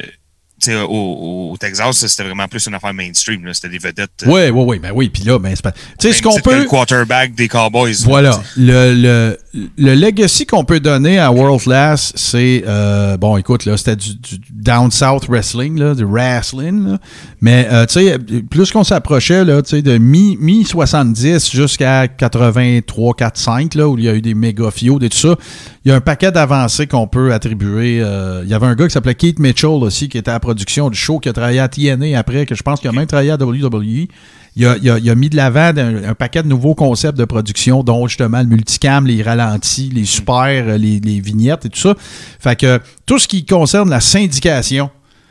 [0.68, 3.52] Au, au Texas, c'était vraiment plus une affaire mainstream.
[3.52, 4.12] C'était des vedettes.
[4.24, 5.72] euh, Oui, oui, oui, ben oui, puis là, ben, c'est pas.
[5.72, 6.60] Tu sais, ce qu'on que peut.
[6.60, 7.96] Le quarterback des Cowboys.
[8.04, 8.40] Voilà.
[8.56, 12.64] Le, le, le legacy qu'on peut donner à World Class, c'est.
[12.66, 16.88] euh, bon, écoute, là, c'était du, du Down South Wrestling, là, du wrestling.
[16.88, 17.00] là.
[17.42, 18.18] Mais, euh, tu sais,
[18.50, 24.06] plus qu'on s'approchait, là, tu sais, de mi- mi-70 jusqu'à 83, 45, là, où il
[24.06, 25.36] y a eu des méga fiauds et tout ça,
[25.84, 28.00] il y a un paquet d'avancées qu'on peut attribuer.
[28.02, 30.40] euh, il y avait un gars qui s'appelait Keith Mitchell aussi, qui était à la
[30.40, 33.08] production du show, qui a travaillé à TNA après, que je pense qu'il a même
[33.08, 34.08] travaillé à WWE.
[34.56, 37.18] Il a, il a- il a mis de l'avant un, un paquet de nouveaux concepts
[37.18, 41.70] de production, dont justement le multicam, les ralentis, les super, euh, les, les vignettes et
[41.70, 41.96] tout ça.
[42.40, 44.90] Fait que tout ce qui concerne la syndication,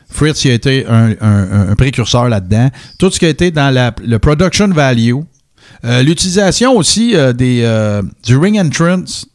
[0.08, 2.70] Fritz il a été un, un- un précurseur là-dedans.
[2.98, 5.14] Tout ce qui a été dans la- le production value,
[5.84, 9.26] euh, l'utilisation aussi euh, des, euh, du ring entrance.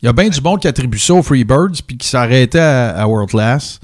[0.00, 2.90] Il y a bien du monde qui attribue ça aux Freebirds puis qui s'arrêtait à,
[2.90, 3.80] à World Class.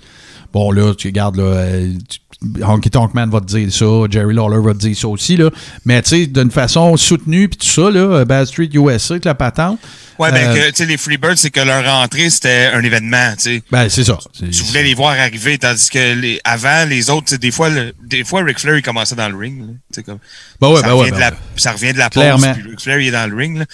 [0.52, 2.18] Bon, là, tu regardes, là, euh, tu-
[2.64, 5.50] Honky Tonk Man va te dire ça, Jerry Lawler va te dire ça aussi, là.
[5.84, 9.26] Mais, tu sais, d'une façon soutenue, puis tout ça, là, euh, Bad Street USA, avec
[9.26, 9.78] la patente.
[10.18, 13.42] Ouais, ben, Euh, tu sais, les Freebirds, c'est que leur entrée, c'était un événement, tu
[13.42, 13.62] sais.
[13.70, 14.18] Ben, c'est ça.
[14.38, 17.68] Tu voulais les voir arriver, tandis que les, avant, les autres, tu sais, des fois,
[17.68, 20.02] le- des fois, Ric Flair, il commençait dans le ring, là.
[20.02, 20.18] Comme.
[20.60, 21.36] Ben ouais, ça, ben revient ouais, de ben la, ouais.
[21.56, 23.64] ça revient de la pause, puis Ric Flair, il est dans le ring, là.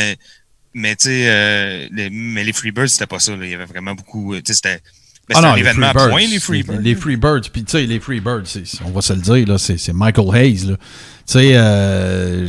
[0.00, 0.14] Euh,
[0.74, 3.44] mais, tu sais, euh, les, mais les Freebirds, c'était pas ça, là.
[3.44, 4.80] Il y avait vraiment beaucoup, tu sais, c'était,
[5.28, 6.76] ben, Ah non, un les événement à point, les Freebirds.
[6.78, 7.40] Les, les Freebirds.
[7.52, 10.34] Puis, tu sais, les Freebirds, c'est- on va se le dire, là, c'est c'est Michael
[10.36, 10.76] Hayes, là.
[10.76, 10.84] Tu
[11.26, 12.46] sais, euh,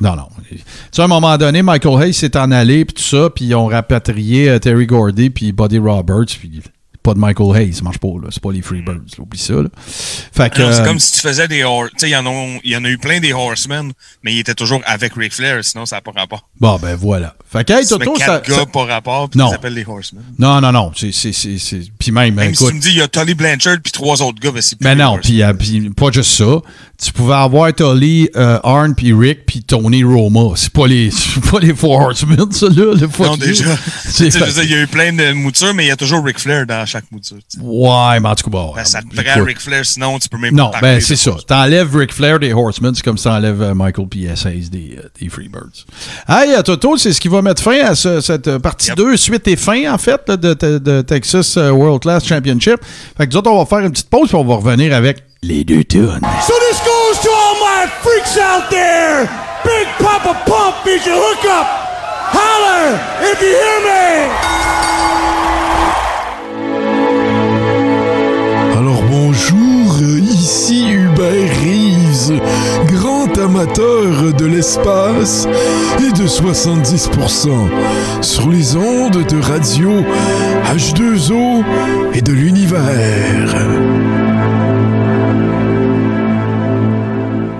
[0.00, 0.28] non, non.
[0.50, 0.58] Tu
[0.90, 3.54] sais, à un moment donné, Michael Hayes s'est en allé, puis tout ça, puis ils
[3.54, 6.60] ont rapatrié euh, Terry Gordy, puis Buddy Roberts, puis
[7.02, 8.28] pas de Michael Hayes, ça marche pas, là.
[8.30, 9.00] C'est pas les Freebirds, là.
[9.18, 9.68] oublie ça, là.
[9.86, 10.62] Fait que...
[10.62, 12.70] Non, c'est euh, comme si tu faisais des Tu sais, il y, en a- il
[12.70, 13.92] y en a eu plein des Horsemen,
[14.22, 16.48] mais ils étaient toujours avec Ric Flair, sinon ça n'a pas rapport.
[16.60, 17.34] Bon, ben voilà.
[17.50, 18.40] Fait que, hey, Toto, ça...
[18.46, 19.48] gars ça- pas rapport, puis Non.
[19.48, 20.22] ils s'appellent les Horsemen.
[20.38, 20.92] Non, non, non.
[20.96, 21.12] C'est...
[21.12, 22.68] c'est- c'est- c'est- Puis même, Même si écoute...
[22.70, 24.84] tu me dis, il y a Tully Blanchard, puis trois autres gars, ben c'est plus
[24.84, 26.60] Ben non, euh, puis pas juste ça.
[27.04, 30.52] Tu pouvais avoir Tully, euh, Arn, puis Rick, puis Tony Roma.
[30.54, 32.94] C'est pas les c'est pas les Four Horsemen, ça, là.
[32.94, 33.36] Le Non, you.
[33.38, 33.64] déjà.
[34.08, 34.28] C'est
[34.62, 36.84] il y a eu plein de moutures, mais il y a toujours Ric Flair dans
[36.86, 37.38] chaque mouture.
[37.60, 38.72] Ouais, mais en tout cas, bon.
[38.76, 39.24] Ben, ça te écoute.
[39.24, 41.32] prend Ric Flair, sinon tu peux même Non, pas ben c'est ça.
[41.46, 44.46] T'enlèves Ric Flair des Horsemen, c'est comme si t'enlèves euh, Michael P.S.
[44.46, 45.86] Hayes des, euh, des Freebirds.
[46.28, 48.96] Hey, à Toto, c'est ce qui va mettre fin à ce- cette euh, partie Yep.
[48.96, 52.76] 2, suite et fin, en fait, là, de, de- de Texas euh, World Class Championship.
[53.16, 55.22] Fait que nous autres, on va faire une petite pause, puis on va revenir avec
[55.42, 56.20] les deux tunes.
[56.46, 56.52] So
[58.02, 59.28] freaks out there.
[59.64, 61.66] Big Papa Pump is your hookup.
[62.34, 62.98] Holler
[63.30, 64.12] if you hear me.
[68.76, 72.32] Alors bonjour, ici Hubert Reeves,
[72.86, 75.46] grand amateur de l'espace
[76.00, 77.68] et de 70%
[78.20, 80.02] sur les ondes de radio
[80.74, 81.62] H2O
[82.14, 83.54] et de l'univers.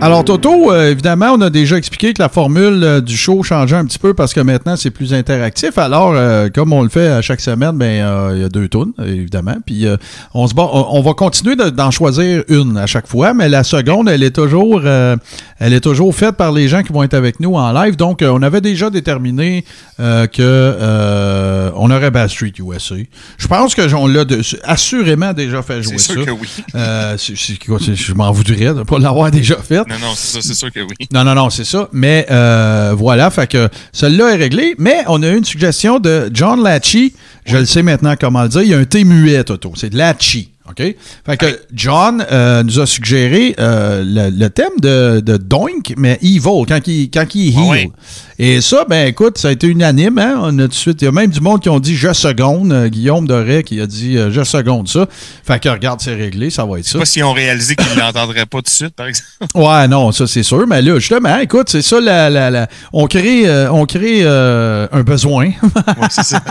[0.05, 3.77] Alors, Toto, euh, évidemment, on a déjà expliqué que la formule euh, du show changeait
[3.77, 5.79] un petit peu parce que maintenant, c'est plus interactif.
[5.79, 8.93] Alors, euh, comme on le fait à chaque semaine, ben, il y a deux tunes,
[8.99, 9.55] évidemment.
[9.65, 9.87] Puis,
[10.35, 14.09] on, se bat, on, va continuer d'en choisir une à chaque fois, mais la seconde,
[14.09, 17.55] elle est toujours, elle est toujours faite par les gens qui vont être avec nous
[17.55, 17.95] en live.
[17.95, 19.65] Donc, on avait déjà déterminé
[19.99, 22.97] que on aurait Bad Street USA.
[23.39, 24.25] Je pense que on l'a
[24.65, 26.15] assurément déjà fait jouer ça.
[26.15, 27.95] C'est sûr que oui.
[27.95, 29.92] je m'en voudrais de ne pas l'avoir déjà fait.
[29.93, 30.95] Non, non, c'est ça, c'est sûr que oui.
[31.13, 31.89] Non, non, non, c'est ça.
[31.93, 34.75] Mais euh, voilà, fait que celle-là est réglée.
[34.79, 37.15] Mais on a eu une suggestion de John Latchy.
[37.45, 38.63] Je le sais maintenant comment le dire.
[38.63, 39.73] Il y a un T muet, Toto.
[39.77, 40.52] C'est Latchy.
[40.69, 40.95] OK?
[41.27, 46.65] Fait que John euh, nous a suggéré euh, le, thème de, de, Doink, mais Evil,
[46.69, 47.91] quand il, quand il heal.
[48.39, 50.19] Et ça, ben écoute, ça a été unanime.
[50.19, 50.39] Hein?
[50.41, 52.13] On a tout de suite, il y a même du monde qui ont dit je
[52.13, 52.73] seconde.
[52.73, 55.07] Euh, Guillaume Doré qui a dit je seconde ça.
[55.45, 56.99] Fait que regarde, c'est réglé, ça va être ça.
[57.01, 59.29] Pas si on réalisé qu'ils ne l'entendraient pas tout de suite, par exemple.
[59.55, 60.67] Ouais, non, ça c'est sûr.
[60.67, 65.47] Mais là, justement, écoute, c'est ça, la, la, on crée, on crée un besoin.
[65.47, 66.43] ouais, c'est ça.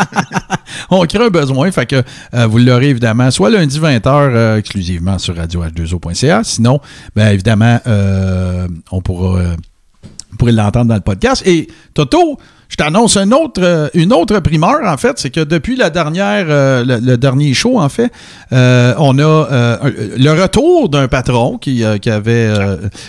[0.90, 1.72] on crée un besoin.
[1.72, 2.04] Fait que
[2.48, 6.44] vous l'aurez évidemment soit lundi 20h euh, exclusivement sur radioh2o.ca.
[6.44, 6.80] Sinon,
[7.16, 9.56] bien évidemment, euh, on pourra euh,
[10.38, 11.46] pourrait l'entendre dans le podcast.
[11.46, 12.38] Et Toto,
[12.72, 16.46] je t'annonce un autre, euh, une autre primeur, en fait, c'est que depuis la dernière,
[16.48, 18.10] euh, le, dernier show, en fait,
[18.54, 19.80] euh, on a
[20.18, 22.50] le retour d'un patron qui, qui, avait,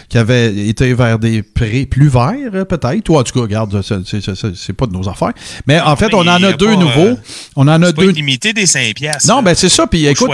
[0.09, 3.09] qui avait été vers des prix plus verts, peut-être.
[3.09, 5.33] Ou en tout cas, regarde, c'est pas de nos affaires.
[5.69, 7.17] Mais en fait, on en a deux nouveaux.
[7.55, 8.11] on en a deux.
[8.11, 9.33] Limité des 5 piastres.
[9.33, 9.87] Non, ben c'est ça.
[9.87, 10.31] Puis écoute,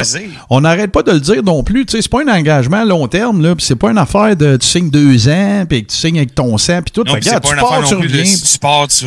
[0.48, 1.84] on n'arrête pas de le dire non plus.
[1.88, 3.54] C'est pas un engagement à long terme, là.
[3.58, 6.56] c'est pas une affaire de tu signes deux ans, puis que tu signes avec ton
[6.56, 7.04] sang, puis tout.
[7.04, 9.04] Non, c'est pas une affaire non plus de tu pars, tu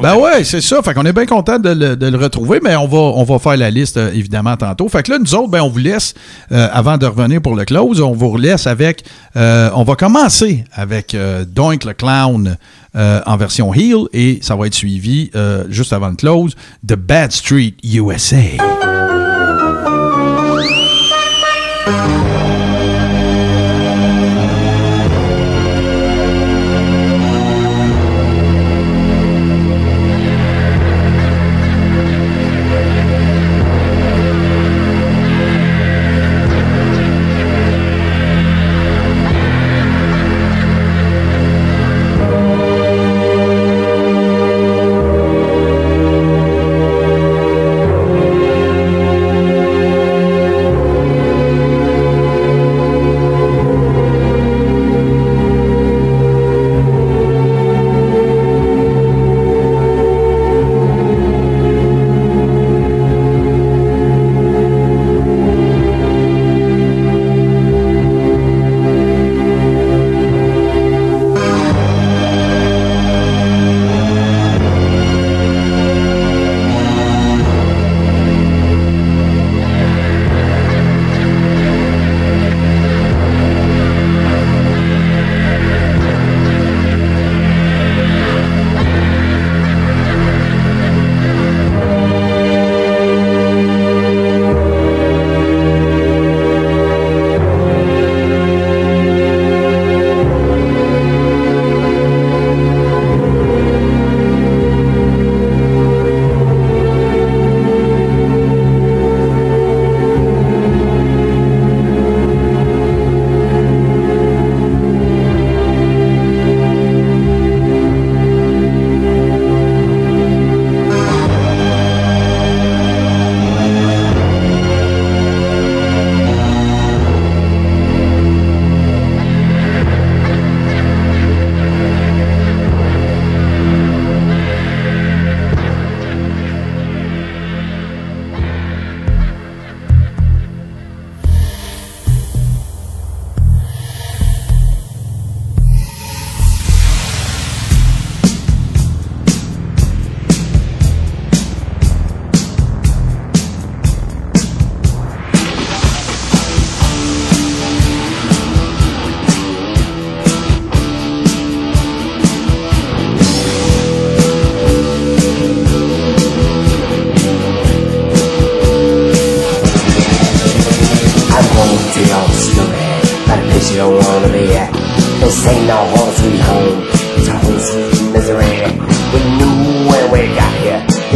[0.00, 0.82] Ben ouais, c'est ça.
[0.82, 3.70] Fait qu'on est bien content de le, retrouver, mais on va, on va faire la
[3.70, 4.88] liste euh, évidemment tantôt.
[4.88, 6.14] Fait que là, nous autres, ben, on vous laisse,
[6.52, 9.04] euh, avant de revenir pour le close, on vous laisse avec.
[9.36, 11.16] Euh, on va commencer avec
[11.48, 12.56] Doink le Clown
[12.94, 15.30] en version Heal et ça va être suivi
[15.70, 18.81] juste avant le close de Bad Street USA.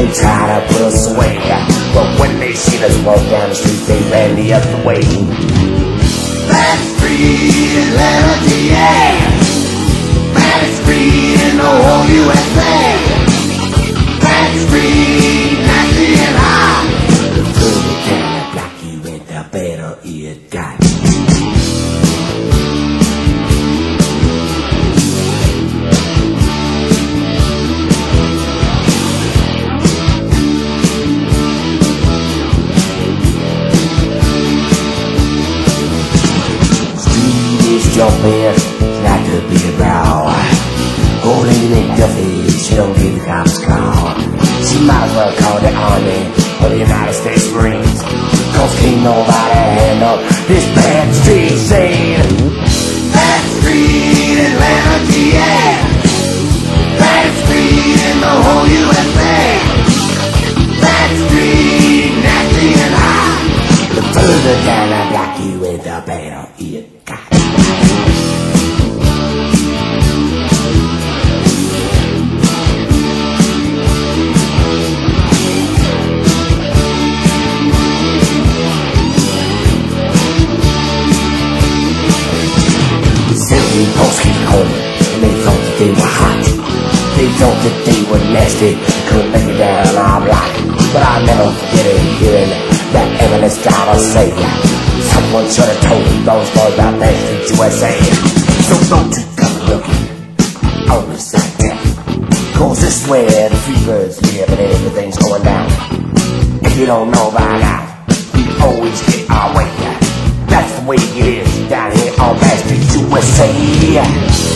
[0.07, 1.39] Here, they tried to put us away.
[1.95, 5.03] But when they seen us walk down the street, they ran the other way.
[6.49, 9.17] Back Street, Atlanta, yeah.
[10.35, 12.77] Back Street in the whole USA.
[14.21, 15.56] Back Street,
[45.17, 46.21] She might as well call the army
[46.61, 48.03] or the United States Marines.
[48.53, 52.21] Cause can't nobody handle this bad street scene.
[53.17, 55.57] Bad street, in Atlanta, GA.
[57.01, 59.41] Bad street in the whole USA.
[60.85, 63.41] Bad street, nasty and hot.
[63.97, 65.36] The further down I block
[87.37, 88.81] Thought that they were nasty,
[89.13, 90.49] couldn't make it down our block.
[90.93, 92.49] But I never forget it hearing
[92.97, 94.33] that Eminence driver say,
[95.13, 97.93] Someone should have told those boys about that street USA.
[98.65, 100.03] So don't you come looking
[100.89, 101.77] on the side there.
[102.57, 105.69] Cause this is where the free birds live and everything's going down.
[106.65, 107.85] If you don't know by now,
[108.33, 109.69] we always get our way.
[110.49, 112.81] That's the way it is down here on Back Street
[113.13, 114.56] USA.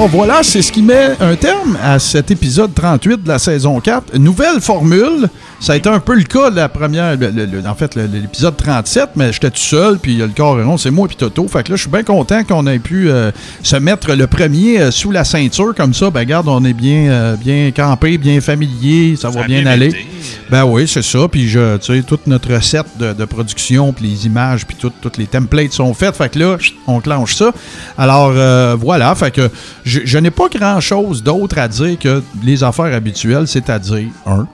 [0.00, 3.78] Alors voilà, c'est ce qui met un terme à cet épisode 38 de la saison
[3.80, 4.16] 4.
[4.16, 5.28] Nouvelle formule.
[5.62, 7.94] Ça a été un peu le cas de la première, le- le- le- en fait,
[7.94, 11.46] l'épisode 37, mais j'étais tout seul, puis le corps rond, c'est moi et Toto.
[11.48, 13.30] Fait que là, je suis bien content qu'on ait pu euh,
[13.62, 16.08] se mettre le premier euh, sous la ceinture comme ça.
[16.10, 19.70] Ben, garde, on est bien, euh, bien campé, bien familier, ça, va a bien, bien
[19.70, 19.88] aller.
[19.88, 20.06] été.
[20.48, 21.28] Ben oui, c'est ça.
[21.30, 24.92] Puis, je, tu sais, toute notre recette de, de production, puis les images, puis tout-
[25.02, 26.16] toutes les templates sont faites.
[26.16, 26.56] Fait que là,
[26.86, 27.52] on clenche ça.
[27.98, 28.32] Alors,
[28.78, 29.14] voilà.
[29.14, 29.50] Fait que
[29.84, 34.46] je, je n'ai pas grand-chose d'autre à dire que les affaires habituelles, c'est-à-dire, un,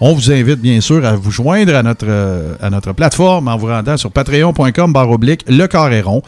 [0.00, 3.56] on vous invite bien sûr à vous joindre à notre, euh, à notre plateforme en
[3.56, 6.22] vous rendant sur patreon.com barre oblique le carré rond.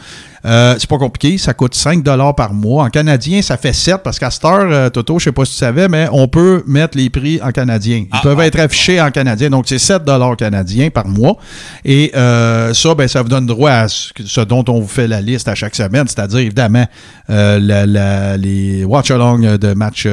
[0.45, 2.03] Euh, c'est pas compliqué, ça coûte 5
[2.35, 2.85] par mois.
[2.85, 5.51] En canadien, ça fait 7 parce qu'à cette heure, euh, Toto, je sais pas si
[5.53, 7.97] tu savais, mais on peut mettre les prix en canadien.
[7.97, 8.45] Ils Ah, peuvent ah.
[8.47, 9.49] être affichés en canadien.
[9.49, 10.03] Donc, c'est 7
[10.37, 11.35] canadiens par mois.
[11.83, 15.07] Et euh, ça, ben, ça vous donne droit à ce, ce dont on vous fait
[15.07, 16.85] la liste à chaque semaine, c'est-à-dire évidemment
[17.27, 20.07] la- la- les watch-along de matchs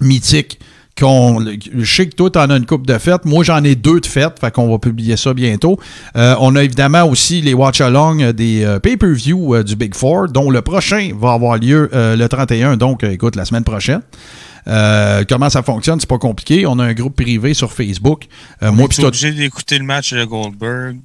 [0.00, 0.58] mythiques
[1.00, 1.44] qu'on,
[1.76, 3.24] je sais que toi, tu en as une coupe de fêtes.
[3.24, 4.38] Moi, j'en ai deux de fêtes.
[4.40, 5.78] Fait qu'on va publier ça bientôt.
[6.16, 10.50] Euh, on a évidemment aussi les watch-along des euh, pay-per-view euh, du Big Four, dont
[10.50, 12.76] le prochain va avoir lieu euh, le 31.
[12.76, 14.02] Donc, euh, écoute, la semaine prochaine.
[14.68, 16.66] Euh, comment ça fonctionne, c'est pas compliqué.
[16.66, 18.24] On a un groupe privé sur Facebook.
[18.62, 20.98] Euh, moi, Tu puis es toi, obligé d'écouter le match de Goldberg.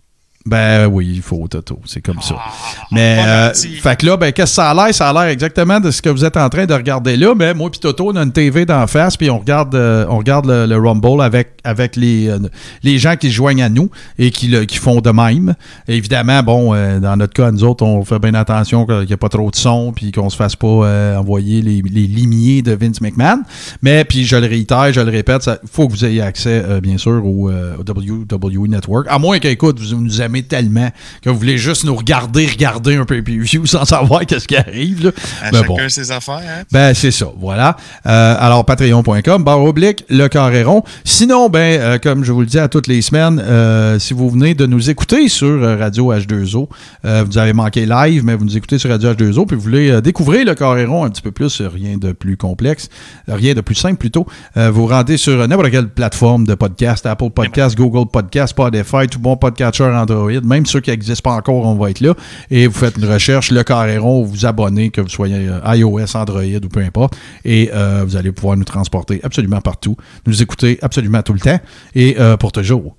[0.47, 1.79] Ben oui, il faut, Toto.
[1.85, 2.35] C'est comme ça.
[2.37, 2.51] Ah,
[2.91, 4.93] Mais, euh, fait que là, ben, qu'est-ce que ça a l'air?
[4.93, 7.33] Ça a l'air exactement de ce que vous êtes en train de regarder là.
[7.35, 10.19] Mais moi puis Toto, on a une TV d'en face, puis on regarde, euh, on
[10.19, 12.37] regarde le, le Rumble avec, avec les, euh,
[12.83, 13.89] les gens qui se joignent à nous
[14.19, 15.55] et qui, le, qui font de même.
[15.87, 19.29] évidemment, bon, dans notre cas, nous autres, on fait bien attention qu'il n'y ait pas
[19.29, 23.41] trop de son, puis qu'on se fasse pas envoyer les, les limiers de Vince McMahon.
[23.81, 26.99] Mais, puis je le réitère, je le répète, il faut que vous ayez accès, bien
[26.99, 29.07] sûr, au, au WWE Network.
[29.09, 30.89] À moins qu'écoute, vous nous aimez aimez tellement
[31.21, 35.05] que vous voulez juste nous regarder, regarder un pay-per-view sans savoir qu'est-ce qui arrive.
[35.05, 35.11] Là.
[35.41, 35.89] À Ben chacun bon.
[35.89, 36.35] ses affaires.
[36.35, 36.63] Hein?
[36.71, 37.77] Ben, c'est ça, voilà.
[38.05, 40.83] Euh, alors, patreon.com, barre oblique, le carré rond.
[41.03, 44.29] Sinon, ben, euh, comme je vous le dis à toutes les semaines, euh, si vous
[44.29, 46.67] venez de nous écouter sur Radio H2O,
[47.05, 50.01] euh, vous avez manqué live, mais vous nous écoutez sur Radio H2O, puis vous voulez
[50.01, 52.89] découvrir le carré rond un petit peu plus, rien de plus complexe,
[53.27, 54.25] rien de plus simple plutôt,
[54.55, 59.37] vous rendez sur n'importe quelle plateforme de podcast, Apple Podcast, Google Podcast, Spotify, tout bon
[59.37, 62.13] podcatcher Android, même ceux qui n'existent pas encore, on va être là,
[62.51, 65.75] et vous faites une recherche, le carré rond, vous vous abonnez, que vous soyez euh,
[65.75, 69.95] iOS, Android ou peu importe, et euh, vous allez pouvoir nous transporter absolument partout,
[70.25, 71.59] nous écouter absolument tout le temps,
[71.93, 72.95] et euh, pour toujours.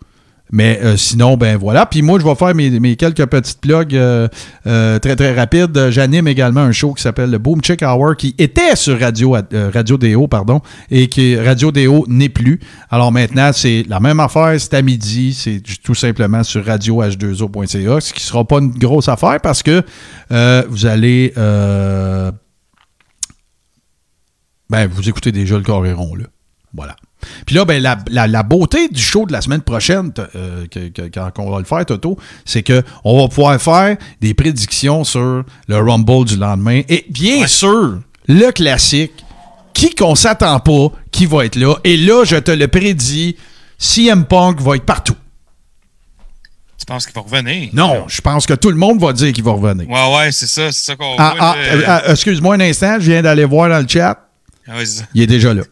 [0.52, 1.86] Mais euh, sinon, ben voilà.
[1.86, 4.28] Puis moi, je vais faire mes, mes quelques petites plugs euh,
[4.66, 5.90] euh, très, très rapides.
[5.90, 9.98] J'anime également un show qui s'appelle le Boom Chick Hour, qui était sur Radio, Radio
[9.98, 10.60] Déo, pardon,
[10.90, 12.60] et qui Radio Déo n'est plus.
[12.90, 18.12] Alors maintenant, c'est la même affaire, c'est à midi, c'est tout simplement sur radioh2o.ca, ce
[18.12, 19.82] qui sera pas une grosse affaire parce que
[20.68, 21.32] vous allez...
[24.68, 26.24] ben, vous écoutez déjà le Coréron, là.
[26.73, 26.94] Voilà.
[27.47, 30.88] Puis là, ben, la, la- la beauté du show de la semaine prochaine, euh, que-
[30.88, 35.44] que- quand on va le faire, Toto, c'est qu'on va pouvoir faire des prédictions sur
[35.68, 36.82] le Rumble du lendemain.
[36.88, 39.12] Et bien sûr, le classique,
[39.74, 41.74] qui qu'on s'attend pas, qui va être là.
[41.84, 43.36] Et là, je te le prédis,
[43.78, 45.16] CM Punk va être partout.
[46.78, 47.70] Tu penses qu'il va revenir?
[47.72, 49.88] Non, je pense que tout le monde va dire qu'il va revenir.
[49.88, 50.70] Ouais, ouais, c'est ça.
[50.70, 51.62] C'est ça qu'on Ah, ah, là.
[51.74, 54.28] euh, ah, excuse-moi un instant, je viens d'aller voir dans le chat.
[54.68, 54.74] Ah.
[55.14, 55.62] Il est déjà là.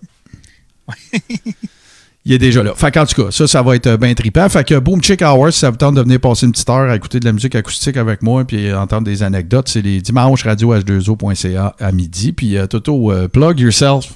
[2.26, 2.72] Il est déjà là.
[2.74, 4.48] Fait qu'en tout cas, ça, ça va être bien trippant.
[4.48, 6.96] Fait que Boom Chick Hours, ça vous tente de venir passer une petite heure à
[6.96, 10.74] écouter de la musique acoustique avec moi puis entendre des anecdotes, c'est les dimanches radio
[10.74, 12.32] h2o.ca à midi.
[12.32, 14.06] Puis euh, Toto, euh, plug yourself.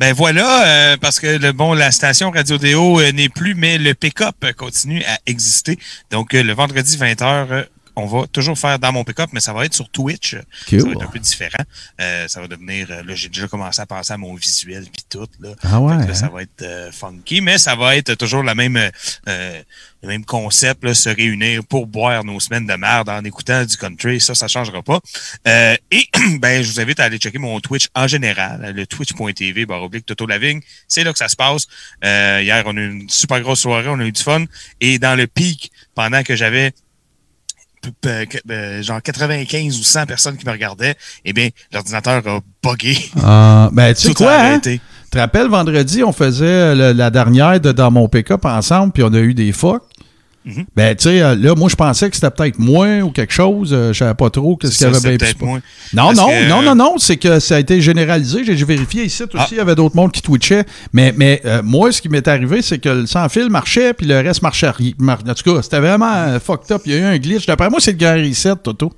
[0.00, 3.78] Ben voilà, euh, parce que le bon, la station Radio Déo euh, n'est plus, mais
[3.78, 5.78] le pick-up euh, continue à exister.
[6.10, 7.66] Donc euh, le vendredi 20h,
[7.96, 10.36] on va toujours faire dans mon pick-up, mais ça va être sur Twitch.
[10.68, 10.80] Cool.
[10.80, 11.64] Ça va être un peu différent.
[12.00, 12.88] Euh, ça va devenir.
[12.90, 15.28] euh, là, j'ai déjà commencé à penser à mon visuel puis tout.
[15.40, 15.50] Là.
[15.62, 16.14] Ah ouais, là, hein?
[16.14, 18.90] ça va être euh, funky, mais ça va être toujours la même, euh,
[19.28, 19.62] euh,
[20.02, 23.76] le même concept, là, se réunir pour boire nos semaines de merde en écoutant du
[23.76, 24.20] country.
[24.20, 25.00] Ça, ça changera pas.
[25.46, 26.08] Euh, et
[26.38, 30.06] ben, je vous invite à aller checker mon Twitch en général, le twitch.tv, barre oblique,
[30.06, 30.60] Toto Lavigne.
[30.88, 31.66] C'est là que ça se passe.
[32.04, 34.44] Euh, hier, on a eu une super grosse soirée, on a eu du fun.
[34.80, 36.72] Et dans le pic, pendant que j'avais
[38.82, 40.94] genre 95 ou 100 personnes qui me regardaient,
[41.24, 42.96] eh bien, l'ordinateur a buggé.
[43.22, 44.60] Euh, ben, tu sais quoi, hein?
[44.60, 44.80] Tu
[45.10, 49.12] te rappelles, vendredi, on faisait le- la dernière de Dans mon pick-up ensemble, puis on
[49.14, 49.82] a eu des fucks.
[50.44, 50.64] Mhm.
[50.76, 53.70] Ben, tu sais, euh, là, moi, je pensais que c'était peut-être moi ou quelque chose.
[53.72, 55.58] euh, je savais pas trop qu'est-ce qu'il y avait c'est bien peut-être plus- moi.
[55.94, 58.44] Non, non, que- non, non, non, c'est que ça a été généralisé.
[58.44, 59.46] J'ai vérifié ici aussi, Ah.
[59.50, 60.64] il y avait d'autres mondes qui twitchaient.
[60.92, 64.20] Mais, mais euh, moi, ce qui m'est arrivé, c'est que le sans-fil marchait, puis le
[64.20, 64.70] reste marchait.
[64.98, 66.82] Mar- En tout cas, c'était vraiment euh, fucked up.
[66.84, 67.46] Il y a eu un glitch.
[67.46, 68.92] D'après moi, c'est le grand reset, Toto.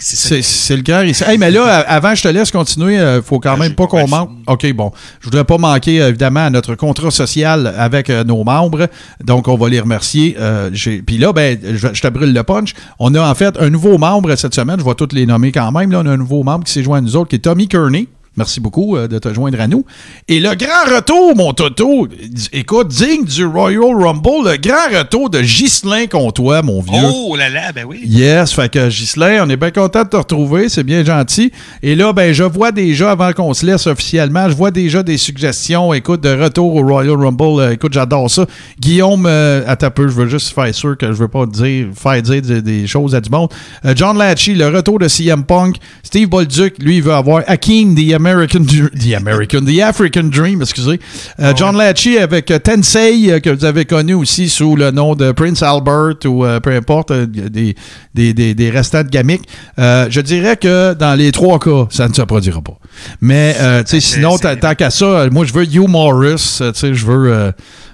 [0.00, 1.24] C'est le grand reset.
[1.30, 2.94] Hey, mais là, avant, je te laisse continuer.
[2.96, 4.30] Il faut quand Ah, même pas qu'on manque.
[4.46, 4.92] OK, bon.
[5.20, 8.86] Je voudrais pas manquer, euh, évidemment, à notre contrat social avec euh, nos membres.
[9.24, 10.36] Donc, on va les remercier.
[10.38, 12.74] Euh, j'ai- Puis là, ben, je, je te brûle le punch.
[12.98, 14.78] On a en fait un nouveau membre cette semaine.
[14.78, 15.90] Je vais tous les nommer quand même.
[15.90, 17.66] Là, on a un nouveau membre qui s'est joint à nous autres, qui est Tommy
[17.68, 18.08] Kearney.
[18.38, 19.84] Merci beaucoup euh, de te joindre à nous.
[20.28, 22.06] Et le grand retour, mon Toto,
[22.52, 27.10] écoute, digne du Royal Rumble, le grand retour de Ghislain Comtois, mon vieux.
[27.12, 28.00] Oh là là, ben oui.
[28.04, 31.50] Yes, fait que Ghislain, on est bien content de te retrouver, c'est bien gentil.
[31.82, 35.18] Et là, ben, je vois déjà, avant qu'on se laisse officiellement, je vois déjà des
[35.18, 37.60] suggestions, écoute, de retour au Royal Rumble.
[37.60, 38.46] Euh, écoute, j'adore ça.
[38.78, 41.88] Guillaume, euh, attends un peu, je veux juste faire sûr que je veux pas dire,
[41.96, 43.50] faire dire des, des choses à du monde.
[43.84, 45.76] Euh, John Latchy, le retour de CM Punk.
[46.04, 51.00] Steve Bolduc, lui, il veut avoir Hakeem, The American, The American, The African Dream, excusez.
[51.40, 55.14] Euh, John Latchy avec euh, Tensei, euh, que vous avez connu aussi sous le nom
[55.14, 57.74] de Prince Albert ou euh, peu importe, des,
[58.14, 59.48] des, des, des restants de gamiques.
[59.78, 62.78] Euh, je dirais que dans les trois cas, ça ne se produira pas.
[63.20, 67.06] Mais, tu sais, sinon, tant qu'à ça, moi, je veux Hugh Morris, tu sais, je
[67.06, 67.52] veux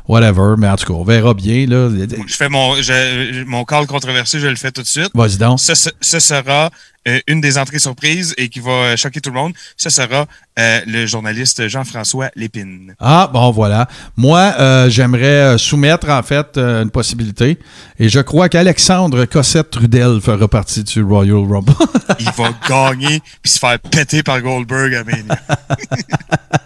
[0.08, 1.88] whatever, mais en tout cas, on verra bien, là.
[2.26, 5.10] Je fais mon, je- mon call controversé, je le fais tout de suite.
[5.14, 5.60] Vas-y donc.
[5.60, 6.70] Ce, ce- ce sera
[7.06, 9.52] euh, une des entrées surprises et qui va euh, choquer tout le monde.
[9.76, 10.26] Ce sera
[10.58, 12.94] euh, le journaliste Jean-François Lépine.
[12.98, 13.88] Ah, bon, voilà.
[14.16, 17.58] Moi, euh, j'aimerais soumettre, en fait, une possibilité.
[17.98, 21.74] Et je crois qu'Alexandre Cossette-Trudel fera partie du Royal Rumble.
[22.20, 25.38] Il va gagner puis se faire péter par Goldberg à Mania.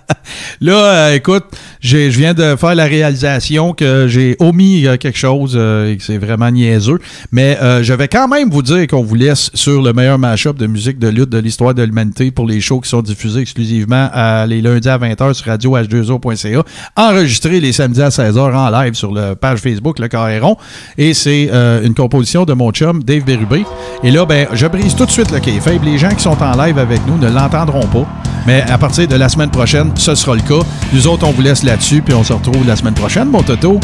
[0.61, 1.45] Là, euh, écoute,
[1.81, 6.03] je viens de faire la réalisation que j'ai omis euh, quelque chose euh, et que
[6.03, 6.99] c'est vraiment niaiseux.
[7.31, 10.67] Mais je vais quand même vous dire qu'on vous laisse sur le meilleur mashup de
[10.67, 14.11] musique de lutte de l'histoire de l'humanité pour les shows qui sont diffusés exclusivement
[14.47, 16.63] les lundis à 20h sur radio-h2o.ca,
[16.97, 20.57] enregistrés les samedis à 16h en live sur la page Facebook Le Carréron.
[20.99, 23.65] Et c'est euh, une composition de mon chum Dave Bérubé.
[24.05, 25.83] Et là, ben, je brise tout de suite le kayfabe.
[25.85, 28.07] Les gens qui sont en live avec nous ne l'entendront pas.
[28.47, 30.67] Mais à partir de la semaine prochaine, ce sera le cas.
[30.93, 33.81] Nous autres, on vous laisse là-dessus, puis on se retrouve la semaine prochaine, mon Toto.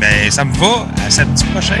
[0.00, 0.86] Ben, ça me va.
[1.06, 1.80] À samedi prochain.